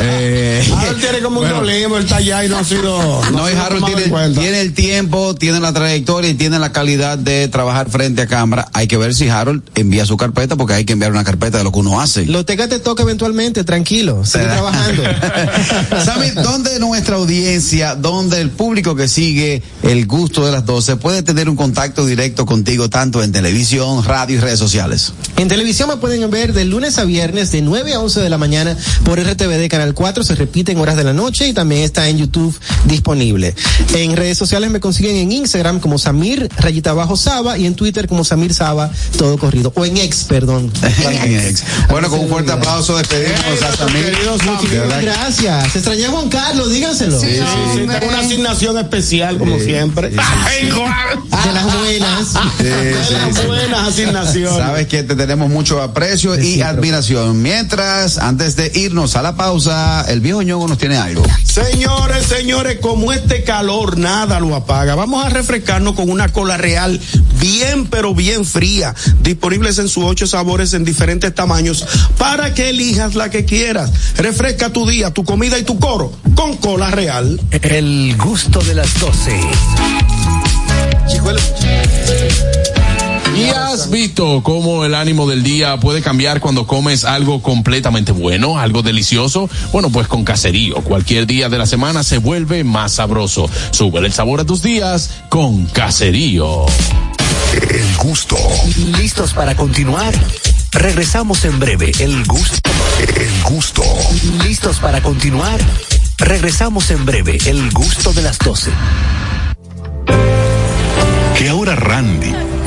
[0.00, 3.22] Eh, Harold tiene como un problema, él está allá y no ha sido.
[3.32, 7.48] No, y Harold tiene, tiene el tiempo, tiene la trayectoria y tiene la calidad de
[7.48, 8.68] trabajar frente a cámara.
[8.72, 11.64] Hay que ver si Harold envía su carpeta, porque hay que enviar una carpeta de
[11.64, 12.26] lo que uno hace.
[12.26, 15.02] Lo teca te toca eventualmente, tranquilo, sigue trabajando.
[16.04, 21.22] Sammy, ¿dónde nuestra audiencia, dónde el público que sigue el gusto de las 12 puede
[21.22, 25.12] tener un contacto directo contigo, tanto en televisión, radio y redes sociales?
[25.36, 28.38] En televisión me pueden ver de lunes a viernes de 9 a 11 de la
[28.38, 32.08] mañana por RTVD Canal 4, se repite en horas de la noche y también está
[32.08, 33.54] en YouTube disponible.
[33.94, 38.06] En redes sociales me consiguen en Instagram como Samir Rayita Bajo Saba y en Twitter
[38.06, 39.72] como Samir Saba, todo corrido.
[39.74, 40.70] O en ex, perdón.
[41.90, 44.04] bueno, con un fuerte aplauso despedimos a Samir.
[44.06, 45.72] De Gracias.
[45.72, 47.18] Se extrañó Juan Carlos, díganselo.
[47.20, 47.42] Sí, sí,
[47.74, 50.10] sí, tengo una asignación especial, como siempre.
[50.10, 50.16] De
[51.52, 52.28] las buenas.
[52.28, 52.64] Sí,
[53.08, 53.46] sí, Las sí.
[53.46, 54.56] buenas asignaciones.
[54.58, 57.42] Sabes que te tenemos mucho aprecio y admiración.
[57.42, 61.22] Mientras, antes de irnos a la pausa, el viejo ñogo nos tiene algo.
[61.44, 67.00] Señores, señores, como este calor nada lo apaga, vamos a refrescarnos con una cola real
[67.40, 71.86] bien, pero bien fría, disponibles en sus ocho sabores en diferentes tamaños
[72.18, 73.90] para que elijas la que quieras.
[74.16, 77.40] Refresca tu día, tu comida y tu coro con cola real.
[77.50, 79.40] El gusto de las 12.
[83.38, 88.58] ¿Y has visto cómo el ánimo del día puede cambiar cuando comes algo completamente bueno,
[88.58, 89.48] algo delicioso?
[89.70, 93.48] Bueno, pues con Caserío, cualquier día de la semana se vuelve más sabroso.
[93.70, 96.66] Sube el sabor a tus días con Caserío.
[97.52, 98.36] El gusto.
[98.98, 100.14] ¿Listos para continuar?
[100.72, 101.92] Regresamos en breve.
[102.00, 102.70] El gusto.
[102.98, 103.84] El gusto.
[104.42, 105.60] ¿Listos para continuar?
[106.16, 107.38] Regresamos en breve.
[107.46, 108.72] El gusto de las 12.
[111.38, 112.47] Que ahora Randy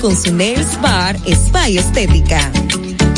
[0.00, 2.50] con su Nails Bar Spa y Estética.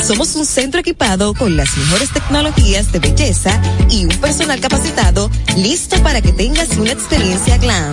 [0.02, 6.02] Somos un centro equipado con las mejores tecnologías de belleza y un personal capacitado listo
[6.02, 7.92] para que tengas una experiencia glam.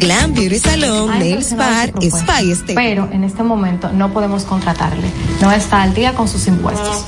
[0.00, 2.80] Glam Beauty Salon, Hay Nails personal Bar, que propuesta, Spa y Estética.
[2.80, 5.08] Pero en este momento no podemos contratarle.
[5.40, 7.04] No está al día con sus impuestos.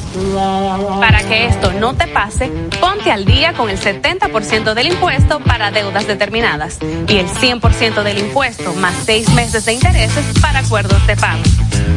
[1.00, 2.50] Para que esto no te pase,
[2.80, 8.18] ponte al día con el 70% del impuesto para deudas determinadas y el 100% del
[8.18, 11.42] impuesto más seis meses de intereses para acuerdos de pago.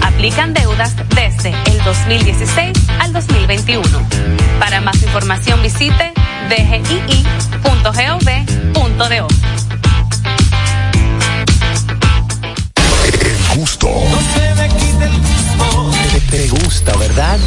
[0.01, 3.83] Aplican deudas desde el 2016 al 2021.
[4.59, 6.13] Para más información visite
[6.49, 7.19] dgii.gov.do.
[16.97, 17.39] ¿verdad?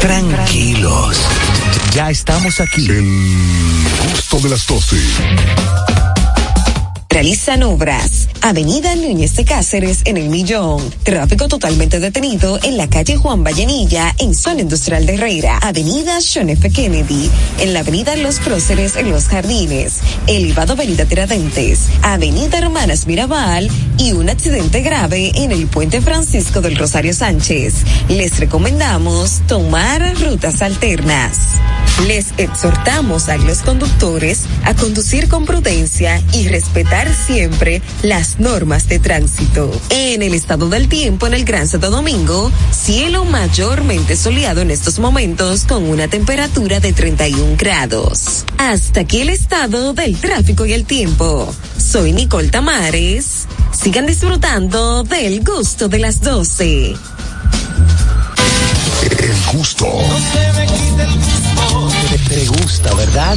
[0.00, 1.16] Tranquilos.
[1.94, 2.86] Ya estamos aquí.
[2.88, 4.96] El gusto de las 12.
[7.08, 8.28] Realizan obras.
[8.42, 10.82] Avenida Núñez de Cáceres en el Millón.
[11.02, 15.58] Tráfico totalmente detenido en la calle Juan Vallenilla en zona industrial de Herrera.
[15.58, 16.70] Avenida John F.
[16.70, 17.30] Kennedy.
[17.60, 19.98] En la avenida Los Próceres en Los Jardines.
[20.26, 21.80] Elevado Avenida Tiradentes.
[22.02, 23.70] Avenida Hermanas Mirabal.
[23.98, 27.74] Y un accidente grave en el puente Francisco del Rosario Sánchez.
[28.08, 31.38] Les recomendamos tomar rutas alternas.
[32.06, 38.98] Les exhortamos a los conductores a conducir con prudencia y respetar siempre las normas de
[38.98, 39.70] tránsito.
[39.90, 44.98] En el estado del tiempo en el Gran Santo Domingo, cielo mayormente soleado en estos
[44.98, 48.44] momentos con una temperatura de 31 grados.
[48.58, 51.54] Hasta aquí el estado del tráfico y el tiempo.
[51.78, 53.46] Soy Nicole Tamares.
[53.72, 56.94] Sigan disfrutando del gusto de las 12.
[59.18, 59.86] El gusto.
[62.10, 63.36] Te, te gusta, ¿verdad?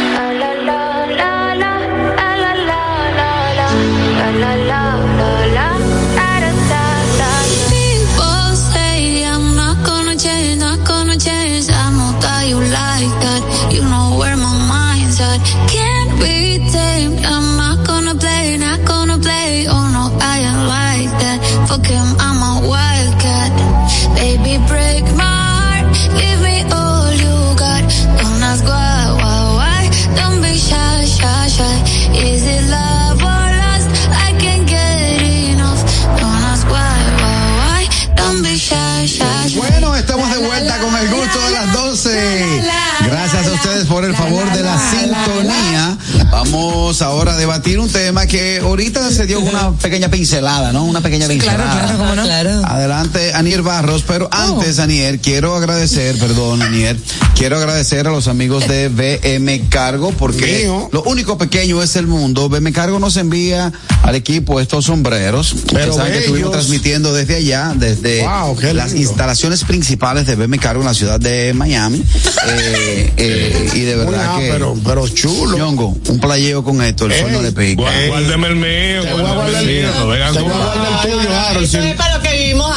[46.71, 50.85] Vamos ahora a debatir un tema que ahorita se dio una pequeña pincelada, ¿no?
[50.85, 51.97] Una pequeña pincelada.
[51.97, 52.21] ¿cómo no?
[52.65, 56.97] Adelante, Aniel Barros, pero antes, Aniel, quiero agradecer, perdón, Aniel,
[57.35, 62.47] quiero agradecer a los amigos de BM Cargo, porque lo único pequeño es el mundo.
[62.47, 63.73] BM Cargo nos envía
[64.03, 65.53] al equipo estos sombreros.
[65.73, 70.57] Pero Ustedes saben que estuvimos transmitiendo desde allá, desde Wow, las instalaciones principales de BM
[70.57, 72.01] Cargo en la ciudad de Miami.
[72.43, 74.49] Eh, eh, y de verdad Ah, que.
[74.51, 75.57] pero, pero chulo.
[75.57, 77.83] Ñongo, un playeo con esto, el sol no le pica.
[78.07, 79.01] Guárdeme el mío.
[79.03, 81.67] Te voy a guardar el mío, vengan con- el tuyo, Harold.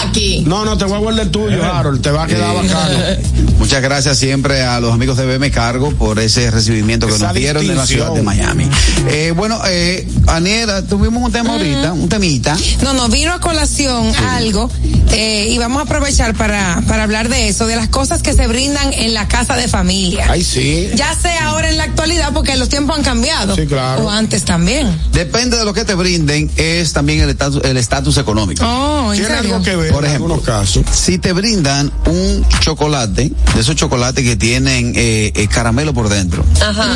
[0.09, 0.45] Aquí.
[0.47, 2.01] No, no, te voy a guardar el tuyo, Harold.
[2.01, 2.99] Te va a quedar bacano.
[3.59, 7.35] Muchas gracias siempre a los amigos de BM Cargo por ese recibimiento que Esa nos
[7.35, 8.23] dieron en la ciudad de.
[8.23, 8.69] Miami.
[9.09, 12.57] Eh, bueno, eh, Aniela, tuvimos un tema ahorita, un temita.
[12.83, 14.71] No, no, vino a colación algo
[15.13, 18.47] eh, y vamos a aprovechar para, para hablar de eso, de las cosas que se
[18.47, 20.27] brindan en la casa de familia.
[20.31, 20.91] Ay, sí.
[20.95, 23.55] Ya sea ahora en la actualidad porque los tiempos han cambiado.
[23.55, 24.05] Sí, claro.
[24.07, 24.89] O antes también.
[25.13, 28.65] Depende de lo que te brinden, es también el estatus el estatus económico.
[28.67, 29.55] Oh, ¿en Tiene serio?
[29.55, 30.85] algo que ver Por ejemplo, algunos casos.
[30.93, 36.45] Si te brindan un chocolate, de esos chocolates que tienen eh, eh, caramelo por dentro,
[36.61, 36.89] Ajá.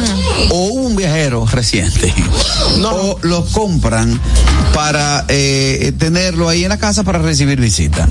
[0.50, 2.12] o un viajero reciente,
[2.84, 4.20] o lo compran
[4.74, 8.08] para eh, tenerlo ahí en la casa para recibir visita.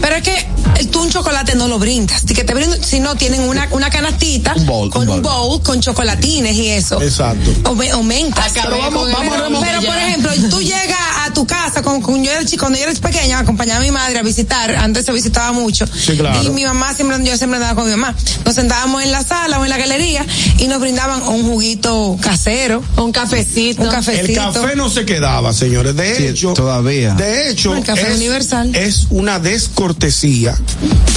[0.00, 0.46] Pero es que
[0.90, 2.22] tú un chocolate no lo brindas.
[2.26, 2.54] Si, que te
[2.84, 5.62] si no, tienen una, una canastita Un bowl, con un un bowl.
[5.62, 7.00] con chocolatines y eso.
[7.00, 7.50] Exacto.
[7.70, 8.50] O, me- o mentas.
[8.50, 9.88] Acabé Pero vamos, vamos Pero ya.
[9.88, 10.96] por ejemplo, tú llegas
[11.26, 13.90] a tu casa con, con yo era chico, cuando yo era pequeña, acompañaba a mi
[13.90, 15.86] madre a visitar, antes se visitaba mucho.
[15.86, 16.42] Sí, claro.
[16.42, 18.14] Y mi mamá siempre, yo siempre andaba con mi mamá.
[18.44, 20.24] Nos sentábamos en la sala o en la galería
[20.58, 23.82] y nos brindaban un juguito casero, Un cafecito.
[23.82, 24.40] un cafecito.
[24.48, 25.94] El café no se quedaba, señores.
[25.96, 27.14] De Sí, hecho, todavía.
[27.14, 28.74] De hecho, El café es, universal.
[28.74, 30.56] es una descortesía.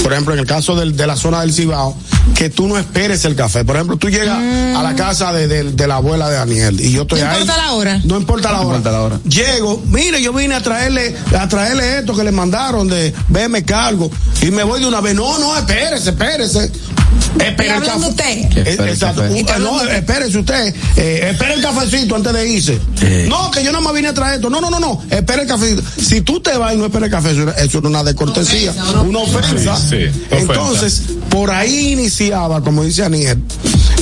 [0.02, 1.96] Por ejemplo, en el caso del- de la zona del Cibao,
[2.34, 3.64] que tú no esperes el café.
[3.64, 6.92] Por ejemplo, tú llegas a la casa de, de- de la abuela de Daniel y
[6.92, 7.24] yo estoy Mm.
[7.24, 7.40] No ahí.
[7.42, 8.00] importa la hora.
[8.04, 8.76] No importa la No hora.
[8.78, 9.20] importa la hora.
[9.24, 14.10] Llego, mire, yo vine a traerle, a traerle esto que le mandaron de BM Cargo
[14.42, 15.14] y me voy de una vez.
[15.14, 16.70] No, no, espérese, espérese.
[17.38, 18.08] Espere ¿Y el café.
[18.08, 18.24] usted?
[18.24, 19.20] Eh, Espere el Exacto.
[19.22, 19.32] café.
[19.32, 20.74] Uh, ¿Y está no, espérese usted.
[20.96, 22.78] Eh, espere el cafecito antes de irse.
[22.98, 23.28] Sí.
[23.28, 24.48] No, que yo no me vine a traer esto.
[24.48, 25.02] No, no, no, no.
[25.10, 25.82] Espere el cafecito.
[26.00, 28.72] Si tú te vas y no esperas el café, eso es una descortesía,
[29.06, 29.76] una ofensa.
[29.76, 29.96] Sí, sí,
[30.30, 30.52] ofensa.
[30.52, 33.38] Entonces, por ahí iniciaba, como dice Aniel,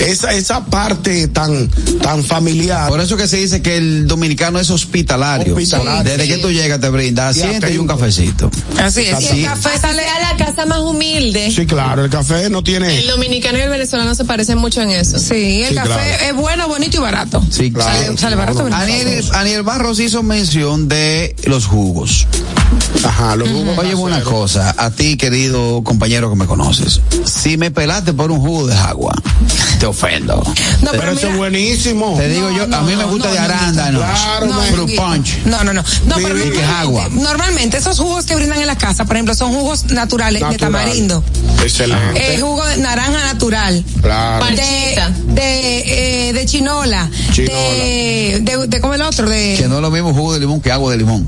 [0.00, 1.68] esa, esa parte tan,
[2.00, 2.88] tan familiar.
[2.88, 5.54] Por eso que se dice que el dominicano es hospitalario.
[5.54, 5.87] Hospitalario.
[6.04, 8.50] Desde que tú llegas te brinda asiento y un cafecito.
[8.80, 9.14] Así es.
[9.14, 9.36] Así.
[9.36, 11.50] Y el café sale a la casa más humilde.
[11.50, 12.98] Sí, claro, el café no tiene.
[12.98, 15.18] El dominicano y el venezolano se parecen mucho en eso.
[15.18, 16.24] Sí, el Sí, café claro.
[16.26, 17.42] es bueno, bonito y barato.
[17.50, 17.90] Sí, claro.
[18.04, 18.58] Sale, sale barato.
[18.60, 18.76] bonito.
[18.76, 22.26] Aniel, Aniel Barros hizo mención de los jugos.
[23.04, 27.70] Ajá, los jugos Oye, una cosa, a ti, querido compañero que me conoces, si me
[27.70, 29.14] pelaste por un jugo de agua,
[29.78, 30.42] te ofendo.
[30.82, 32.14] No, pero, eso es buenísimo.
[32.18, 34.00] Te digo yo, a mí me gusta de arándano.
[34.00, 34.48] Claro.
[34.72, 35.38] Fruit punch.
[35.46, 35.77] No, no, no.
[36.06, 37.08] No, pero Y que es normalmente, agua.
[37.10, 41.22] normalmente esos jugos que brindan en la casa, por ejemplo, son jugos naturales de tamarindo.
[41.62, 42.34] Excelente.
[42.34, 43.84] Eh, jugo de naranja natural.
[44.00, 44.46] Claro.
[44.46, 47.10] De, de, eh, de chinola.
[47.36, 49.28] De, de, de, ¿cómo el otro?
[49.28, 51.26] De, Que no es lo mismo jugo de limón que agua de limón.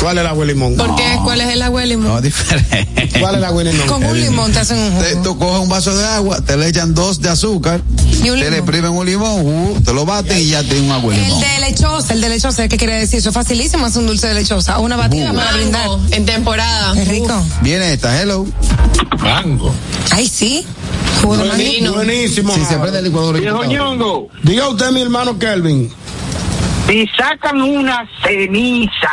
[0.00, 0.76] ¿Cuál es el agua de limón?
[0.76, 1.18] ¿Por qué?
[1.22, 2.08] ¿Cuál es el agua de limón?
[2.08, 2.86] No, diferente.
[3.20, 3.86] ¿Cuál es el agua de limón?
[3.88, 5.02] con un limón te hacen un jugo.
[5.02, 7.80] Te- tú coges un vaso de agua, te le echan dos de azúcar,
[8.22, 8.54] Y un te le limón.
[8.54, 11.40] exprimen un limón, uh, te lo baten y ya tienes un agua de El limón.
[11.40, 13.20] de lechosa, el de lechosa, ¿qué quiere decir?
[13.20, 14.78] Eso es facilísimo, es un dulce de lechosa.
[14.78, 15.88] Una batida para brindar.
[16.12, 16.94] En temporada.
[17.00, 17.44] Es rico.
[17.60, 18.46] Viene esta, hello.
[19.18, 19.74] Mango.
[20.12, 20.64] Ay, sí.
[21.20, 21.54] Jugo de mango.
[21.56, 21.92] Buenísimo.
[21.94, 22.54] Buenísimo.
[22.54, 23.40] Si se prende el licuador.
[23.40, 25.92] Viejo ñongo, Diga usted, mi hermano Kelvin.
[26.88, 29.10] si sacan una ceniza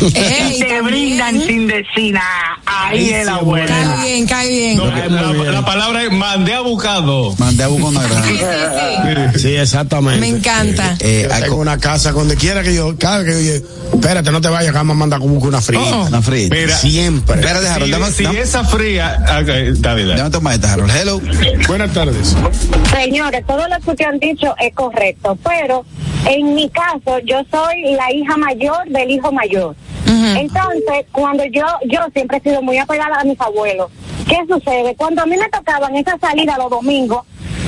[0.00, 0.84] Ey, y te también.
[0.84, 3.96] brindan sin decir nada, ahí es la Cae buena.
[4.02, 4.76] bien, cae bien.
[4.76, 7.34] No, la, la palabra es mandé a buscado.
[7.38, 9.38] Mandé a buscar una grande.
[9.38, 10.20] Sí, exactamente.
[10.20, 10.96] Me encanta.
[11.00, 14.30] Eh, Yo hay tengo una casa donde quiera que yo, cada vez que yo espérate,
[14.30, 15.82] no te vayas, que vamos a mandar como una frita.
[15.82, 16.06] Oh.
[16.06, 16.54] una frita.
[16.54, 17.48] Mira, Siempre.
[17.48, 19.18] Harold, Si, dame, si dame- esa fría.
[19.42, 20.16] ok, está bien.
[20.16, 20.90] dame tomar esta, Harold.
[20.94, 21.20] Hello.
[21.68, 22.34] Buenas tardes.
[22.92, 25.84] Señores, todo lo que ustedes han dicho es correcto, pero
[26.26, 29.74] en mi caso yo soy la hija mayor del hijo mayor.
[30.36, 33.90] Entonces, cuando yo yo siempre he sido muy apegada a mis abuelos,
[34.28, 34.94] ¿qué sucede?
[34.96, 37.24] Cuando a mí me tocaban esa salida los domingos,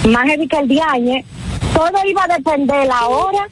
[0.09, 1.25] más heavy que el diañe,
[1.75, 3.49] todo iba a depender la hora,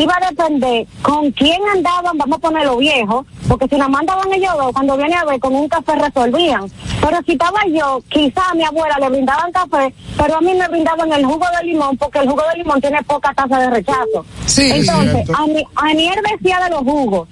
[0.00, 4.32] iba a depender con quién andaban, vamos a poner los viejos, porque si la mandaban
[4.32, 6.70] ellos dos, cuando viene a ver con un café resolvían.
[7.00, 10.68] Pero si estaba yo, quizá a mi abuela le brindaban café, pero a mí me
[10.68, 14.24] brindaban el jugo de limón, porque el jugo de limón tiene poca tasa de rechazo.
[14.46, 17.28] Sí, Entonces, a mi, a mi él decía de los jugos,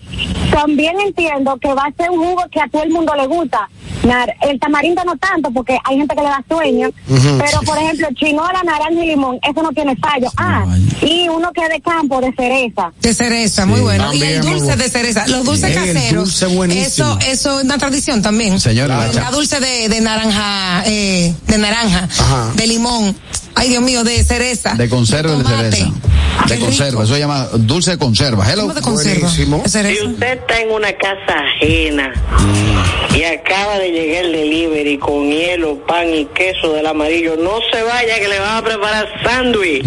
[0.50, 3.68] también entiendo que va a ser un jugo que a todo el mundo le gusta.
[4.40, 8.60] El tamarindo no tanto, porque hay gente que le da sueño, pero por ejemplo, chinola,
[8.64, 10.28] naranja y limón, eso no tiene fallo.
[10.36, 10.64] Ah,
[11.00, 12.92] y uno que es de campo, de cereza.
[13.00, 14.12] De cereza, muy bueno.
[14.12, 14.76] Y el dulce bueno.
[14.82, 16.24] de cereza, los dulces Sí, caseros.
[16.24, 16.86] dulce buenísimo.
[16.86, 18.58] Eso, eso es una tradición también.
[18.60, 22.52] Señora, la dulce de, de naranja, eh, de naranja, Ajá.
[22.54, 23.16] de limón.
[23.54, 24.74] Ay, Dios mío, de cereza.
[24.74, 25.90] De conserva de cereza.
[26.48, 28.50] De conserva, eso se llama dulce de conserva.
[28.50, 28.62] Hello.
[28.62, 29.30] ¿Cómo de conserva?
[29.30, 29.44] Si
[30.06, 32.12] usted está en una casa ajena
[33.14, 37.82] y acaba de llegar el delivery con hielo, pan y queso del amarillo, no se
[37.82, 39.84] vaya que le van a preparar sándwich.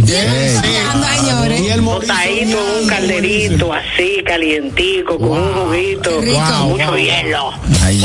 [0.91, 1.61] Anda, señores.
[1.61, 7.52] Y el Botadito en un calderito así, calientico, con un juguito, mucho hielo.
[7.82, 8.02] Ay,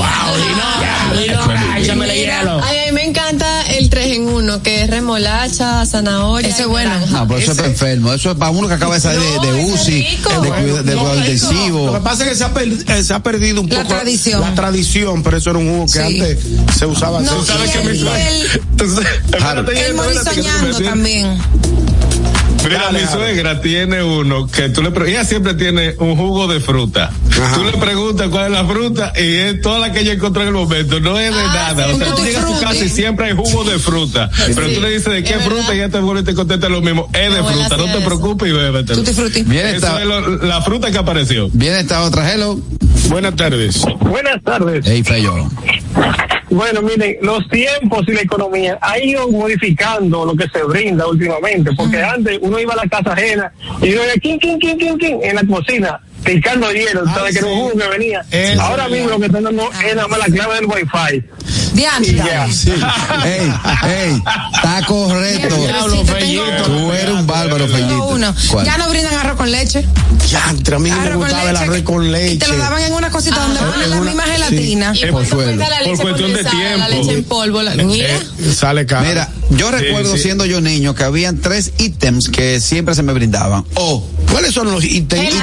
[2.62, 3.49] Ay, me encanta
[3.90, 6.48] el 3 en 1, que es remolacha, zanahoria.
[6.48, 6.92] Ese es bueno.
[7.08, 8.12] No, pero eso es para enfermo.
[8.12, 10.82] Eso es para uno que acaba de salir de, No, de es UCI, de, cuida-
[10.82, 13.60] de No, cuidado Lo que pasa es que se ha, per- eh, se ha perdido
[13.60, 14.40] un La poco tradición.
[14.40, 15.98] la tradición, pero eso era un jugo que Sí.
[15.98, 16.38] antes
[16.78, 17.20] se usaba.
[17.20, 19.64] No, se y usaba el, el, el
[20.34, 20.42] que
[20.78, 21.38] me también.
[22.64, 23.16] Mira, Dale, mi dale.
[23.16, 27.10] suegra tiene uno que tú le ella siempre tiene un jugo de fruta.
[27.30, 27.54] Ajá.
[27.56, 30.48] Tú le preguntas cuál es la fruta y es toda la que ella encontró en
[30.48, 31.86] el momento, no es de Ah, nada.
[31.86, 34.30] sí, o sea, tú llegas a tu casa y siempre hay jugo de fruta.
[34.54, 35.72] Pero tú le dices de qué Es fruta verdad.
[35.74, 37.08] y ella te vuelve y te contesta lo mismo.
[37.14, 38.04] Es de fruta, no te eso.
[38.04, 38.94] preocupes y bébete.
[38.94, 39.42] Tutti frutti.
[39.42, 41.48] Viene Eso esta, es lo- la fruta que apareció.
[41.52, 42.30] viene esta otra.
[42.32, 42.60] Hello.
[43.08, 43.82] Buenas tardes.
[44.00, 44.86] Buenas tardes.
[44.86, 45.48] Ey, Feyo.
[46.50, 51.70] Bueno, miren, los tiempos y la economía ha ido modificando lo que se brinda últimamente,
[51.76, 55.20] porque antes uno iba a la casa ajena y uno quién, quién, quién, quién, quién,
[55.22, 57.60] en la cocina, picando hielo, Ay, sabes que era un sí.
[57.60, 58.24] jugo que venía.
[58.30, 58.88] Eso, Ahora ya.
[58.94, 61.24] mismo lo que están dando es nada más la clave del wifi.
[61.72, 62.12] Diantre.
[62.12, 62.46] Y ya.
[63.24, 63.52] Ey,
[63.88, 64.22] ey,
[64.54, 65.56] está correcto.
[65.56, 66.62] Diablo, Sí, Fellito.
[66.66, 68.18] Tú eres un bárbaro, Fellito.
[68.64, 69.84] Ya no brindan arroz con leche.
[70.28, 72.34] Yantre, a mí me gustaba el arroz con leche.
[72.34, 74.30] Y te lo daban en una cosita donde Ah, ponen en la misma sí.
[74.32, 74.92] gelatina.
[74.94, 77.02] Y Por Por cuestión de condensada, La tiempo.
[77.04, 77.62] leche en polvo.
[77.62, 78.08] La, mira.
[78.08, 79.06] Eh, sale caro.
[79.06, 80.22] Mira, yo recuerdo sí.
[80.22, 83.64] siendo yo niño que habían tres ítems que siempre se me brindaban.
[83.74, 85.34] O ¿Cuáles son los ítems?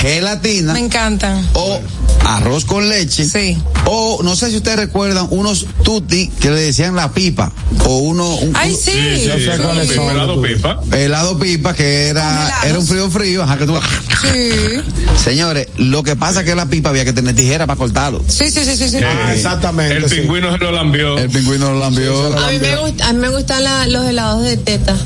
[0.00, 0.72] Gelatina.
[0.74, 1.46] Me encantan.
[1.54, 1.80] o
[2.24, 3.24] arroz con leche.
[3.24, 3.56] Sí.
[3.84, 7.52] O no sé si ustedes recuerdan unos tutti que le decían la pipa
[7.84, 8.90] o uno un, Ay, sí.
[8.90, 10.10] Sí, sé sí, cuáles son.
[10.10, 10.80] helado pipa.
[10.92, 13.74] helado pipa que era era un frío frío, ajá, que tú
[14.22, 14.80] Sí.
[15.24, 18.22] Señores, lo que pasa es que la pipa había que tener tijera para cortarlo.
[18.26, 18.88] Sí, sí, sí, sí.
[18.90, 18.98] sí.
[19.04, 19.96] Ah, exactamente.
[19.96, 20.16] El sí.
[20.20, 21.16] pingüino se lo lambió.
[21.18, 22.36] El pingüino lo lambió.
[22.38, 24.96] A mí me, gusta, a mí me gustan la- los helados de teta.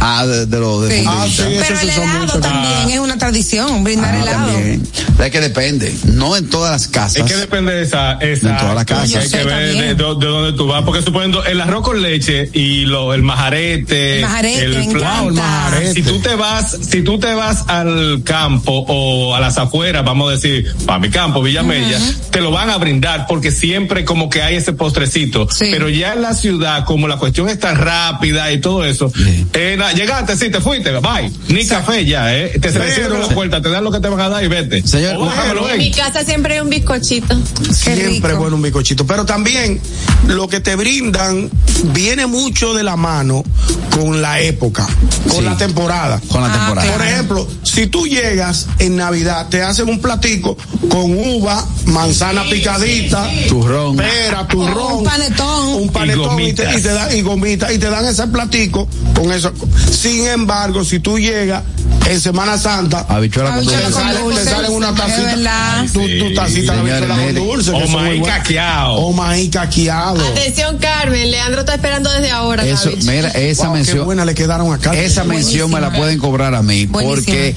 [0.00, 1.04] Ah, de, de los de Sí.
[1.04, 1.44] fundita.
[1.68, 4.52] Pero el helado también es una tradición, brindar Ah, helado.
[4.52, 4.86] también.
[5.18, 7.16] Es que depende, no en todas las casas.
[7.16, 9.14] Es que depende de esa, esa En todas las casas.
[9.24, 12.50] Hay que ver de, de- de dónde tú vas, porque suponiendo el arroz con leche
[12.52, 15.80] y lo, el majarete, El majarete, flan, encanta.
[15.94, 20.28] Si tú te vas, si tú te vas al campo o a las afueras, vamos
[20.28, 21.98] a decir, para mi campo, Villamella,
[22.30, 25.48] te lo van a brindar porque siempre como que hay ese postrecito.
[25.58, 29.10] Pero ya en la ciudad, como la cuestión está rápida y todo eso,
[29.54, 31.30] eh, llegaste, sí, te fuiste, bye.
[31.48, 32.58] Ni café ya, eh.
[32.60, 34.86] Te cierran la puerta, te dan lo que te van a dar y vete.
[34.86, 37.36] Señor, O bájamelo, En mi casa siempre hay un bizcochito.
[37.72, 39.06] Siempre es bueno un bizcochito.
[39.06, 39.80] Pero también
[40.28, 41.50] lo que te brindan
[41.92, 43.42] viene mucho de la mano
[43.90, 44.86] con la época,
[45.28, 46.20] con la temporada.
[46.28, 46.92] Con la temporada.
[46.92, 50.56] Por ejemplo, si tú llegas en Navidad, te hacen un platico
[50.88, 55.66] con uva, manzana picadita, turrón, pera, turrón, Un panetón.
[55.74, 56.78] un panetón Y y, te, gomitas.
[56.78, 59.52] y te dan y gomitas y te dan ese platico con eso.
[59.76, 61.62] Sin embargo, si tú llegas
[62.08, 63.92] en Semana Santa, Habichuela con te dulce.
[63.92, 68.22] sale- te salen una Es tacita, tu, tu tacita de habichuela con dulce, O maíz
[68.24, 68.92] caqueado.
[68.94, 70.24] O maíz caqueado.
[70.28, 71.30] Atención, Carmen.
[71.30, 72.64] Leandro está esperando desde ahora.
[72.64, 74.04] Eso, mira, esa Wow, qué mención.
[74.04, 74.94] buena le quedaron acá.
[74.94, 77.56] Esa mención me la pueden cobrar a mí, porque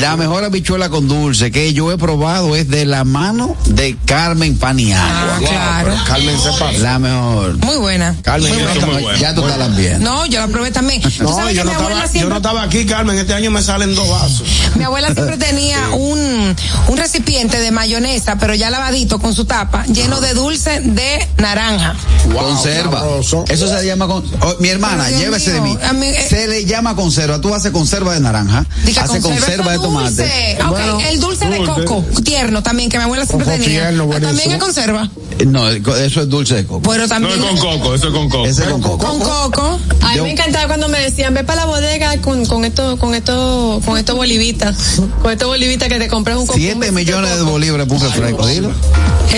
[0.00, 4.56] la mejor habichuela con dulce que yo he probado es de la mano de Carmen
[4.56, 5.06] Paniagua.
[5.06, 5.94] Ah, claro.
[6.06, 6.72] Carmen sepa.
[6.72, 7.58] La mejor.
[7.58, 8.16] Muy buena.
[8.22, 8.62] Carmen, Muy
[9.02, 9.18] buena.
[9.18, 10.02] Ya tú estás también.
[10.02, 11.02] No, yo la probé también.
[11.20, 13.18] No, yo no, mi abuela estaba, yo siempre no estaba aquí, Carmen.
[13.18, 14.42] Este año me salen dos vasos.
[14.76, 16.56] Mi abuela siempre tenía un,
[16.88, 21.94] un recipiente de mayonesa, pero ya lavadito con su tapa, lleno de dulce de naranja.
[22.32, 23.00] conserva.
[23.00, 23.44] sabroso.
[23.48, 25.98] Eso se llama con, oh, mi hermana, Dios llévese mío, de mí.
[26.00, 27.40] mí, eh, se le llama conserva.
[27.40, 30.10] Tú haces conserva de naranja, Dice, hace conserva de eso tomate.
[30.10, 30.58] dulce.
[30.62, 33.80] Ok, Bueno, el dulce de coco, tierno también, que mi abuela siempre Coco tenía.
[33.82, 34.28] tierno, buenísimo.
[34.38, 35.10] también es conserva.
[35.38, 36.82] Eh, No, eso es dulce de coco.
[36.90, 37.32] Pero No también.
[37.34, 38.46] es con coco, eso es con coco.
[38.46, 38.98] Ese es con coco.
[39.06, 39.80] con coco.
[40.02, 42.96] A mí Yo- me encantaba cuando me decían, ve para la bodega con, con esto,
[42.98, 45.00] con esto, con estos bolivitas.
[45.20, 46.58] Con estos bolivitas que te compras un coco.
[46.58, 48.72] Siete millones de bolívares por un refresco, dilo.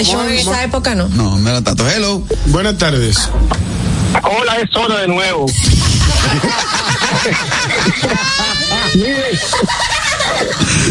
[0.03, 1.09] Yo en esa época no.
[1.09, 1.89] No, no era tanto.
[1.89, 2.23] Hello.
[2.47, 3.17] Buenas tardes.
[4.23, 5.47] Hola, es hora de nuevo.
[8.95, 9.41] Mire,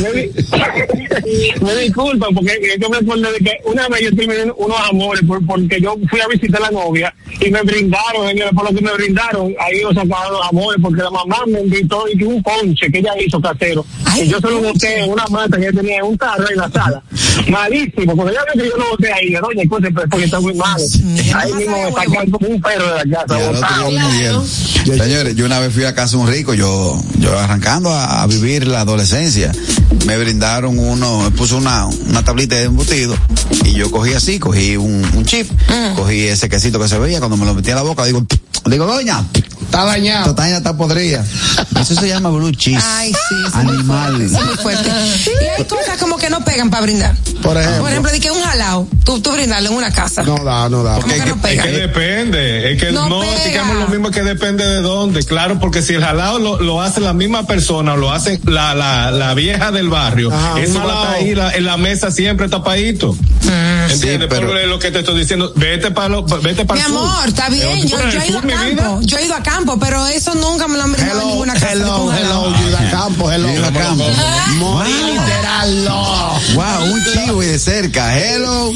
[0.02, 5.22] me, me disculpan porque que me acordé de que una vez yo terminé unos amores
[5.26, 8.76] por- porque yo fui a visitar a la novia y me brindaron, señores, por lo
[8.78, 10.04] que me brindaron, ahí yo los
[10.50, 13.86] amores porque la mamá me invitó y que un ponche que ella hizo casero.
[14.18, 16.58] y yo se lo boté en una mata que ella tenía en un carro en
[16.58, 17.02] la sala.
[17.50, 20.54] Malísimo, porque ella vio que yo lo boté ahí, doña, escuche, pues, porque está muy
[20.54, 20.84] malo.
[21.36, 23.52] Ahí mismo me sacaron como un perro de la casa.
[24.86, 28.28] Señores, yo una vez fui a casa de un rico, yo, yo arrancando a, a
[28.28, 29.52] vivir la adolescencia,
[30.06, 33.16] me brindaron uno, me puso una, una tablita de embutido
[33.66, 35.50] y yo cogí así, cogí un, un chip,
[35.96, 38.26] cogí ese quesito que se veía, cuando me lo metí a la boca, digo,
[38.66, 39.24] digo, doña,
[39.74, 40.30] Está dañado.
[40.30, 41.26] esta taña está podrida.
[41.82, 42.80] Eso se llama blue cheese.
[42.86, 44.12] Ay, sí, es muy Animal.
[44.14, 44.90] fuerte, es muy fuerte.
[45.26, 47.16] Y hay cosas como que no pegan para brindar.
[47.42, 47.82] Por ejemplo.
[47.82, 50.22] Por ejemplo, de que un jalao, tú, tú brindarlo en una casa.
[50.22, 50.96] No da, no da.
[51.02, 51.64] ¿Cómo que no Es pega?
[51.64, 55.60] que depende, es que No no, digamos lo mismo es que depende de dónde, claro,
[55.60, 59.10] porque si el jalado lo, lo hace la misma persona o lo hace la, la,
[59.10, 61.12] la vieja del barrio, Ajá, eso va a estar jalao.
[61.16, 63.18] ahí la- en la mesa siempre tapadito.
[63.90, 64.28] ¿Entiendes?
[64.30, 67.08] pero- Pero lo que te estoy diciendo, vete para vete para Mi el sur.
[67.10, 70.36] amor, está bien, yo, he ido a campo, yo he ido a campo, pero eso
[70.36, 71.72] nunca me lo han brindado en ninguna casa.
[71.72, 73.54] hello, hello, Yuda Campo, hello.
[73.54, 74.06] Yuda Campo.
[74.58, 76.40] Morí literal, no.
[76.56, 78.18] Wow, un chivo y de cerca.
[78.18, 78.72] Hello.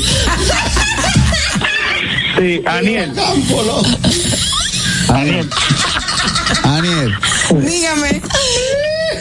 [2.38, 3.14] Sí, Aniel.
[3.14, 5.16] Campo, no.
[5.16, 5.50] Aniel.
[6.64, 7.16] Aniel.
[7.50, 8.22] Dígame.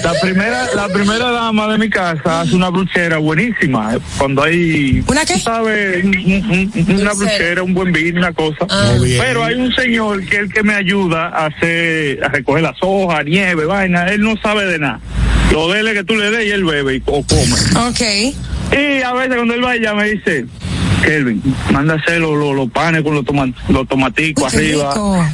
[0.07, 3.97] La primera, la primera dama de mi casa hace una bruchera buenísima.
[4.19, 5.37] Cuando hay, ¿Una qué?
[5.41, 8.67] sabes, un- un- un- una bruchera, un buen vino, una cosa.
[9.03, 9.21] Bien.
[9.21, 12.77] Pero hay un señor que es el que me ayuda a hacer, a recoger las
[12.83, 14.07] hojas, nieve, vaina.
[14.07, 15.01] Él no sabe de nada.
[15.51, 17.89] Lo dele que tú le des y él bebe y, o come.
[17.89, 18.01] Ok.
[18.79, 20.47] Y a veces cuando él vaya me dice,
[21.05, 21.43] Kelvin,
[21.73, 24.95] manda a hacer los, los, los panes con los, toma- los tomaticos Uy, arriba.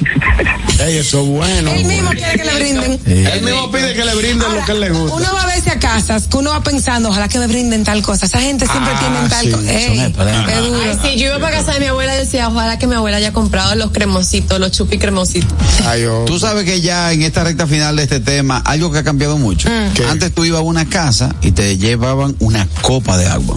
[0.80, 1.70] Ey, eso es bueno.
[1.72, 3.01] Él mismo quiere que le brinden.
[3.06, 5.16] Él mismo pide que le brinden lo que él le gusta.
[5.16, 8.02] Uno va a verse a casas que uno va pensando, ojalá que me brinden tal
[8.02, 8.26] cosa.
[8.26, 9.72] Esa gente siempre Ah, tiene tal sí, cosa.
[9.72, 10.80] Ey, es duro.
[10.82, 13.18] Ay, sí, yo iba para casa de mi abuela y decía, ojalá que mi abuela
[13.18, 15.52] haya comprado los cremositos, los chupi cremositos.
[15.86, 16.24] Ay, oh.
[16.24, 19.39] Tú sabes que ya en esta recta final de este tema, algo que ha cambiado
[19.39, 19.68] mucho.
[19.94, 20.05] ¿Qué?
[20.06, 23.56] Antes tú ibas a una casa y te llevaban una copa de agua.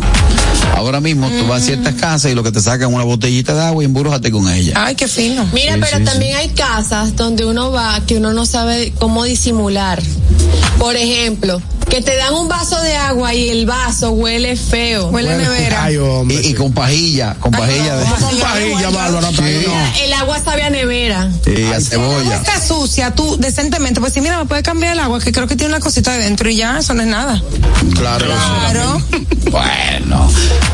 [0.76, 3.54] Ahora mismo tú vas a ciertas casas y lo que te sacan es una botellita
[3.54, 4.74] de agua y embrújate con ella.
[4.78, 5.48] Ay, qué fino.
[5.54, 9.24] Mira, Sí, pero sí, también hay casas donde uno va que uno no sabe cómo
[9.24, 10.02] disimular.
[10.80, 15.08] Por ejemplo, Que te dan un vaso de agua y el vaso huele feo.
[15.10, 15.84] Huele a nevera.
[15.84, 16.42] Ay, hombre.
[16.44, 18.06] Y, y con pajilla, con pajilla de.
[18.06, 19.30] Con pajilla, Bárbara.
[19.30, 19.66] Sí.
[20.04, 21.30] El agua sabe a nevera.
[21.46, 22.36] Y a Si el agua cebolla.
[22.38, 25.56] está sucia, tú decentemente, pues sí, mira, me puede cambiar el agua, que creo que
[25.56, 27.42] tiene una cosita adentro y ya, eso no es nada.
[27.96, 28.26] Claro.
[28.26, 29.02] Claro.
[29.52, 30.28] Bueno.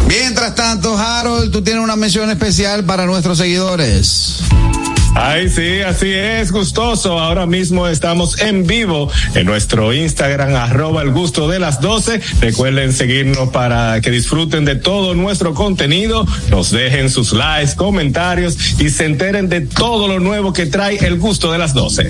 [0.08, 4.40] Mientras tanto, Harold, tú tienes una mención especial para nuestros seguidores.
[5.14, 7.20] Ay, sí, así es, gustoso.
[7.20, 12.22] Ahora mismo estamos en vivo en nuestro Instagram, arroba el gusto de las 12.
[12.40, 18.90] Recuerden seguirnos para que disfruten de todo nuestro contenido, nos dejen sus likes, comentarios y
[18.90, 22.10] se enteren de todo lo nuevo que trae el gusto de las 12.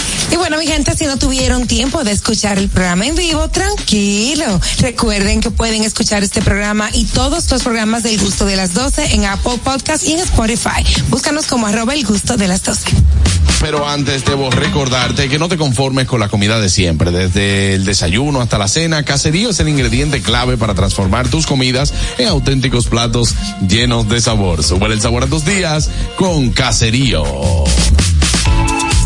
[0.31, 4.59] Y bueno, mi gente, si no tuvieron tiempo de escuchar el programa en vivo, tranquilo.
[4.79, 9.13] Recuerden que pueden escuchar este programa y todos los programas del gusto de las 12
[9.13, 10.83] en Apple Podcast y en Spotify.
[11.09, 12.91] Búscanos como arroba el gusto de las 12.
[13.59, 17.11] Pero antes debo recordarte que no te conformes con la comida de siempre.
[17.11, 21.93] Desde el desayuno hasta la cena, Caserío es el ingrediente clave para transformar tus comidas
[22.17, 23.35] en auténticos platos
[23.67, 24.63] llenos de sabor.
[24.63, 27.23] Sube el sabor a tus días con Caserío.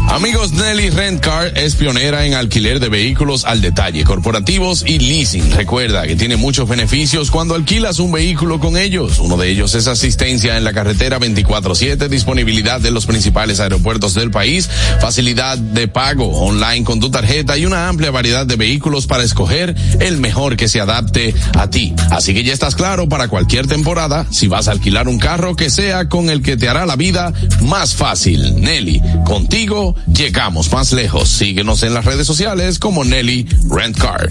[0.09, 5.51] Amigos, Nelly Rent Car es pionera en alquiler de vehículos al detalle, corporativos y leasing.
[5.51, 9.19] Recuerda que tiene muchos beneficios cuando alquilas un vehículo con ellos.
[9.19, 14.31] Uno de ellos es asistencia en la carretera 24/7, disponibilidad de los principales aeropuertos del
[14.31, 14.69] país,
[15.01, 19.75] facilidad de pago online con tu tarjeta y una amplia variedad de vehículos para escoger
[19.99, 21.93] el mejor que se adapte a ti.
[22.11, 25.69] Así que ya estás claro para cualquier temporada, si vas a alquilar un carro que
[25.69, 28.61] sea con el que te hará la vida más fácil.
[28.61, 31.29] Nelly, contigo llegamos más lejos.
[31.29, 34.29] Síguenos en las redes sociales como Nelly Rent Car.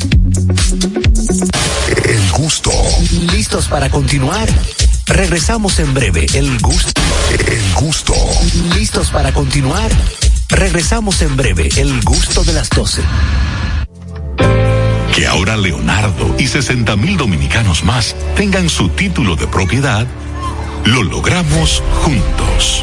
[2.04, 2.70] El gusto.
[3.32, 4.48] ¿Listos para continuar?
[5.06, 6.26] Regresamos en breve.
[6.34, 7.00] El gusto.
[7.46, 8.14] El gusto.
[8.76, 9.90] ¿Listos para continuar?
[10.48, 11.68] Regresamos en breve.
[11.76, 13.02] El gusto de las 12.
[15.14, 20.06] Que ahora Leonardo y 60 mil dominicanos más tengan su título de propiedad,
[20.84, 22.82] lo logramos juntos.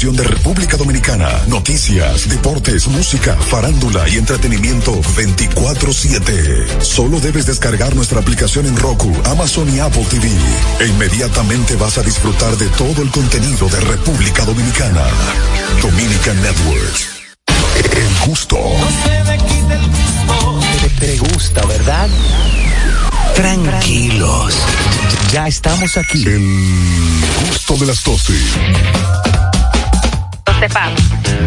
[0.00, 6.80] de República Dominicana, noticias, deportes, música, farándula y entretenimiento 24/7.
[6.80, 10.26] Solo debes descargar nuestra aplicación en Roku, Amazon y Apple TV.
[10.80, 15.04] E inmediatamente vas a disfrutar de todo el contenido de República Dominicana.
[15.82, 17.08] Dominican Networks.
[17.92, 18.56] El gusto.
[20.80, 22.08] Te, te gusta, ¿verdad?
[23.34, 24.54] Tranquilos.
[25.30, 26.24] Ya estamos aquí.
[26.26, 27.20] El
[27.50, 29.39] gusto de las 12.
[30.68, 30.94] Pago.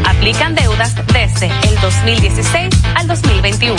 [0.05, 3.77] Aplican deudas desde el 2016 al 2021.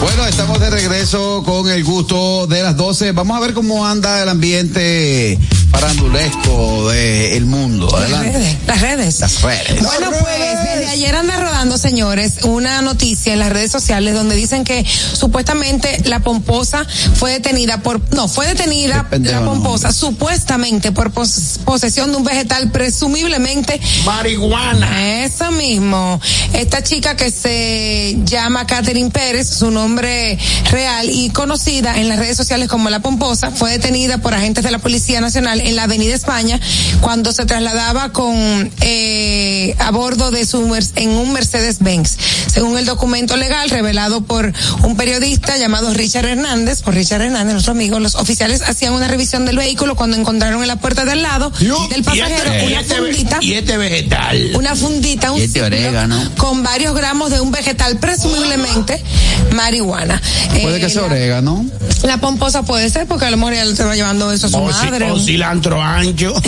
[0.00, 3.12] Bueno, estamos de regreso con el gusto de las 12.
[3.12, 5.36] Vamos a ver cómo anda el ambiente
[5.72, 7.88] farandulesco del mundo.
[8.08, 9.20] Las redes, las redes.
[9.20, 9.82] Las redes.
[9.82, 14.62] Bueno, pues desde ayer anda rodando, señores, una noticia en las redes sociales donde dicen
[14.64, 21.58] que supuestamente la pomposa fue detenida por, no, fue detenida la pomposa supuestamente por pos-
[21.64, 25.24] posesión de un vegetal presumiblemente marihuana.
[25.24, 26.20] Eso mismo.
[26.52, 32.36] Esta chica que se llama Catherine Pérez, su nombre real y conocida en las redes
[32.36, 36.14] sociales como La Pomposa, fue detenida por agentes de la Policía Nacional en la Avenida
[36.14, 36.60] España
[37.00, 40.58] cuando se trasladaba con eh, a bordo de su
[40.96, 42.18] en un Mercedes Benz.
[42.46, 44.52] Según el documento legal revelado por
[44.82, 49.46] un periodista llamado Richard Hernández, por Richard Hernández, nuestro amigo, los oficiales hacían una revisión
[49.46, 51.50] del vehículo cuando encontraron en la puerta del lado
[51.90, 54.50] del pasajero y una este fundita y este vegetal.
[54.54, 56.32] una fundita, un este orégano.
[56.36, 59.02] con varios gramos de un vegetal, presumiblemente
[59.78, 60.20] marihuana.
[60.62, 61.64] Puede Eh, que sea orégano.
[62.02, 64.56] La pomposa puede ser porque a lo mejor ya le estaba llevando eso a su
[64.56, 65.10] O, ci- madre.
[65.10, 66.32] o cilantro ancho.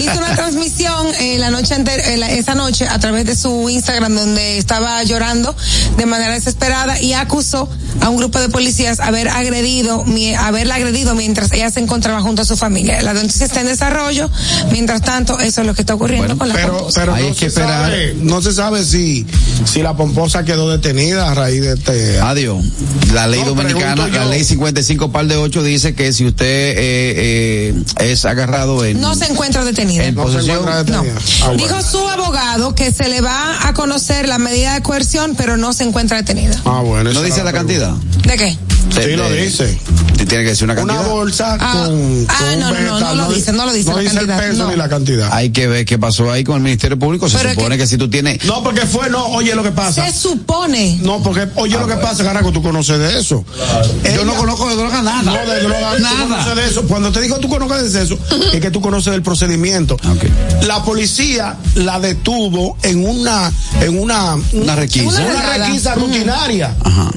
[0.00, 4.14] Hizo una transmisión eh, la noche eh, la- esa noche a través de su Instagram
[4.14, 5.54] donde estaba llorando
[5.96, 7.68] de manera desesperada y acusó
[8.00, 12.42] a un grupo de policías haber agredido, mi- haberla agredido mientras ella se encontraba junto
[12.42, 13.00] a su familia.
[13.02, 14.28] La noticia está en desarrollo.
[14.72, 17.00] Mientras tanto, eso es lo que está ocurriendo con la Pero, pomposa.
[17.00, 19.26] pero no, se sabe, no se sabe si,
[19.64, 22.20] si la pomposa quedó detenida a raíz de este.
[22.20, 22.64] Adiós.
[23.12, 27.74] La ley No, dominicana, la ley 55 par de 8 dice que si usted eh,
[27.98, 30.04] eh, es agarrado en, No se encuentra detenida.
[30.04, 31.02] en posesión, No.
[31.56, 35.72] Dijo su abogado que se le va a conocer la medida de coerción, pero no
[35.72, 36.60] se encuentra detenida.
[36.64, 37.12] Ah, bueno.
[37.12, 37.92] ¿No dice la cantidad?
[38.26, 38.56] ¿De qué?
[38.90, 39.78] Sí, lo dice.
[40.16, 41.00] Tiene que decir una cantidad.
[41.00, 43.72] Una bolsa Ah, con, ah, con un no, no, no, no lo dice, no lo
[43.72, 44.70] dice No la dice el peso no.
[44.70, 45.28] ni la cantidad.
[45.32, 47.28] Hay que ver qué pasó ahí con el Ministerio Público.
[47.28, 48.42] Se Pero es supone que, si tú tienes.
[48.44, 50.06] No, porque fue, no, oye lo que pasa.
[50.10, 50.98] Se supone.
[51.02, 53.44] No, porque, oye lo que pasa, Garaco, tú conoces de eso.
[54.14, 55.22] Yo no conozco de droga nada.
[55.22, 56.16] No, de droga, Nada.
[56.22, 56.82] tú conoces de eso.
[56.84, 58.18] Cuando te digo tú conoces de eso,
[58.52, 59.96] es que tú conoces del procedimiento.
[60.66, 65.06] La policía la detuvo en una, en una, Una requisa.
[65.06, 66.74] Una, Una requisa rutinaria.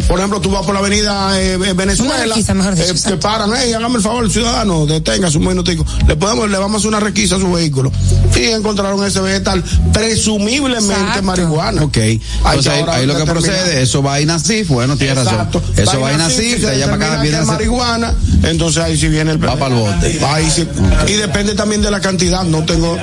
[0.08, 2.16] Por ejemplo, tú vas por la avenida eh, eh, Venezuela.
[2.16, 5.86] Una requisa, mejor dicho, eh, paran, hey, hágame el favor, ciudadano, detenga su minutico.
[6.08, 7.92] Le podemos, le vamos a hacer una requisa a su vehículo.
[8.36, 9.64] Y encontraron ese vegetal,
[9.94, 11.24] presumiblemente Exacto.
[11.24, 11.84] marihuana.
[11.84, 11.98] Ok.
[11.98, 15.60] Hay Entonces que ahí, lo que procede, eso va a INACIF, bueno, Exacto.
[15.60, 15.74] razón.
[15.76, 18.14] Eso va a INACIF, se allá para acá viene marihuana,
[18.44, 20.20] entonces ahí sí viene el Va pa'l bote.
[20.26, 20.68] Ahí sí.
[21.08, 22.98] Y depende también de la cantidad, no tengo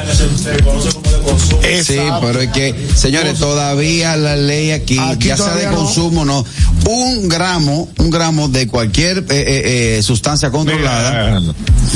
[1.84, 5.76] Sí, pero es que, señores, todavía la ley aquí, Aquí ya sea de no.
[5.76, 6.44] consumo, no.
[6.86, 11.40] Un gramo, un gramo de cualquier eh, eh, eh, sustancia controlada,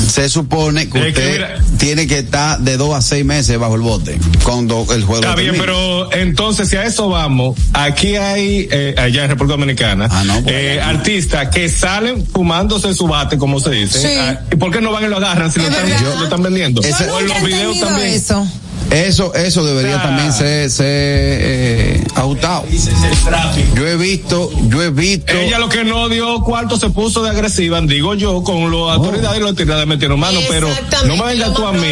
[0.09, 3.57] se supone que Es que usted mira- tiene que estar de dos a seis meses
[3.59, 5.63] bajo el bote cuando el juego Está bien, termine.
[5.63, 10.79] pero entonces si a eso vamos, aquí hay, eh, allá en República Dominicana, Ah, eh,
[10.83, 13.99] artistas que salen fumándose su bate, como se dice.
[14.01, 14.17] Sí.
[14.19, 16.15] Ah, ¿Y por qué no van y lo agarran si lo Es están, verdad.
[16.17, 16.81] lo están vendiendo?
[16.81, 18.07] Ese- o en los videos también.
[18.09, 18.47] eso.
[18.91, 20.03] Eso, eso debería Ah.
[20.03, 22.65] también ser, ser eh, ajustado.
[23.75, 25.31] Yo he visto, yo he visto.
[25.33, 28.87] Ella lo que no dio cuarto se puso de agresiva, digo yo, con Oh.
[28.87, 30.67] las autoridades y los autoridades metieron mano, pero
[31.05, 31.87] no me vengas tú a mí.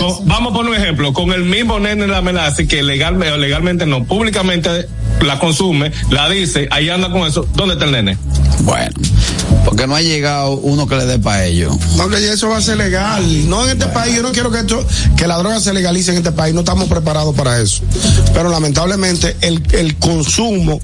[0.00, 3.32] Con- vamos a poner un ejemplo, con el mismo nene en la amenaza que legalmente,
[3.32, 4.88] o legalmente no, públicamente
[5.20, 8.18] la consume, la dice, ahí anda con eso, ¿dónde está el nene?
[8.60, 8.90] Bueno,
[9.64, 11.74] Porque no ha llegado uno que le dé para ellos.
[11.96, 13.48] No, que eso va a ser legal.
[13.48, 14.84] No en este país, yo no quiero que esto,
[15.16, 17.82] que la droga se legalice en este país, no estamos preparados para eso.
[18.32, 20.80] Pero lamentablemente el, el consumo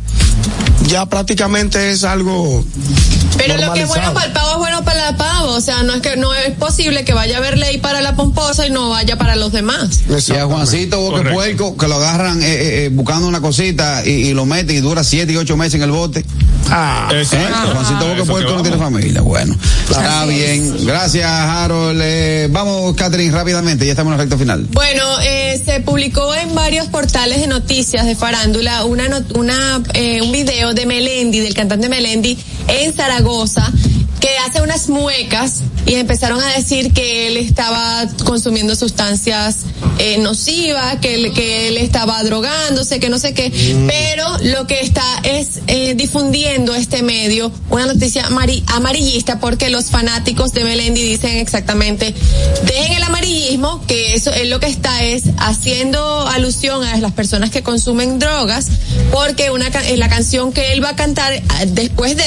[0.88, 2.64] ya prácticamente es algo.
[3.46, 5.52] Pero lo que es bueno para el pavo es bueno para el pavo.
[5.52, 8.14] O sea, no es que no es posible que vaya a haber ley para la
[8.14, 10.00] pomposa y no vaya para los demás.
[10.28, 11.34] Y a Juancito Boque Correcto.
[11.34, 14.80] Puerco, que lo agarran eh, eh, eh, buscando una cosita y, y lo meten y
[14.80, 16.24] dura siete y ocho meses en el bote.
[16.68, 17.24] Ah, ¿Eh?
[17.72, 19.20] Juancito Boque Eso Puerco no tiene familia.
[19.22, 19.56] Bueno,
[19.88, 20.86] está bien.
[20.86, 22.00] Gracias, Harold.
[22.02, 23.84] Eh, vamos, Catherine, rápidamente.
[23.86, 24.66] Ya estamos en la recta final.
[24.70, 30.30] Bueno, eh, se publicó en varios portales de noticias de farándula una, una eh, un
[30.32, 32.38] video de Melendi, del cantante Melendi,
[32.68, 33.29] en Zaragoza,
[34.20, 39.58] que hace unas muecas y empezaron a decir que él estaba consumiendo sustancias
[39.98, 43.50] eh, nocivas, que él, que él estaba drogándose, que no sé qué,
[43.88, 49.86] pero lo que está es eh, difundiendo este medio una noticia amari- amarillista porque los
[49.86, 52.14] fanáticos de Melendi dicen exactamente,
[52.66, 57.50] dejen el amarillismo, que eso es lo que está es haciendo alusión a las personas
[57.50, 58.66] que consumen drogas,
[59.12, 62.24] porque una eh, la canción que él va a cantar ah, después de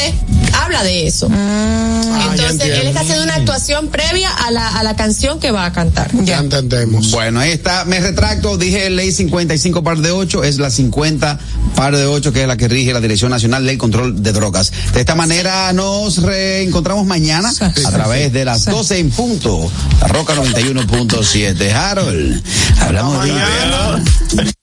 [0.61, 1.27] habla de eso.
[1.27, 5.73] Entonces él está haciendo una actuación previa a la, a la canción que va a
[5.73, 6.11] cantar.
[6.23, 7.11] Ya entendemos.
[7.11, 7.85] Bueno, ahí está.
[7.85, 8.57] Me retracto.
[8.57, 10.43] Dije ley 55 par de 8.
[10.43, 11.39] Es la 50
[11.75, 14.71] par de 8 que es la que rige la Dirección Nacional del Control de Drogas.
[14.93, 19.71] De esta manera nos reencontramos mañana a través de las 12 en punto.
[20.01, 21.73] La Roca 91.7.
[21.73, 22.43] Harold.
[22.79, 24.53] Hablamos de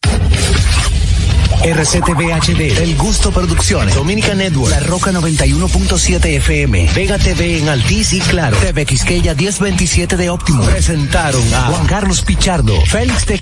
[1.62, 8.14] RCTV HD, El Gusto Producciones, Dominica Network, La Roca 91.7 FM, Vega TV en Altiz
[8.14, 10.64] y Claro, TV Quisqueya 1027 de Óptimo.
[10.64, 13.40] Presentaron a Juan Carlos Pichardo, Félix de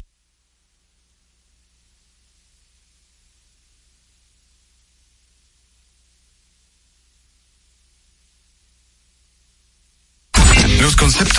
[10.81, 10.97] Los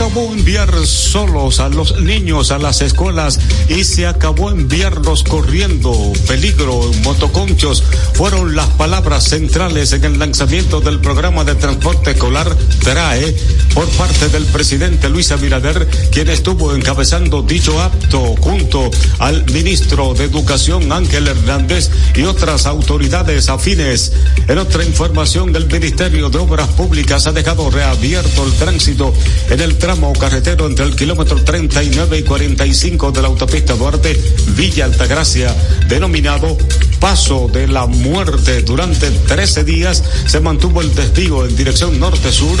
[0.00, 5.92] Acabó enviar solos a los niños a las escuelas y se acabó enviarlos corriendo.
[6.26, 13.36] Peligro, motoconchos fueron las palabras centrales en el lanzamiento del programa de transporte escolar TRAE
[13.74, 20.24] por parte del presidente Luis Abinader, quien estuvo encabezando dicho acto junto al ministro de
[20.24, 24.14] Educación Ángel Hernández y otras autoridades afines.
[24.48, 29.12] En otra información, el Ministerio de Obras Públicas ha dejado reabierto el tránsito
[29.50, 34.16] en el tramo carretero entre el kilómetro 39 y 45 de la autopista Duarte
[34.56, 35.52] Villa Altagracia,
[35.88, 36.56] denominado
[37.00, 38.62] Paso de la Muerte.
[38.62, 42.56] Durante 13 días se mantuvo el desvío en dirección norte-sur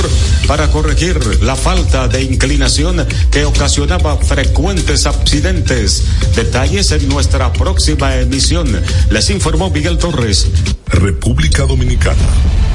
[0.48, 6.02] para corregir la falta de inclinación que ocasionaba frecuentes accidentes.
[6.34, 8.82] Detalles en nuestra próxima emisión.
[9.08, 10.48] Les informó Miguel Torres.
[10.86, 12.16] República Dominicana,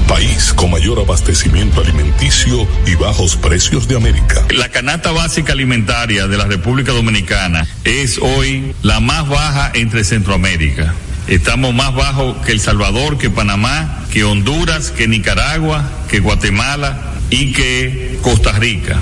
[0.07, 4.45] país con mayor abastecimiento alimenticio y bajos precios de América.
[4.49, 10.93] La canasta básica alimentaria de la República Dominicana es hoy la más baja entre Centroamérica.
[11.27, 17.53] Estamos más bajos que El Salvador, que Panamá, que Honduras, que Nicaragua, que Guatemala y
[17.53, 19.01] que Costa Rica.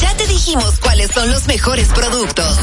[0.00, 2.58] Ya te dijimos cuáles son los mejores productos.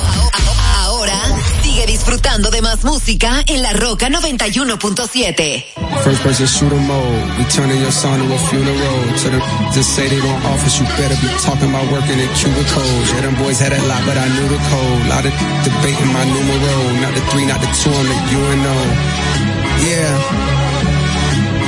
[0.80, 1.20] Ahora
[1.62, 5.66] sigue disfrutando de más música en la Roca 91.7.
[6.04, 7.38] First person shooter mode.
[7.38, 9.00] We turning your son to a funeral.
[9.24, 9.40] To the
[9.74, 13.12] just say they gon' office, you better be talking about working in cubicles.
[13.14, 15.08] Yeah, them boys had a lot, but I knew the code.
[15.08, 16.76] Lot of debating my numero.
[17.02, 18.76] Not the three, not the two, I'm the UNO.
[19.88, 20.64] Yeah.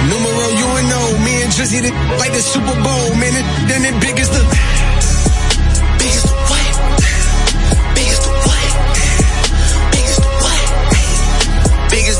[0.09, 0.45] Numero
[0.89, 1.81] know, me and Drizzy
[2.19, 3.33] like the Super Bowl, man.
[3.33, 4.43] It, then it big as the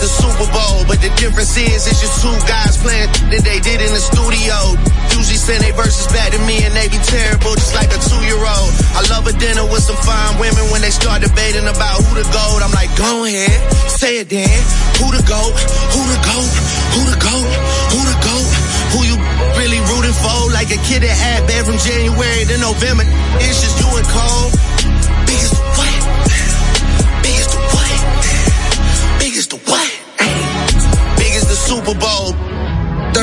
[0.06, 3.82] the Super Bowl, but the difference is it's just two guys playing that they did
[3.82, 4.77] in the studio.
[5.18, 8.72] Usually send they verses back to me and they be terrible, just like a two-year-old.
[8.94, 12.27] I love a dinner with some fine women when they start debating about who the
[12.30, 12.61] goat.
[12.61, 13.57] I'm like, go ahead,
[13.90, 14.61] say it then.
[15.02, 15.57] Who the goat?
[15.98, 16.52] Who the goat?
[16.94, 17.49] Who the goat?
[17.90, 18.49] Who the goat?
[18.94, 19.18] Who you
[19.57, 20.53] really rooting for?
[20.53, 23.10] Like a kid that had bad from January to November.
[23.41, 24.53] It's just you and Cole.
[25.26, 25.57] Biggest
[31.66, 32.55] Super Bowl.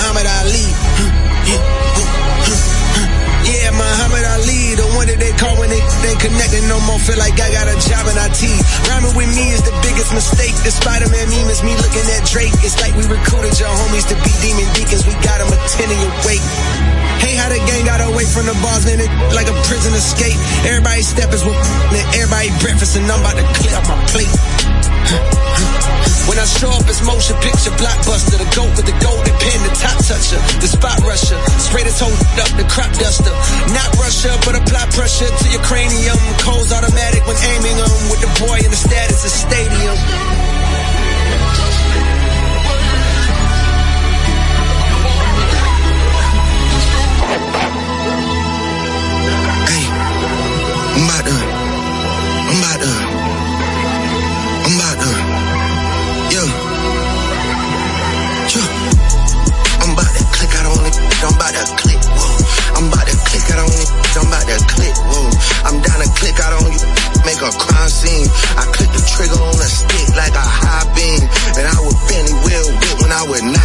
[0.00, 0.64] Muhammad Ali.
[3.44, 6.96] Yeah, Muhammad Ali, the one that they call when they ain't connected no more.
[7.04, 8.40] Feel like I got a job in IT.
[8.88, 10.56] Rhyming with me is the biggest mistake.
[10.64, 12.56] The Spider-Man meme is me looking at Drake.
[12.64, 15.04] It's like we recruited your homies to be demon deacons.
[15.04, 16.48] We got them attending your wake.
[17.20, 20.40] Hey, how the gang got away from the bars, man, it like a prison escape.
[20.64, 24.32] Everybody steppers with and everybody breakfast, and I'm about to clear up my plate.
[26.28, 28.38] When I show up, it's motion picture blockbuster.
[28.38, 31.38] The goat with the golden pen, the top toucher, the spot rusher.
[31.58, 33.32] Spray this whole up, the crop duster.
[33.74, 36.18] Not Russia, but apply pressure to your cranium.
[36.42, 37.92] Cold's automatic when aiming them.
[38.10, 40.59] With the boy in the status of stadium.
[64.20, 64.92] I'm about to click.
[65.08, 65.32] Whoa.
[65.64, 66.84] I'm down to click out on you.
[67.24, 68.28] Make a crime scene.
[68.60, 71.24] I click the trigger on a stick like a high beam.
[71.56, 73.56] And I was Benny Will Whip when I was 19.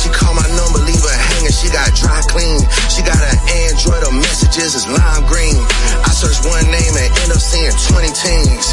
[0.00, 1.25] She called my number, leave hanging.
[1.56, 2.60] She got dry clean.
[2.92, 5.56] She got an Android, her messages is lime green.
[6.04, 8.66] I search one name and end up seeing 20 teens.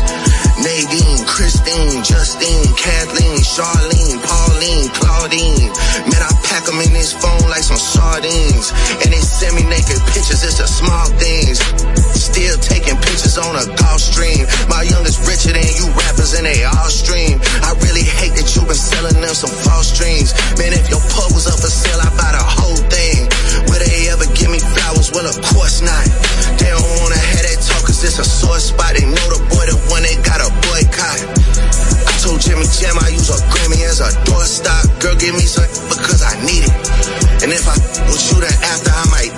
[0.59, 5.71] Nadine, Christine, Justine, Kathleen, Charlene, Pauline, Claudine.
[6.11, 8.75] Man, I pack them in this phone like some sardines.
[8.99, 11.63] And they send me naked pictures, it's the small things.
[12.13, 14.45] Still taking pictures on a golf stream.
[14.67, 17.39] My youngest richer than you rappers and they all stream.
[17.63, 20.35] I really hate that you been selling them some false dreams.
[20.59, 23.29] Man, if your pub was up for sale, I buy the whole whole thing.
[23.69, 25.13] Will they ever give me flowers?
[25.13, 26.05] Well, of course not.
[26.57, 28.97] They don't wanna have that talk cause it's a sore spot.
[28.97, 31.19] They know the boy the one they got a boycott.
[32.09, 34.89] I told Jimmy Jam I use a Grammy as a doorstop.
[35.01, 36.73] Girl, give me some because I need it.
[37.45, 37.77] And if I
[38.09, 39.33] was you then after, I might.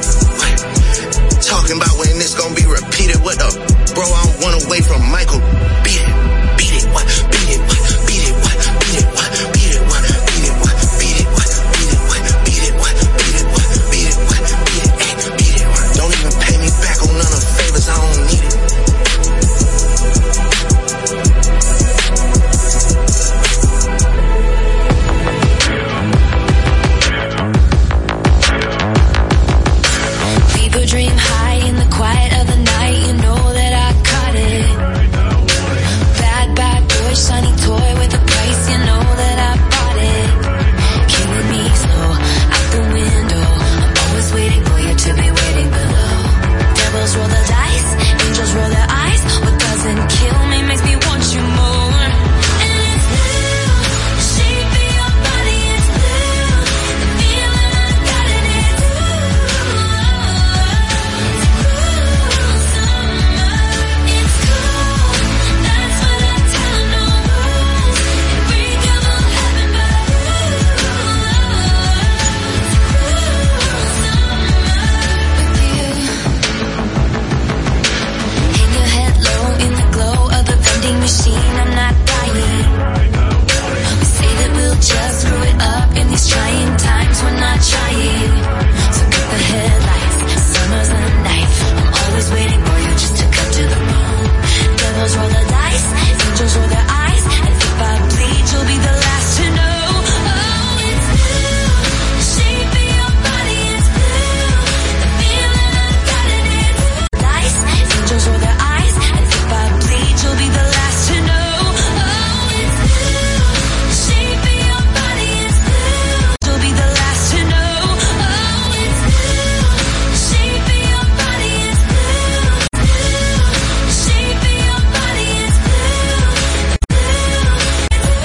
[1.43, 3.19] Talking about when this gonna be repeated.
[3.21, 3.49] What the?
[3.93, 5.41] Bro, I'm one away from Michael.
[5.83, 6.34] Beat it.